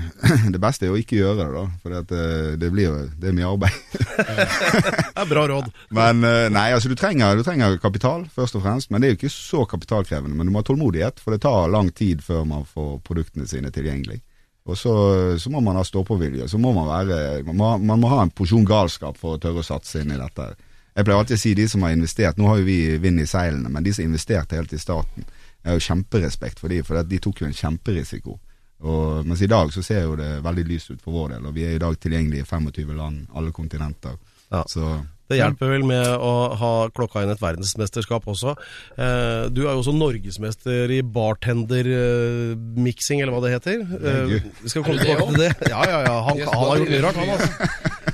Det 0.56 0.58
beste 0.62 0.88
er 0.88 0.96
å 0.96 0.98
ikke 0.98 1.20
gjøre 1.20 1.44
det, 1.44 1.50
da. 1.54 1.64
For 1.84 1.94
det, 2.10 2.22
det 2.58 2.72
blir 2.74 2.88
jo 2.88 2.96
Det 3.22 3.30
er 3.30 3.36
mye 3.38 3.52
arbeid. 3.52 3.78
Det 5.14 5.22
er 5.22 5.30
bra 5.30 5.46
råd. 5.52 5.70
Men 5.94 6.26
eh, 6.26 6.50
nei, 6.50 6.72
altså 6.74 6.90
du 6.90 6.98
trenger, 6.98 7.38
du 7.38 7.46
trenger 7.46 7.78
kapital, 7.82 8.26
først 8.34 8.58
og 8.58 8.66
fremst. 8.66 8.90
Men 8.90 9.04
det 9.04 9.08
er 9.08 9.14
jo 9.14 9.20
ikke 9.22 9.34
så 9.36 9.68
kapitalkrevende. 9.70 10.34
Men 10.34 10.50
du 10.50 10.56
må 10.56 10.64
ha 10.64 10.66
tålmodighet, 10.66 11.22
for 11.22 11.36
det 11.36 11.44
tar 11.46 11.70
lang 11.70 11.94
tid 11.94 12.26
før 12.26 12.48
man 12.50 12.66
får 12.66 12.98
produktene 13.06 13.46
sine 13.50 13.70
tilgjengelig. 13.74 14.24
Og 14.64 14.78
så, 14.80 14.94
så 15.40 15.52
må 15.52 15.60
man 15.60 15.76
ha 15.76 15.84
stå-på-vilje. 15.84 16.48
Så 16.48 16.60
må 16.62 16.72
man 16.76 16.88
være 16.88 17.44
man 17.48 17.58
må, 17.60 17.72
man 17.84 18.00
må 18.00 18.12
ha 18.14 18.22
en 18.24 18.32
porsjon 18.32 18.68
galskap 18.68 19.18
for 19.20 19.36
å 19.36 19.42
tørre 19.42 19.60
å 19.60 19.68
satse 19.68 20.04
inn 20.04 20.14
i 20.16 20.20
dette. 20.20 20.54
Jeg 20.94 21.08
pleier 21.08 21.20
alltid 21.20 21.40
å 21.40 21.42
si 21.42 21.54
de 21.58 21.66
som 21.70 21.84
har 21.84 21.96
investert 21.96 22.38
Nå 22.38 22.48
har 22.52 22.60
jo 22.62 22.68
vi 22.68 22.78
vind 23.02 23.20
i 23.20 23.28
seilene, 23.28 23.70
men 23.70 23.84
de 23.84 23.94
som 23.96 24.06
investerte 24.06 24.60
helt 24.60 24.74
i 24.76 24.80
starten, 24.80 25.26
jeg 25.64 25.72
har 25.72 25.80
jo 25.80 25.88
kjemperespekt 25.88 26.62
for 26.62 26.72
de, 26.72 26.82
for 26.86 27.00
de 27.08 27.20
tok 27.24 27.42
jo 27.42 27.48
en 27.48 27.56
kjemperisiko. 27.56 28.38
Og, 28.84 29.24
mens 29.26 29.42
i 29.42 29.48
dag 29.48 29.72
så 29.72 29.82
ser 29.84 30.04
jo 30.04 30.18
det 30.20 30.42
veldig 30.44 30.66
lyst 30.68 30.92
ut 30.92 31.02
for 31.02 31.16
vår 31.16 31.36
del, 31.38 31.46
og 31.48 31.56
vi 31.56 31.64
er 31.64 31.78
i 31.78 31.82
dag 31.82 31.96
tilgjengelige 32.04 32.44
i 32.44 32.50
25 32.50 32.92
land, 32.98 33.22
alle 33.34 33.54
kontinenter. 33.56 34.18
Ja. 34.52 34.66
Så 34.68 34.90
Det 35.32 35.38
hjelper 35.40 35.68
vel 35.72 35.84
med 35.88 36.04
å 36.20 36.32
ha 36.60 36.72
klokka 36.94 37.24
inn 37.24 37.32
et 37.34 37.42
verdensmesterskap 37.42 38.24
også. 38.30 38.52
Eh, 38.98 39.44
du 39.54 39.62
er 39.64 39.72
jo 39.72 39.80
også 39.82 39.94
norgesmester 39.96 40.92
i 40.92 41.02
bartendermiksing, 41.16 43.22
eller 43.24 43.34
hva 43.34 43.42
det 43.46 43.54
heter. 43.56 43.78
Eh, 43.82 44.24
vi 44.62 44.70
skal 44.70 44.84
komme 44.86 45.00
tilbake 45.00 45.26
til 45.32 45.40
det. 45.46 45.52
Ja, 45.72 45.82
ja, 45.90 46.00
ja. 46.06 46.16
Han, 46.28 46.36
han 46.44 46.68
har 46.68 46.76
gjort 46.84 46.94
mye 46.94 47.04
rart, 47.08 47.18
han 47.22 47.30
altså. 47.38 47.50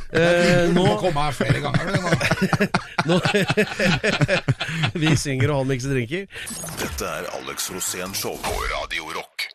Eh, 0.09 0.67
Du 0.69 0.73
må 0.79 0.85
nå, 0.87 0.95
komme 1.01 1.21
her 1.27 1.35
flere 1.37 1.59
ganger. 1.61 1.85
du, 1.85 1.97
nå. 3.09 3.15
nå 3.15 3.19
Vi 5.01 5.11
synger 5.19 5.51
og 5.53 5.61
han 5.63 5.69
mikser 5.69 5.93
drinker. 5.93 6.25
Dette 6.79 7.09
er 7.09 7.27
Alex 7.37 7.69
Rosén 7.73 8.13
Show 8.17 8.37
på 8.43 8.55
Radio 8.73 9.09
Rock. 9.15 9.45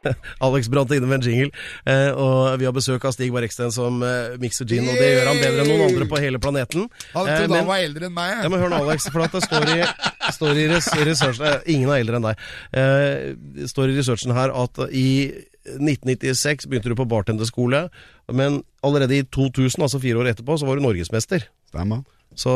Alex 0.45 0.69
brant 0.73 0.93
inne 0.95 1.09
med 1.09 1.23
en 1.23 1.27
jingle, 1.27 1.51
eh, 1.89 2.11
og 2.13 2.59
vi 2.61 2.67
har 2.69 2.75
besøk 2.77 3.05
av 3.09 3.15
Stig 3.17 3.33
Barreksten 3.35 3.73
som 3.75 4.03
eh, 4.05 4.35
mikser 4.43 4.69
gin, 4.69 4.85
og 4.91 4.99
det 5.01 5.09
gjør 5.15 5.31
han 5.31 5.41
bedre 5.43 5.65
enn 5.65 5.71
noen 5.73 5.87
andre 5.89 6.09
på 6.11 6.21
hele 6.23 6.41
planeten. 6.43 6.87
Han 7.15 7.25
Eh, 7.31 7.39
trodde 7.39 7.49
men- 7.55 7.63
han 7.63 7.71
var 7.73 7.85
eldre 7.87 8.11
enn 8.11 8.15
meg. 8.17 8.35
Ja, 8.45 8.51
men 8.53 8.61
hør 8.63 8.73
nå, 8.75 8.83
Alex, 8.85 9.09
for 9.11 9.25
at 9.25 9.33
det 9.35 9.43
står 9.47 9.69
i, 9.75 9.81
står 10.37 10.61
i 10.61 10.69
res 10.71 10.91
researchen 11.09 11.49
eh, 11.49 11.59
Ingen 11.75 11.91
er 11.95 12.03
eldre 12.05 12.21
enn 12.21 12.29
deg. 12.31 12.47
Eh, 12.77 13.67
står 13.71 13.91
i 13.95 13.99
researchen 13.99 14.37
her 14.37 14.53
at 14.65 14.85
i 14.93 15.09
1996 15.65 16.69
begynte 16.69 16.93
du 16.93 16.97
på 16.99 17.09
bartenderskole, 17.09 17.87
men 18.33 18.63
allerede 18.85 19.17
i 19.19 19.25
2000, 19.25 19.83
altså 19.87 20.01
fire 20.03 20.21
år 20.21 20.33
etterpå, 20.35 20.59
så 20.61 20.69
var 20.69 20.77
du 20.77 20.85
norgesmester. 20.85 21.49
stemmer. 21.73 22.05
Så 22.35 22.51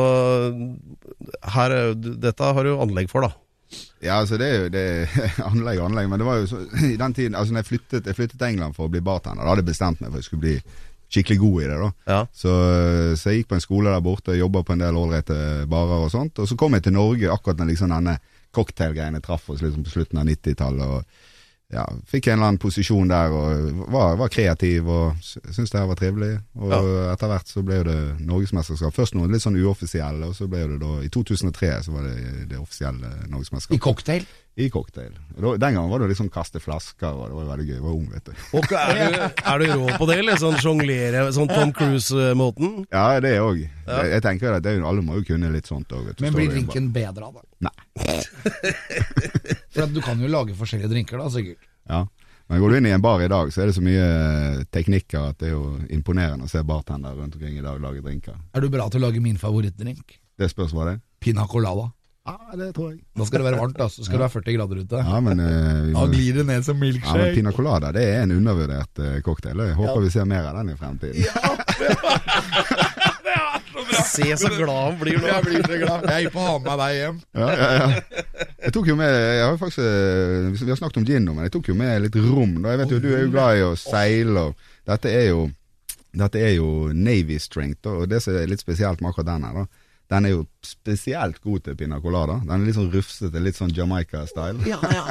her, 1.55 1.71
er 1.71 1.93
dette 1.95 2.43
har 2.55 2.67
du 2.67 2.73
anlegg 2.83 3.09
for, 3.11 3.25
da. 3.25 3.31
Ja, 4.01 4.17
altså 4.19 4.37
det 4.41 4.47
er 4.49 4.63
jo 4.63 4.69
det 4.73 4.85
anlegg 5.49 5.79
anlegg, 5.85 6.09
men 6.09 6.19
det 6.21 6.27
var 6.27 6.39
jo 6.41 6.47
så 6.49 6.63
i 6.87 6.95
den 6.97 7.13
tiden 7.13 7.35
Altså 7.37 7.53
når 7.53 7.61
jeg 7.61 7.67
flyttet, 7.67 8.07
jeg 8.09 8.17
flyttet 8.17 8.39
til 8.39 8.47
England 8.47 8.73
for 8.73 8.87
å 8.87 8.93
bli 8.93 9.01
bartender, 9.05 9.43
da 9.43 9.51
hadde 9.53 9.61
jeg 9.61 9.69
bestemt 9.69 10.01
meg 10.01 10.09
for 10.09 10.17
at 10.17 10.23
jeg 10.23 10.29
skulle 10.29 10.45
bli 10.47 10.55
skikkelig 11.09 11.39
god 11.41 11.61
i 11.61 11.67
det. 11.69 11.77
da 11.77 11.89
Ja. 12.13 12.19
så, 12.33 12.55
så 13.17 13.31
jeg 13.31 13.41
gikk 13.41 13.51
på 13.51 13.57
en 13.59 13.63
skole 13.65 13.93
der 13.93 14.03
borte 14.05 14.37
jobba 14.37 14.61
på 14.65 14.73
en 14.73 14.83
del 14.83 14.97
ålreite 14.97 15.37
barer 15.69 16.05
og 16.05 16.11
sånt. 16.13 16.41
Og 16.41 16.49
så 16.49 16.57
kom 16.57 16.77
jeg 16.77 16.85
til 16.85 16.97
Norge 16.97 17.31
akkurat 17.33 17.61
når 17.61 17.71
liksom 17.71 17.93
denne 17.93 18.17
cocktailgreiene 18.53 19.21
traff 19.21 19.49
oss 19.53 19.61
liksom 19.61 19.85
på 19.85 19.93
slutten 19.93 20.21
av 20.21 20.29
90-tallet. 20.29 21.21
Ja, 21.69 21.83
Fikk 22.09 22.27
en 22.27 22.39
eller 22.39 22.47
annen 22.47 22.61
posisjon 22.61 23.11
der 23.11 23.33
og 23.35 23.83
var, 23.93 24.15
var 24.17 24.31
kreativ 24.33 24.87
og 24.89 25.19
syntes 25.21 25.69
det 25.69 25.77
her 25.77 25.89
var 25.91 25.99
trivelig. 25.99 26.31
Og 26.57 26.73
etter 27.11 27.29
hvert 27.29 27.51
så 27.51 27.61
ble 27.65 27.83
det 27.85 27.97
norgesmesterskap. 28.25 28.95
Først 28.95 29.17
noe 29.17 29.29
litt 29.29 29.43
sånn 29.45 29.59
uoffisielle, 29.61 30.31
og 30.31 30.33
så 30.37 30.49
ble 30.49 30.63
det 30.71 30.79
da 30.81 30.95
I 31.05 31.11
2003 31.13 31.71
så 31.85 31.93
var 31.93 32.09
det 32.09 32.47
det 32.49 32.57
offisielle 32.57 33.13
I 33.27 33.29
norgesmesterskapet. 33.29 33.83
cocktail. 33.85 34.25
I 34.59 34.67
cocktail. 34.69 35.13
Den 35.39 35.73
gangen 35.73 35.89
var 35.89 36.01
det 36.03 36.09
liksom 36.11 36.27
kaste 36.33 36.59
flasker, 36.59 37.15
og 37.15 37.29
det 37.31 37.35
var 37.37 37.45
veldig 37.53 37.65
gøy. 37.69 37.75
Jeg 37.77 37.83
var 37.85 37.93
ung, 37.95 38.07
vet 38.11 38.25
du. 38.27 38.31
Og 38.59 38.73
er 38.75 38.97
du, 38.99 39.21
er 39.23 39.61
du 39.61 39.65
rå 39.71 39.93
på 40.01 40.07
det, 40.09 40.17
eller? 40.19 40.39
Sånn 40.41 40.57
sjonglere, 40.59 41.21
sånn 41.35 41.47
Tom 41.47 41.71
Cruise-måten? 41.77 42.73
Ja, 42.91 43.05
det 43.23 43.37
òg. 43.39 43.61
Jeg 43.87 44.23
tenker 44.25 44.57
at 44.57 44.65
det, 44.65 44.75
alle 44.83 45.03
må 45.05 45.21
jo 45.21 45.23
kunne 45.31 45.51
litt 45.53 45.69
sånt 45.71 45.95
òg. 45.95 46.11
Men 46.19 46.35
blir 46.35 46.51
drinken 46.51 46.89
bedre 46.95 47.29
av 47.29 47.39
det? 47.39 47.45
Nei. 47.69 47.75
For 49.71 49.85
at 49.85 49.93
du 49.95 50.01
kan 50.03 50.19
jo 50.19 50.31
lage 50.31 50.57
forskjellige 50.59 50.91
drinker, 50.91 51.23
da, 51.23 51.29
sikkert. 51.31 51.63
Ja. 51.87 52.03
Men 52.49 52.59
går 52.59 52.73
du 52.73 52.77
inn 52.79 52.89
i 52.89 52.95
en 52.97 53.01
bar 53.05 53.21
i 53.21 53.29
dag, 53.31 53.51
så 53.53 53.61
er 53.61 53.69
det 53.69 53.77
så 53.77 53.83
mye 53.85 54.05
eh, 54.09 54.63
teknikker 54.73 55.29
at 55.29 55.37
det 55.39 55.51
er 55.51 55.53
jo 55.53 55.77
imponerende 55.93 56.47
å 56.47 56.51
se 56.51 56.63
bartender 56.65 57.13
rundt 57.13 57.37
omkring 57.37 57.59
i 57.59 57.63
dag 57.63 57.77
lage 57.79 58.01
drinker. 58.01 58.39
Er 58.57 58.65
du 58.65 58.71
bra 58.73 58.89
til 58.89 59.03
å 59.03 59.07
lage 59.07 59.21
min 59.21 59.37
favorittdrink? 59.37 60.17
Det 60.39 60.49
spørs 60.49 60.73
hva 60.73 60.87
det 60.87 60.95
er. 60.97 61.01
Pina 61.21 61.45
colada. 61.47 61.91
Ja, 62.29 62.57
det 62.59 62.67
tror 62.75 62.91
jeg. 62.91 62.99
Da 63.17 63.25
skal 63.25 63.41
det 63.41 63.47
være 63.47 63.59
varmt, 63.59 63.77
da. 63.79 63.87
Så 63.89 64.05
skal 64.05 64.19
det 64.19 64.25
være 64.27 64.35
40 64.35 64.57
grader 64.57 64.81
ute. 64.83 65.01
Ja, 65.09 65.19
men, 65.25 65.41
uh, 65.41 65.89
Da 65.95 66.05
glir 66.11 66.37
det 66.37 66.45
ned 66.45 66.65
som 66.67 66.77
milkshake. 66.77 67.17
ja, 67.17 67.25
men. 67.25 67.35
Pina 67.39 67.53
colada 67.55 67.91
det 67.95 68.03
er 68.05 68.21
en 68.23 68.35
undervurdert 68.37 69.01
uh, 69.01 69.17
cocktail. 69.25 69.57
Jeg 69.65 69.77
håper 69.79 70.05
vi 70.05 70.11
ser 70.13 70.29
mer 70.29 70.43
av 70.51 70.59
den 70.59 70.73
i 70.75 70.77
fremtiden. 70.77 71.25
Se 74.05 74.37
så 74.37 74.49
glad 74.53 74.83
han 74.83 74.97
blir 74.99 75.17
nå. 75.17 75.27
Jeg 75.27 75.43
blir 75.45 75.63
så 75.65 75.77
glad. 75.81 76.05
Jeg 76.09 76.29
er 76.29 76.33
på 76.33 76.41
å 76.41 76.47
ha 76.47 76.55
med 76.61 76.81
deg 76.81 76.95
hjem. 76.97 77.19
Ja, 77.39 77.49
ja, 77.49 77.69
ja. 77.79 77.87
Jeg 78.59 78.73
tok 78.75 78.89
jo 78.91 78.95
med 78.99 79.13
jeg 79.13 79.43
har 79.45 79.57
faktisk, 79.59 79.79
eh, 79.79 80.49
Vi 80.59 80.69
har 80.69 80.79
snakket 80.79 80.99
om 81.01 81.07
gin 81.07 81.25
nå, 81.25 81.35
men 81.35 81.47
jeg 81.47 81.53
tok 81.55 81.69
jo 81.71 81.75
med 81.79 82.03
litt 82.05 82.17
rom. 82.19 82.57
Da. 82.61 82.73
Jeg 82.73 82.81
vet 82.83 82.93
jo, 82.95 82.99
Du 82.99 83.09
er 83.11 83.23
jo 83.23 83.33
glad 83.33 83.57
i 83.57 83.65
å 83.65 83.73
seile. 83.79 84.45
Og 84.49 84.89
dette 84.89 85.13
er 85.13 85.29
jo 85.31 85.49
Dette 86.09 86.41
er 86.41 86.55
jo 86.57 86.89
Navy 86.93 87.37
strength, 87.39 87.85
og 87.87 88.09
det 88.09 88.23
som 88.23 88.33
er 88.33 88.49
litt 88.49 88.63
spesielt 88.63 89.01
med 89.01 89.11
akkurat 89.11 89.29
den 89.29 89.45
her, 89.45 89.61
da 89.61 89.65
den 90.09 90.25
er 90.25 90.31
jo 90.33 90.45
spesielt 90.65 91.37
god 91.45 91.59
til 91.67 91.75
pina 91.77 91.99
colada. 92.01 92.39
Den 92.41 92.55
er 92.55 92.65
litt 92.65 92.75
sånn 92.75 92.89
rufsete, 92.91 93.39
litt 93.45 93.55
sånn 93.59 93.69
Jamaica-style. 93.77 94.63
Ja, 94.67 94.79
ja. 94.89 95.03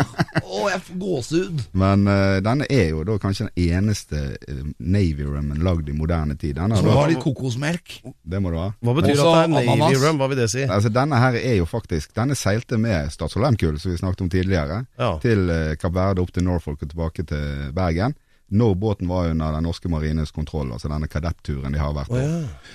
Å, 0.42 0.64
jeg 0.72 0.80
får 0.88 0.98
gåsehud. 1.04 1.62
Men 1.82 2.02
uh, 2.11 2.40
denne 2.44 2.66
er 2.68 2.90
jo 2.90 3.04
da 3.06 3.14
kanskje 3.22 3.46
den 3.46 3.68
eneste 3.78 4.24
uh, 4.42 4.64
Navy 4.82 5.24
rummen 5.28 5.62
lagd 5.64 5.88
i 5.88 5.94
moderne 5.96 6.34
tid. 6.34 6.56
Denne, 6.58 6.82
du 6.82 6.90
har 6.90 7.08
litt 7.12 7.22
kokosmelk. 7.22 8.00
det 8.26 8.42
må 8.42 8.50
du 8.52 8.58
ha. 8.58 8.68
Hva 8.82 8.96
betyr 8.98 9.14
Også 9.14 9.30
at 9.30 9.38
det 9.38 9.46
er 9.46 9.54
Navy 9.54 9.74
ananas. 9.78 10.02
rum? 10.04 10.20
Hva 10.20 10.30
vil 10.34 10.42
det 10.42 10.50
si? 10.52 10.66
Altså 10.66 10.92
Denne 10.98 11.22
her 11.22 11.38
er 11.40 11.56
jo 11.61 11.66
faktisk 11.70 12.14
Denne 12.18 12.34
seilte 12.38 12.78
med 12.82 13.12
Statsholm-kull, 13.14 13.78
som 13.78 13.94
vi 13.94 14.00
snakket 14.02 14.26
om 14.26 14.32
tidligere, 14.34 14.82
Ja. 14.98 15.14
til 15.22 15.46
uh, 15.48 15.76
Kapp 15.80 15.94
Verde, 15.94 16.26
opp 16.26 16.34
til 16.34 16.44
Norfolk 16.50 16.82
og 16.82 16.90
tilbake 16.90 17.24
til 17.30 17.70
Bergen. 17.76 18.18
Når 18.50 18.74
båten 18.80 19.08
var 19.11 19.28
under 19.28 19.52
den 19.52 19.62
norske 19.68 19.88
marines 19.92 20.30
kontroll, 20.32 20.70
altså 20.72 20.88
denne 20.88 21.08
kadetturen 21.08 21.72
de 21.74 21.78
har 21.82 21.92
vært 21.92 22.08
på. 22.08 22.16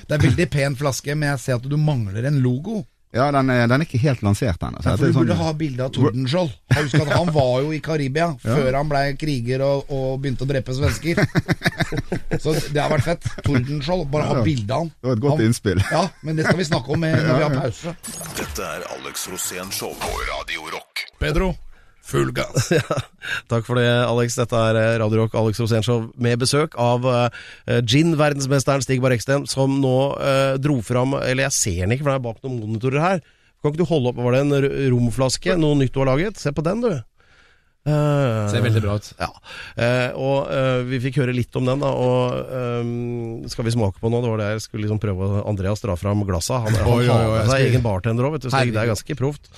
Det 0.07 0.17
er 0.19 0.25
veldig 0.29 0.49
pen 0.53 0.75
flaske, 0.77 1.15
men 1.17 1.29
jeg 1.33 1.39
ser 1.39 1.55
at 1.57 1.69
du 1.69 1.77
mangler 1.81 2.27
en 2.29 2.41
logo. 2.45 2.83
Ja, 3.13 3.27
den 3.29 3.49
er, 3.53 3.67
den 3.69 3.81
er 3.81 3.85
ikke 3.85 3.99
helt 4.01 4.23
lansert 4.25 4.57
ennå. 4.65 4.79
for 4.81 4.97
Du 4.97 5.11
burde 5.13 5.33
sånn- 5.35 5.41
ha 5.45 5.51
bilde 5.53 5.83
av 5.85 5.91
Tordenskjold. 5.93 6.49
Husk 6.73 6.95
at 6.97 7.11
han 7.13 7.27
var 7.33 7.59
jo 7.61 7.69
i 7.73 7.79
Karibia 7.85 8.31
før 8.41 8.73
han 8.73 8.89
ble 8.89 9.01
kriger 9.21 9.61
og, 9.61 9.85
og 9.93 10.15
begynte 10.23 10.45
å 10.45 10.49
drepe 10.49 10.73
svensker. 10.73 11.21
Så 12.41 12.55
det 12.73 12.81
har 12.81 12.89
vært 12.89 13.05
fett. 13.05 13.27
Tordenskjold, 13.45 14.07
bare 14.13 14.25
ha 14.31 14.37
Ja. 14.39 14.43
bilde 14.45 14.73
av 14.73 14.79
han. 14.81 14.89
Det 14.97 15.07
var 15.11 15.13
et 15.17 15.21
godt 15.27 15.37
han, 15.37 15.45
innspill. 15.45 15.83
Ja, 15.91 16.07
men 16.25 16.35
det 16.41 16.45
skal 16.47 16.57
vi 16.57 16.65
snakke 16.69 16.89
om 16.95 17.05
når 17.05 17.37
vi 17.37 17.43
har 17.45 17.57
pause. 17.61 17.93
Dette 18.37 18.65
er 18.65 18.87
Alex 18.97 19.27
Rosén 19.29 19.69
Show 19.71 19.93
på 20.01 20.09
Radio 20.33 20.65
Rock. 20.73 21.05
Pedro, 21.21 21.53
full 22.03 22.33
gass. 22.35 22.69
Takk 23.51 23.67
for 23.67 23.79
det, 23.79 23.87
Alex. 23.87 24.37
Dette 24.39 24.63
er 24.69 24.79
eh, 24.79 24.95
Radio 25.01 25.23
Rock 25.23 25.37
Alex 25.39 25.61
Rosénshow 25.63 26.09
med 26.21 26.41
besøk 26.41 26.75
av 26.81 27.07
uh, 27.07 27.29
gin-verdensmesteren 27.79 28.83
Stig 28.83 29.01
Barreksten, 29.03 29.47
som 29.49 29.79
nå 29.83 29.95
uh, 30.17 30.55
dro 30.61 30.81
fram 30.83 31.15
Eller 31.21 31.47
jeg 31.47 31.57
ser 31.59 31.79
den 31.85 31.95
ikke, 31.95 32.05
for 32.05 32.13
den 32.13 32.21
er 32.21 32.27
bak 32.27 32.43
noen 32.43 32.59
monitorer 32.65 33.03
her. 33.03 33.23
Kan 33.63 33.71
ikke 33.71 33.85
du 33.85 33.89
holde 33.89 34.11
opp 34.11 34.19
Var 34.19 34.35
det 34.35 34.43
en 34.43 34.69
romflaske? 34.97 35.57
Noe 35.59 35.79
nytt 35.79 35.95
du 35.95 36.03
har 36.03 36.11
laget? 36.11 36.39
Se 36.41 36.51
på 36.51 36.65
den, 36.65 36.83
du. 36.83 36.91
Uh, 37.83 38.47
Ser 38.47 38.63
veldig 38.63 38.79
bra 38.79 38.93
ut. 38.95 39.07
Ja. 39.19 39.27
Uh, 39.75 40.09
og 40.15 40.37
uh, 40.47 40.83
vi 40.87 41.01
fikk 41.03 41.19
høre 41.19 41.35
litt 41.35 41.55
om 41.59 41.67
den, 41.67 41.81
da. 41.83 41.89
Og 41.91 42.53
eh, 42.59 43.49
skal 43.51 43.67
vi 43.67 43.73
smake 43.75 43.99
på 43.99 44.11
nå? 44.11 44.21
Det 44.23 44.31
var 44.31 44.39
det 44.39 44.51
jeg 44.53 44.63
skulle 44.67 44.85
liksom 44.85 45.01
prøve 45.03 45.27
å 45.27 45.41
Andreas 45.51 45.83
dra 45.83 45.97
fram 45.99 46.23
glassa. 46.27 46.61
Han, 46.63 46.77
han 46.79 46.91
Oi, 46.93 47.01
oi, 47.03 47.09
oi, 47.09 47.17
har 47.17 47.33
med 47.41 47.51
seg 47.51 47.65
egen 47.67 47.83
bartender 47.83 48.29
òg, 48.29 48.37
vet 48.37 48.47
du. 48.47 48.53
Så 48.53 48.63
det 48.63 48.79
er 48.79 48.93
ganske 48.93 49.19
proft. 49.19 49.51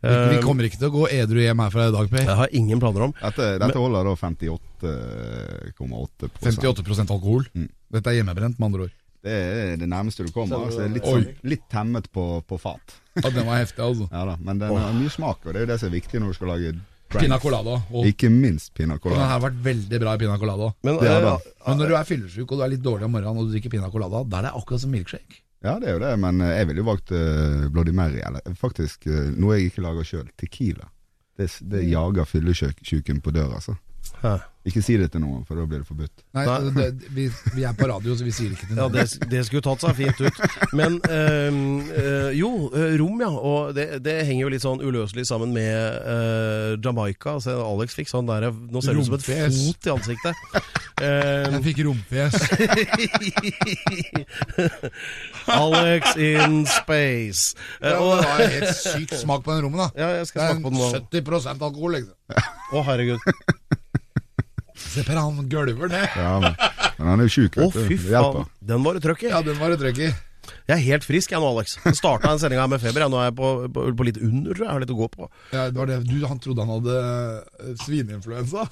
Vi, 0.00 0.08
Eh, 0.08 0.30
vi 0.32 0.38
kommer 0.40 0.64
ikke 0.64 0.78
til 0.80 0.88
å 0.88 0.94
gå 0.94 1.08
edru 1.12 1.42
hjem 1.42 1.60
herfra 1.60 1.88
i 1.90 1.92
dag, 1.92 2.06
Per. 2.08 2.22
jeg 2.24 2.36
har 2.38 2.48
ingen 2.56 2.80
planer 2.80 3.02
om. 3.08 3.12
Dette, 3.20 3.58
dette 3.60 3.78
holder 3.78 4.04
da 4.08 4.14
58,8 4.16 6.30
58% 6.40 7.12
alkohol. 7.12 7.44
Mm. 7.52 7.68
Dette 7.92 8.08
er 8.08 8.14
hjemmebrent, 8.20 8.56
med 8.58 8.66
andre 8.70 8.82
ord. 8.88 8.94
Det 9.20 9.34
er 9.36 9.76
det 9.76 9.88
nærmeste 9.92 10.24
du 10.24 10.32
kommer. 10.32 10.56
Altså, 10.70 10.86
litt, 10.88 11.04
sånn, 11.04 11.26
litt 11.44 11.66
temmet 11.68 12.08
på, 12.14 12.40
på 12.48 12.56
fat. 12.60 12.80
Ja, 13.18 13.28
Den 13.28 13.44
var 13.44 13.60
heftig, 13.60 13.82
altså. 13.84 14.08
Ja 14.08 14.24
da, 14.24 14.36
Men 14.40 14.58
den 14.62 14.72
har 14.72 14.94
mye 14.96 15.12
smak, 15.12 15.44
og 15.44 15.52
det 15.52 15.60
er 15.60 15.64
jo 15.66 15.70
det 15.74 15.80
som 15.82 15.88
er 15.90 15.96
viktig 15.98 16.16
når 16.22 16.32
du 16.32 16.36
skal 16.38 16.48
lage 16.54 16.72
Pina 17.10 17.40
colada. 17.42 17.74
Og, 17.90 18.06
Ikke 18.06 18.30
minst 18.30 18.70
pina 18.72 18.94
colada. 19.02 19.20
den 19.20 19.30
har 19.32 19.40
vært 19.42 19.56
veldig 19.64 19.98
bra 19.98 20.12
i 20.14 20.18
pina 20.22 20.36
colada. 20.38 20.68
Men 20.86 20.94
ja, 21.02 21.16
eh. 21.18 21.38
Men 21.66 21.80
når 21.82 21.88
du 21.90 21.94
er 21.98 22.06
fyllesyk 22.06 22.46
og 22.46 22.54
du 22.60 22.62
er 22.62 22.70
litt 22.70 22.84
dårlig 22.84 23.02
om 23.08 23.12
morgenen 23.16 23.40
og 23.42 23.48
du 23.48 23.52
drikker 23.56 23.66
pina 23.72 23.90
colada, 23.90 24.20
da 24.22 24.38
er 24.38 24.42
det 24.46 24.52
akkurat 24.60 24.80
som 24.84 24.92
milkshake. 24.94 25.40
Ja, 25.60 25.76
det 25.80 25.90
er 25.90 25.98
jo 25.98 26.00
det, 26.00 26.14
men 26.22 26.40
eh, 26.40 26.54
jeg 26.56 26.70
ville 26.70 26.80
jo 26.80 26.88
valgt 26.88 27.12
uh, 27.12 27.66
Bloody 27.72 27.92
Mary, 27.92 28.22
eller 28.24 28.56
faktisk 28.56 29.04
eh, 29.10 29.28
noe 29.36 29.58
jeg 29.58 29.68
ikke 29.68 29.84
lager 29.84 30.08
sjøl. 30.08 30.30
Tequila. 30.40 30.88
Det, 31.36 31.50
det 31.72 31.84
jager 31.88 32.28
fyllesjuken 32.28 33.20
på 33.24 33.34
døra, 33.36 33.58
altså. 33.60 33.76
Hæ. 34.22 34.36
Ikke 34.68 34.82
si 34.84 34.92
det 35.00 35.06
til 35.08 35.22
noen, 35.22 35.40
for 35.48 35.56
da 35.56 35.62
blir 35.64 35.78
det 35.80 35.86
forbudt. 35.88 36.20
Nei, 36.36 36.42
det, 36.76 36.90
vi, 37.16 37.22
vi 37.56 37.62
er 37.64 37.72
på 37.78 37.86
radio, 37.88 38.12
så 38.12 38.20
vi 38.26 38.32
sier 38.36 38.50
ikke 38.52 38.66
til 38.68 38.76
Ja, 38.76 38.90
noen. 38.90 38.92
det, 38.92 39.06
det 39.32 39.40
skulle 39.46 39.62
tatt 39.64 39.80
seg 39.80 39.94
fint 39.96 40.18
ut. 40.20 40.36
Men 40.76 40.98
øh, 41.08 41.48
eh, 41.96 42.28
jo, 42.36 42.50
eh, 42.76 42.92
rom, 43.00 43.16
ja. 43.24 43.30
Og 43.32 43.72
det, 43.78 43.86
det 44.04 44.18
henger 44.28 44.42
jo 44.44 44.50
litt 44.52 44.60
sånn 44.66 44.82
uløselig 44.84 45.24
sammen 45.30 45.54
med 45.56 45.72
øh, 46.12 46.76
Jamaica. 46.84 47.38
Så 47.40 47.56
Alex 47.64 47.96
fikk 47.96 48.12
sånn 48.12 48.28
der 48.28 48.50
Nå 48.52 48.82
ser 48.84 48.92
det 48.92 49.00
ut 49.00 49.08
som 49.08 49.16
et 49.16 49.24
fot 49.30 49.80
i 49.88 49.90
ansiktet. 49.94 50.36
Eh, 51.00 51.56
Jeg 51.56 51.64
fikk 51.70 51.80
romfjes. 51.88 52.36
Alex 55.46 56.04
in 56.20 56.66
space. 56.68 57.56
Ja, 57.80 57.96
det 57.96 58.28
var 58.28 58.44
helt 58.44 58.76
sykt 58.76 59.16
smak 59.24 59.40
på 59.48 59.56
den 59.56 59.64
rommen, 59.64 59.80
da. 59.80 59.88
ja, 59.96 60.12
jeg 60.18 60.26
Det 60.26 60.30
skal 60.34 60.42
er 60.42 60.46
smake 60.52 60.64
på 60.68 60.70
den 60.70 60.78
nå. 60.84 60.92
en 61.00 61.08
70% 61.24 61.64
alkohol, 61.70 61.92
liksom. 61.96 62.12
Å, 62.76 62.78
herregud. 62.86 63.18
Se 64.90 65.04
Per, 65.06 65.14
han 65.20 65.46
gølver 65.50 65.90
ned. 65.92 66.08
Ja, 66.18 66.32
men, 66.42 66.56
men 66.98 67.12
han 67.12 67.22
er 67.22 67.28
jo 67.28 67.34
sjuk, 67.36 67.60
Å, 67.62 67.70
fy 67.74 67.98
faen. 68.00 68.48
Den 68.72 68.82
var 68.86 68.98
det 68.98 69.04
trøkk 69.04 69.22
i. 69.28 69.30
Ja, 69.30 69.40
den 69.46 69.58
var 69.60 69.70
det 69.70 69.78
trøkk 69.82 70.00
i. 70.08 70.10
Jeg 70.66 70.74
er 70.76 70.82
helt 70.82 71.04
frisk 71.06 71.32
jeg 71.34 71.42
nå, 71.42 71.48
Alex. 71.50 71.76
Starta 71.98 72.30
en 72.32 72.40
sending 72.42 72.60
her 72.60 72.70
med 72.70 72.82
feber. 72.82 73.04
Jeg. 73.04 73.12
Nå 73.12 73.18
er 73.20 73.28
jeg 73.28 73.36
på, 73.38 73.50
på, 73.74 73.84
på 73.98 74.06
litt 74.06 74.18
under, 74.22 74.50
tror 74.54 74.64
jeg. 74.64 74.68
Jeg 74.68 74.74
har 74.74 74.82
litt 74.84 74.94
å 74.94 74.98
gå 75.00 75.08
på. 75.14 75.28
Ja, 75.54 75.66
det 75.70 75.78
var 75.78 75.90
det. 75.90 75.98
Du, 76.08 76.16
han 76.26 76.42
trodde 76.42 76.66
han 76.66 76.74
hadde 76.76 76.96
eh, 77.02 77.72
svineinfluensa. 77.84 78.66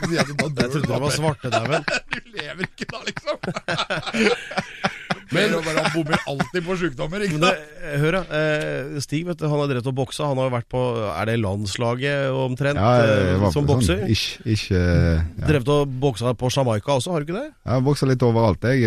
Jeg 0.00 0.16
Jeg 0.16 0.26
trodde 0.30 0.70
det 0.80 0.90
var 0.90 1.06
da. 1.06 1.12
svartedauden. 1.18 1.82
Du 2.14 2.18
lever 2.34 2.66
ikke 2.66 2.90
da, 2.90 3.02
liksom. 3.06 3.36
Men 5.30 5.52
bare, 5.62 5.82
han 5.84 5.92
bommer 5.94 6.18
alltid 6.26 6.64
på 6.66 6.74
sykdommer, 6.80 7.22
ikke 7.26 7.38
sant? 7.38 7.66
eh, 7.84 7.96
hør 8.02 8.16
da, 8.18 8.20
eh, 8.34 8.96
Stig 9.04 9.22
vet 9.28 9.38
du, 9.38 9.44
han 9.46 9.60
har 9.62 9.68
drevet 9.70 9.86
og 9.86 9.94
boksa. 10.00 10.26
Han 10.30 10.40
har 10.40 10.48
jo 10.48 10.54
vært 10.56 10.68
på 10.72 10.80
Er 11.14 11.28
det 11.30 11.36
landslaget 11.40 12.32
omtrent 12.34 12.80
Ja, 12.80 12.90
jeg 13.04 13.36
eh, 13.36 13.44
som 13.54 13.68
bokser? 13.68 14.02
sånn 14.02 14.10
Ikke, 14.10 14.54
ikke 14.56 14.80
ja. 14.80 15.46
Drevet 15.46 15.70
og 15.74 15.94
boksa 16.02 16.32
på 16.34 16.50
Jamaica 16.50 16.96
også, 16.98 17.12
har 17.14 17.22
du 17.22 17.28
ikke 17.30 17.38
det? 17.38 17.46
Jeg 17.52 17.72
har 17.76 17.84
boksa 17.86 18.08
litt 18.10 18.24
overalt 18.26 18.66
jeg, 18.66 18.84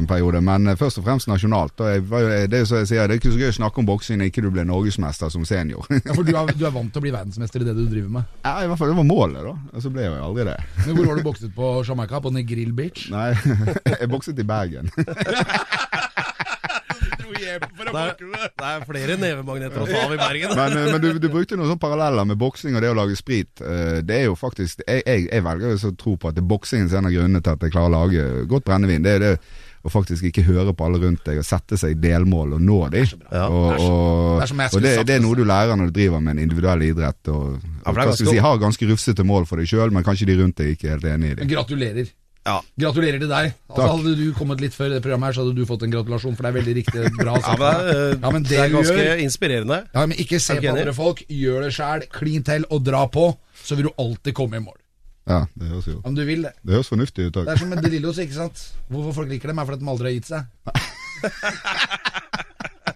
en 0.00 0.08
periode, 0.08 0.40
men 0.44 0.72
først 0.80 0.98
og 1.02 1.06
fremst 1.06 1.28
nasjonalt. 1.30 1.76
Og 1.84 1.92
jeg 1.92 2.04
var 2.10 2.30
det 2.48 2.58
er 2.58 2.64
jo 2.64 2.70
så 2.72 2.80
jeg 2.82 2.90
sier, 2.94 3.04
det 3.08 3.16
er 3.18 3.20
ikke 3.22 3.34
så 3.34 3.40
gøy 3.44 3.50
å 3.52 3.56
snakke 3.60 3.82
om 3.82 3.88
boksing 3.88 4.18
når 4.20 4.30
ikke 4.32 4.42
du 4.44 4.50
ble 4.54 4.64
norgesmester 4.68 5.30
som 5.32 5.44
senior. 5.48 5.84
Ja, 6.00 6.14
for 6.16 6.24
du 6.26 6.32
er, 6.34 6.50
du 6.56 6.64
er 6.66 6.72
vant 6.74 6.90
til 6.94 7.02
å 7.02 7.04
bli 7.04 7.12
verdensmester 7.18 7.60
i 7.62 7.68
det 7.68 7.76
du 7.76 7.84
driver 7.92 8.10
med. 8.18 8.32
ja, 8.46 8.56
i 8.64 8.68
hvert 8.70 8.80
fall 8.80 8.90
Det 8.94 8.98
var 9.02 9.08
målet, 9.08 9.44
da. 9.44 9.54
Og 9.74 9.84
så 9.84 9.92
ble 9.92 10.06
jeg 10.06 10.12
jo 10.16 10.24
aldri 10.30 10.48
det. 10.48 10.56
Men 10.86 10.96
hvor 10.98 11.10
var 11.12 11.20
du 11.20 11.26
bokset 11.28 11.54
på 11.54 11.70
Jamaica? 11.86 12.20
På 12.24 12.32
Negril 12.34 12.72
Beach? 12.76 13.06
Nei, 13.12 13.30
jeg 14.00 14.10
bokset 14.12 14.40
i 14.40 14.46
Bergen. 14.48 14.88
For 17.62 17.90
Det 17.90 18.04
er, 18.04 18.48
det 18.60 18.68
er 18.70 18.86
flere 18.88 19.16
nevemagneter 19.20 19.84
å 19.84 19.88
ta 19.90 20.04
av 20.06 20.14
i 20.14 20.20
Bergen. 20.20 20.54
Men, 20.58 20.78
eh, 20.78 20.88
men 20.92 21.02
du, 21.04 21.08
du 21.22 21.28
brukte 21.32 21.58
noen 21.58 21.70
sånne 21.72 21.82
paralleller 21.82 22.28
med 22.32 22.40
boksing 22.40 22.76
og 22.78 22.82
det 22.84 22.90
å 22.92 22.96
lage 22.98 23.18
sprit. 23.20 23.52
Eh, 23.60 24.00
Det 24.06 24.16
er 24.22 24.26
jo 24.28 24.34
faktisk 24.38 24.82
Jeg, 24.86 25.04
jeg, 25.06 25.28
jeg 25.30 25.44
velger 25.44 25.76
å 25.90 25.94
tro 26.00 26.16
på 26.16 26.30
at 26.30 26.38
det 26.38 26.42
er 26.44 26.50
boksingen 26.54 26.88
som 26.90 26.98
er 26.98 27.04
en 27.04 27.10
av 27.12 27.14
grunnene 27.18 27.44
til 27.44 27.54
at 27.56 27.62
jeg 27.68 27.74
klarer 27.76 27.92
å 27.92 27.96
lage 27.98 28.26
godt 28.50 28.66
brennevin. 28.68 29.04
Det 29.04 29.14
er 29.18 29.24
det 29.24 29.32
å 29.84 29.90
faktisk 29.92 30.24
ikke 30.30 30.46
høre 30.46 30.72
på 30.72 30.86
alle 30.86 30.96
rundt 31.02 31.26
deg 31.28 31.42
og 31.42 31.44
sette 31.44 31.76
seg 31.76 31.98
delmål 32.00 32.54
og 32.56 32.62
nå 32.64 32.78
dem. 32.94 33.04
Ja. 33.28 33.44
og, 33.52 33.74
og, 33.76 34.40
Det 34.40 34.70
og 34.72 34.80
det, 34.80 34.94
det 35.10 35.18
er 35.18 35.20
noe 35.20 35.36
du 35.36 35.44
lærer 35.44 35.76
når 35.76 35.90
du 35.92 35.98
driver 35.98 36.22
med 36.24 36.38
en 36.38 36.44
individuell 36.46 36.86
idrett. 36.86 37.20
Og, 37.28 37.58
og 37.60 37.84
ja, 37.84 37.92
hva 37.92 38.06
skal 38.16 38.30
vi 38.30 38.32
si, 38.32 38.40
har 38.46 38.62
ganske 38.62 38.88
rufsete 38.88 39.26
mål 39.28 39.44
for 39.50 39.60
deg 39.60 39.68
sjøl, 39.68 39.92
men 39.92 40.06
kanskje 40.06 40.30
de 40.30 40.38
rundt 40.40 40.56
deg 40.62 40.72
ikke 40.72 40.88
er 40.88 40.94
helt 40.96 41.10
enig 41.12 41.34
i 41.34 41.36
det. 41.36 41.48
Gratulerer. 41.52 42.08
Ja. 42.44 42.58
Gratulerer 42.76 43.16
til 43.22 43.28
deg. 43.30 43.54
Altså, 43.70 43.86
hadde 43.96 44.10
du 44.18 44.26
kommet 44.36 44.60
litt 44.60 44.74
før 44.76 44.90
det 44.92 44.98
programmet 45.02 45.26
her, 45.30 45.34
så 45.38 45.42
hadde 45.46 45.54
du 45.56 45.64
fått 45.64 45.82
en 45.86 45.90
gratulasjon, 45.94 46.34
for 46.36 46.42
det 46.44 46.50
er 46.50 46.56
veldig 46.58 46.74
riktig 46.76 47.00
bra. 47.16 47.38
Ja, 47.40 47.54
men 47.56 47.80
det 47.80 48.20
Ja, 48.20 48.30
men 48.34 48.42
det 48.44 48.50
det 48.50 48.58
er 48.60 48.68
ganske 48.74 48.96
gjør- 49.00 49.22
inspirerende. 49.24 49.78
Ja, 49.94 50.04
men 50.06 50.18
Ikke 50.20 50.36
se 50.40 50.54
på 50.60 50.68
andre 50.74 50.92
folk, 50.92 51.22
gjør 51.28 51.60
det 51.64 51.72
sjæl, 51.72 52.04
klin 52.12 52.42
til 52.44 52.64
og 52.70 52.84
dra 52.84 53.06
på, 53.08 53.30
så 53.64 53.74
vil 53.76 53.84
du 53.88 53.92
alltid 53.98 54.34
komme 54.34 54.56
i 54.56 54.60
mål. 54.60 54.76
Ja, 55.26 55.46
det 55.56 55.68
høres 55.70 55.86
jo 55.88 56.02
Om 56.04 56.14
du 56.14 56.22
vil 56.28 56.42
det. 56.44 56.52
Det 56.62 56.74
høres 56.74 56.88
fornuftig 56.92 57.26
ut 57.30 57.32
Det 57.32 57.48
er 57.48 57.56
som 57.56 57.68
med 57.72 57.80
Drillos, 57.82 58.18
ikke 58.20 58.34
sant. 58.36 58.60
Hvorfor 58.92 59.14
folk 59.22 59.28
liker 59.30 59.48
dem, 59.48 59.58
er 59.58 59.64
fordi 59.64 59.78
de 59.80 59.88
aldri 59.88 60.04
har 60.04 60.12
gitt 60.20 60.28
seg. 60.28 60.44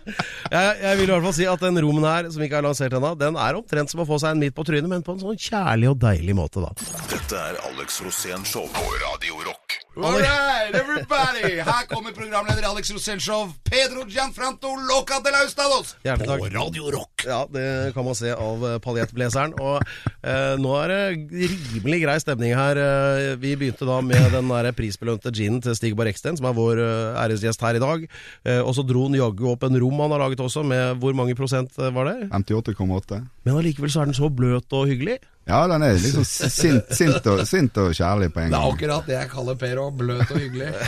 Jeg, 0.08 0.76
jeg 0.82 1.00
vil 1.00 1.08
i 1.08 1.12
hvert 1.12 1.26
fall 1.28 1.36
si 1.38 1.48
at 1.50 1.64
den 1.66 1.82
romen 1.84 2.08
her, 2.08 2.30
som 2.32 2.44
ikke 2.44 2.60
er 2.60 2.68
lansert 2.68 2.96
ennå, 2.98 3.14
den 3.20 3.38
er 3.40 3.58
omtrent 3.58 3.92
som 3.92 4.04
å 4.04 4.08
få 4.08 4.20
seg 4.22 4.36
en 4.36 4.42
midt 4.42 4.56
på 4.56 4.66
trynet, 4.68 4.90
men 4.90 5.04
på 5.06 5.16
en 5.16 5.22
sånn 5.24 5.38
kjærlig 5.48 5.92
og 5.92 6.00
deilig 6.02 6.38
måte, 6.38 6.64
da. 6.64 6.72
Dette 7.12 7.44
er 7.50 7.60
Alex 7.72 8.00
Rosén 8.06 8.46
Show 8.48 8.68
på 8.74 8.88
Radio 9.04 9.42
Rock. 9.46 9.78
All 9.98 10.14
right, 10.14 10.70
everybody! 10.78 11.58
Her 11.58 11.86
kommer 11.90 12.12
programleder 12.14 12.62
Alex 12.68 12.92
Rosenshov, 12.94 13.48
Pedro 13.66 14.04
Gianfranto 14.06 14.70
Loca 14.86 15.16
de 15.24 15.32
la 15.34 15.40
Ustados. 15.42 15.96
Hjertelig 16.06 16.28
takk. 16.28 16.42
På 16.44 16.50
Radio 16.54 16.90
Rock. 16.94 17.24
Ja, 17.26 17.40
det 17.50 17.64
kan 17.96 18.06
man 18.06 18.14
se 18.14 18.30
av 18.30 18.62
eh, 18.68 18.76
paljettblazeren. 18.84 19.56
Og 19.58 19.80
eh, 20.22 20.54
nå 20.62 20.76
er 20.84 20.92
det 20.92 21.48
rimelig 21.50 21.98
grei 22.04 22.14
stemning 22.22 22.54
her. 22.54 22.78
Eh, 22.78 23.32
vi 23.42 23.56
begynte 23.58 23.88
da 23.88 23.98
med 24.06 24.30
den 24.36 24.52
der 24.52 24.70
prisbelønte 24.78 25.32
ginen 25.34 25.58
til 25.66 25.74
Stig 25.74 25.98
Barreksten, 25.98 26.38
som 26.38 26.46
er 26.46 26.54
vår 26.60 26.84
eh, 26.84 27.18
æresgjest 27.24 27.66
her 27.66 27.80
i 27.80 27.82
dag. 27.82 28.06
Eh, 28.46 28.60
og 28.62 28.70
så 28.78 28.86
dro 28.86 29.08
han 29.08 29.18
jaggu 29.18 29.50
opp 29.50 29.66
en 29.66 29.80
rom 29.82 29.97
han 30.04 30.14
har 30.14 30.22
laget 30.24 30.40
også, 30.44 30.62
med 30.66 31.00
hvor 31.02 31.16
mange 31.16 31.34
prosent 31.38 31.74
eh, 31.78 31.90
var 31.94 32.10
det? 32.10 32.30
58,8. 32.34 33.20
Men 33.44 33.58
allikevel 33.60 33.92
så 33.92 34.02
er 34.02 34.10
den 34.10 34.18
så 34.18 34.30
bløt 34.30 34.78
og 34.78 34.86
hyggelig. 34.90 35.18
Ja, 35.48 35.62
den 35.70 35.82
er 35.82 35.96
liksom 35.96 36.26
sint, 36.28 36.90
sint, 36.92 37.26
og, 37.26 37.46
sint 37.48 37.78
og 37.80 37.94
kjærlig 37.96 38.28
på 38.34 38.42
en 38.42 38.52
Det 38.52 38.58
er 38.58 38.68
akkurat 38.74 39.08
det 39.08 39.16
jeg 39.16 39.30
kaller 39.32 39.56
Per 39.56 39.80
òg. 39.80 39.94
Bløt 40.02 40.28
og 40.28 40.36
hyggelig. 40.42 40.72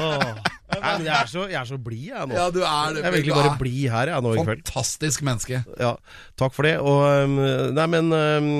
Åh. 0.00 0.36
Nei, 0.76 0.80
men 0.98 1.06
jeg 1.06 1.14
er 1.14 1.28
så, 1.30 1.44
jeg 1.48 1.56
er 1.56 1.68
så 1.68 1.76
blid, 1.80 2.08
jeg 2.10 2.26
nå. 2.28 2.34
Ja, 2.36 2.46
du 2.52 2.58
er 2.66 2.92
det. 2.96 3.00
Jeg 3.04 3.12
vil 3.14 3.20
egentlig 3.22 3.36
bare 3.38 3.52
bli 3.60 3.84
her 3.88 4.10
jeg 4.10 4.24
nå 4.26 4.32
i 4.34 4.40
kveld. 4.42 4.48
Fantastisk 4.66 5.22
menneske. 5.24 5.60
Ja, 5.80 5.92
takk 6.38 6.52
for 6.56 6.66
det. 6.68 6.74
Og, 6.82 7.00
um, 7.24 7.36
nei, 7.76 7.86
men 7.94 8.10
um, 8.12 8.50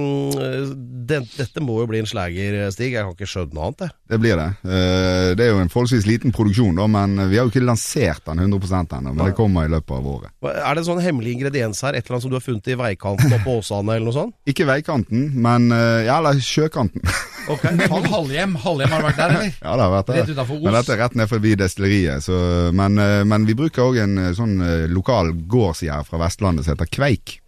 det, 1.11 1.19
dette 1.35 1.61
må 1.65 1.81
jo 1.83 1.89
bli 1.91 2.01
en 2.01 2.09
slager, 2.09 2.57
Stig. 2.73 2.95
Jeg 2.95 3.05
kan 3.05 3.13
ikke 3.13 3.29
skjønne 3.29 3.59
noe 3.59 3.69
annet, 3.69 3.85
jeg. 3.89 3.95
Det 4.15 4.21
blir 4.23 4.39
det. 4.41 4.47
Eh, 4.65 5.29
Det 5.37 5.45
er 5.45 5.51
jo 5.53 5.61
en 5.61 5.73
forholdsvis 5.73 6.07
liten 6.09 6.33
produksjon, 6.35 6.79
da, 6.79 6.87
men 6.91 7.19
vi 7.29 7.37
har 7.41 7.45
jo 7.49 7.53
ikke 7.53 7.67
lansert 7.67 8.23
den 8.31 8.41
100 8.47 8.97
ennå. 9.01 9.13
Men 9.13 9.23
det 9.27 9.37
kommer 9.39 9.67
i 9.69 9.73
løpet 9.75 9.97
av 9.99 10.09
året. 10.15 10.33
Er 10.47 10.73
det 10.79 10.85
en 10.85 10.89
sånn 10.89 11.03
hemmelig 11.05 11.37
ingrediens 11.37 11.83
her? 11.85 11.99
Et 11.99 12.07
eller 12.07 12.17
annet 12.17 12.29
som 12.29 12.33
du 12.33 12.39
har 12.39 12.47
funnet 12.47 12.71
i 12.73 12.79
veikanten 12.81 13.35
oppe 13.35 13.45
på 13.45 13.59
Åsane, 13.61 13.99
eller 13.99 14.09
noe 14.09 14.17
sånt? 14.17 14.39
Ikke 14.49 14.67
veikanten, 14.71 15.29
men 15.43 15.69
eh, 15.75 16.07
ja, 16.09 16.21
eller 16.23 16.39
sjøkanten. 16.41 17.03
Men 17.47 18.09
Halhjem, 18.11 18.57
Halhjem 18.77 18.93
har 18.95 19.03
du 19.03 19.09
vært 19.09 19.19
der, 19.23 19.35
eller? 19.37 19.57
ja, 19.57 19.73
det 19.73 19.87
har 19.87 19.95
vært 19.95 20.11
der. 20.11 20.21
Rett 20.21 20.31
utenfor 20.35 20.59
Os. 20.59 20.63
Men 20.67 20.77
dette 20.77 20.95
er 20.95 21.01
rett 21.03 21.17
ned 21.21 21.31
forbi 21.33 21.55
destilleriet. 21.61 22.27
Så, 22.27 22.41
men, 22.77 23.01
eh, 23.03 23.23
men 23.29 23.49
vi 23.49 23.57
bruker 23.59 23.87
òg 23.89 24.01
en 24.05 24.19
eh, 24.27 24.31
sånn 24.37 24.55
eh, 24.63 24.87
lokal 24.93 25.33
gårdsgjær 25.49 26.07
fra 26.09 26.21
Vestlandet 26.27 26.67
som 26.67 26.77
heter 26.77 26.91
Kveik. 26.93 27.39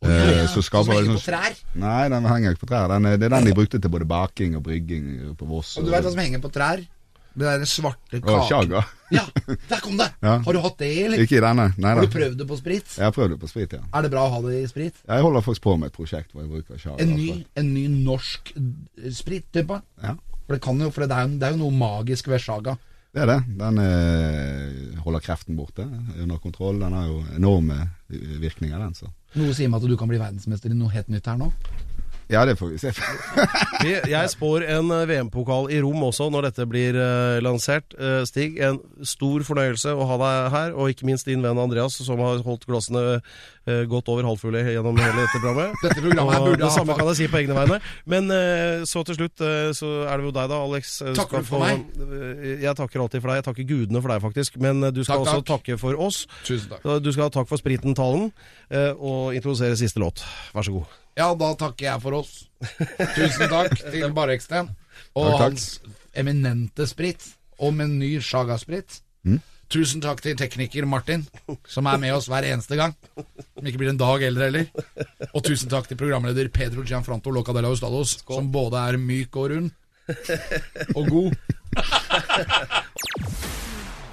Oh, 0.00 0.08
som 0.48 0.62
Så 0.62 0.62
skaper 0.64 0.96
henger 0.96 1.18
på 1.18 1.26
trær. 1.26 1.58
Nei, 1.76 2.04
den 2.08 2.24
henger 2.24 2.54
ikke 2.54 2.64
på 2.64 2.70
trær. 2.70 2.88
Den, 2.88 3.10
det 3.20 3.26
er 3.28 3.34
den 3.36 3.50
de 3.50 3.58
brukte 3.58 3.76
til 3.84 3.92
både 3.92 4.06
baking 4.08 4.56
og 4.56 4.64
brygging 4.64 5.34
på 5.36 5.48
Voss. 5.50 5.74
Og 5.76 5.84
du 5.84 5.92
vet 5.92 6.06
hva 6.06 6.14
som 6.14 6.22
henger 6.24 6.40
på 6.40 6.48
trær? 6.54 6.80
Det 7.30 7.46
derre 7.46 7.66
svarte 7.68 8.18
kaken. 8.18 8.46
Chaga. 8.48 8.80
Ja, 9.14 9.22
der 9.70 9.82
kom 9.84 9.94
det! 10.00 10.08
Ja. 10.26 10.38
Har 10.44 10.56
du 10.56 10.60
hatt 10.64 10.78
det, 10.82 10.88
eller? 11.04 11.20
Ikke 11.22 11.38
i 11.38 11.42
denne. 11.44 11.68
Nei 11.78 11.92
Har 11.94 12.02
du 12.02 12.10
prøvd 12.12 12.34
det 12.40 12.46
på 12.48 12.56
sprit? 12.58 12.96
Jeg 12.96 13.06
har 13.06 13.14
prøvd 13.14 13.36
det 13.36 13.38
på 13.40 13.50
sprit, 13.50 13.76
ja. 13.76 13.84
Er 13.94 14.04
det 14.06 14.10
bra 14.12 14.24
å 14.26 14.32
ha 14.34 14.40
det 14.48 14.56
i 14.58 14.66
sprit? 14.70 14.98
Jeg 15.06 15.24
holder 15.26 15.44
faktisk 15.46 15.64
på 15.68 15.76
med 15.78 15.92
et 15.92 15.96
prosjekt 15.96 16.34
hvor 16.34 16.42
jeg 16.42 16.50
bruker 16.50 16.80
Chaga. 16.82 16.98
En 17.04 17.14
ny, 17.14 17.28
en 17.60 17.70
ny 17.76 17.84
norsk 17.92 18.50
sprittype? 19.20 19.78
Ja. 20.02 20.16
For 20.50 20.58
det 20.58 20.64
kan 20.64 20.80
jo, 20.82 20.88
for 20.90 21.06
det 21.06 21.14
er 21.14 21.28
det 21.38 21.46
er 21.46 21.52
jo 21.54 21.60
noe 21.60 21.70
magisk 21.78 22.26
ved 22.26 22.40
Saga. 22.42 22.72
Det 23.14 23.20
er 23.22 23.28
det. 23.30 23.36
Den 23.54 23.76
er, 23.78 24.72
holder 25.04 25.22
kreften 25.22 25.54
borte. 25.54 25.84
er 25.86 26.24
Under 26.24 26.40
kontroll. 26.42 26.80
Den 26.82 26.96
har 26.98 27.04
jo 27.06 27.20
enorme 27.36 27.76
eh, 28.10 28.32
virkninger, 28.42 28.74
den. 28.82 28.96
Så. 28.98 29.06
Noe 29.38 29.54
sier 29.54 29.70
meg 29.70 29.78
at 29.78 29.86
du 29.86 29.94
kan 29.94 30.10
bli 30.10 30.18
verdensmester 30.18 30.74
i 30.74 30.74
noe 30.74 30.90
helt 30.90 31.06
nytt 31.06 31.30
her 31.30 31.38
nå. 31.38 31.52
Ja, 32.30 32.44
det 32.46 32.54
får 32.60 32.68
vi 32.70 32.78
se. 32.78 32.92
Jeg 34.14 34.30
spår 34.30 34.64
en 34.70 34.90
eh, 34.94 35.06
VM-pokal 35.10 35.70
i 35.74 35.80
Rom 35.82 36.02
også 36.06 36.28
når 36.30 36.46
dette 36.50 36.66
blir 36.70 36.94
eh, 36.94 37.38
lansert. 37.42 37.94
Eh, 37.98 38.20
Stig, 38.28 38.58
en 38.62 38.78
stor 39.06 39.42
fornøyelse 39.46 39.94
å 39.96 40.06
ha 40.06 40.18
deg 40.20 40.50
her, 40.54 40.74
og 40.78 40.92
ikke 40.92 41.08
minst 41.08 41.26
din 41.26 41.42
venn 41.42 41.58
Andreas, 41.58 41.96
som 41.98 42.22
har 42.22 42.42
holdt 42.46 42.68
glassene 42.70 43.20
godt 43.90 44.08
over 44.10 44.24
halvfulle 44.26 44.62
gjennom 44.64 44.96
hele 44.98 45.20
dette 45.20 45.38
programmet. 45.42 45.76
Dette 45.84 46.00
programmet 46.02 46.38
Og 46.40 46.46
burde 46.48 46.62
det 46.64 46.70
samme 46.74 46.94
kan 46.98 47.10
jeg 47.10 47.18
si 47.20 47.26
på 47.30 47.38
egne 47.42 47.54
vegne. 47.54 47.76
Men 48.10 48.32
så 48.88 49.02
til 49.06 49.18
slutt 49.18 49.44
så 49.76 49.90
er 50.08 50.16
det 50.16 50.26
jo 50.26 50.32
deg, 50.34 50.48
da, 50.50 50.58
Alex. 50.64 50.94
Takker 51.18 51.44
du 51.44 51.46
for 51.46 51.66
eh, 51.68 52.56
Jeg 52.64 52.74
takker 52.80 53.04
alltid 53.04 53.20
for 53.22 53.30
deg. 53.30 53.42
Jeg 53.42 53.46
takker 53.50 53.68
gudene 53.68 54.02
for 54.02 54.14
deg, 54.14 54.24
faktisk. 54.24 54.56
Men 54.64 54.80
du 54.88 55.02
skal 55.04 55.20
Takk, 55.20 55.26
også 55.28 55.44
takk. 55.44 55.52
takke 55.52 55.78
for 55.84 56.02
oss. 56.08 56.24
Tusen 56.48 56.72
takk. 56.72 56.88
Du 57.04 57.12
skal 57.12 57.28
ha 57.28 57.34
takk 57.36 57.52
for 57.52 57.60
spriten-talen, 57.60 58.32
og 58.96 59.36
introdusere 59.36 59.78
siste 59.78 60.02
låt. 60.02 60.24
Vær 60.56 60.66
så 60.66 60.80
god. 60.80 60.99
Ja, 61.18 61.32
da 61.34 61.48
takker 61.58 61.86
jeg 61.88 62.02
for 62.02 62.12
oss. 62.20 62.34
Tusen 63.16 63.48
takk 63.50 63.74
til 63.90 64.12
Bareksten 64.14 64.68
og 65.16 65.26
Takk, 65.26 65.32
takk. 65.32 65.40
hans 65.42 65.80
eminente 66.16 66.86
sprit, 66.88 67.22
og 67.60 67.74
med 67.76 67.90
ny 67.98 68.18
Saga-sprit. 68.24 69.00
Mm. 69.26 69.40
Tusen 69.70 70.00
takk 70.02 70.18
til 70.24 70.34
tekniker 70.38 70.86
Martin, 70.88 71.22
som 71.70 71.86
er 71.86 71.98
med 72.02 72.14
oss 72.16 72.26
hver 72.30 72.46
eneste 72.48 72.74
gang. 72.78 72.94
som 73.14 73.66
ikke 73.66 73.78
blir 73.82 73.92
en 73.92 74.00
dag 74.00 74.22
eldre 74.26 74.48
heller. 74.48 74.66
Og 75.34 75.44
tusen 75.46 75.70
takk 75.70 75.86
til 75.90 75.98
programleder 76.00 76.48
Pedro 76.50 76.82
Gianfranto 76.86 77.30
Locadella 77.34 77.70
Ustados, 77.70 78.16
som 78.26 78.50
både 78.54 78.80
er 78.90 78.98
myk 78.98 79.36
og 79.38 79.50
rund. 79.54 79.70
Og 80.98 81.06
god. 81.06 81.36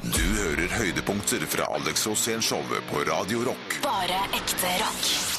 Du 0.08 0.22
hører 0.38 0.70
høydepunkter 0.78 1.42
fra 1.50 1.66
Alex 1.74 2.06
Rosén-showet 2.08 2.86
på 2.92 3.02
Radio 3.10 3.42
Rock. 3.50 3.80
Bare 3.84 4.22
ekte 4.38 4.76
rock. 4.84 5.37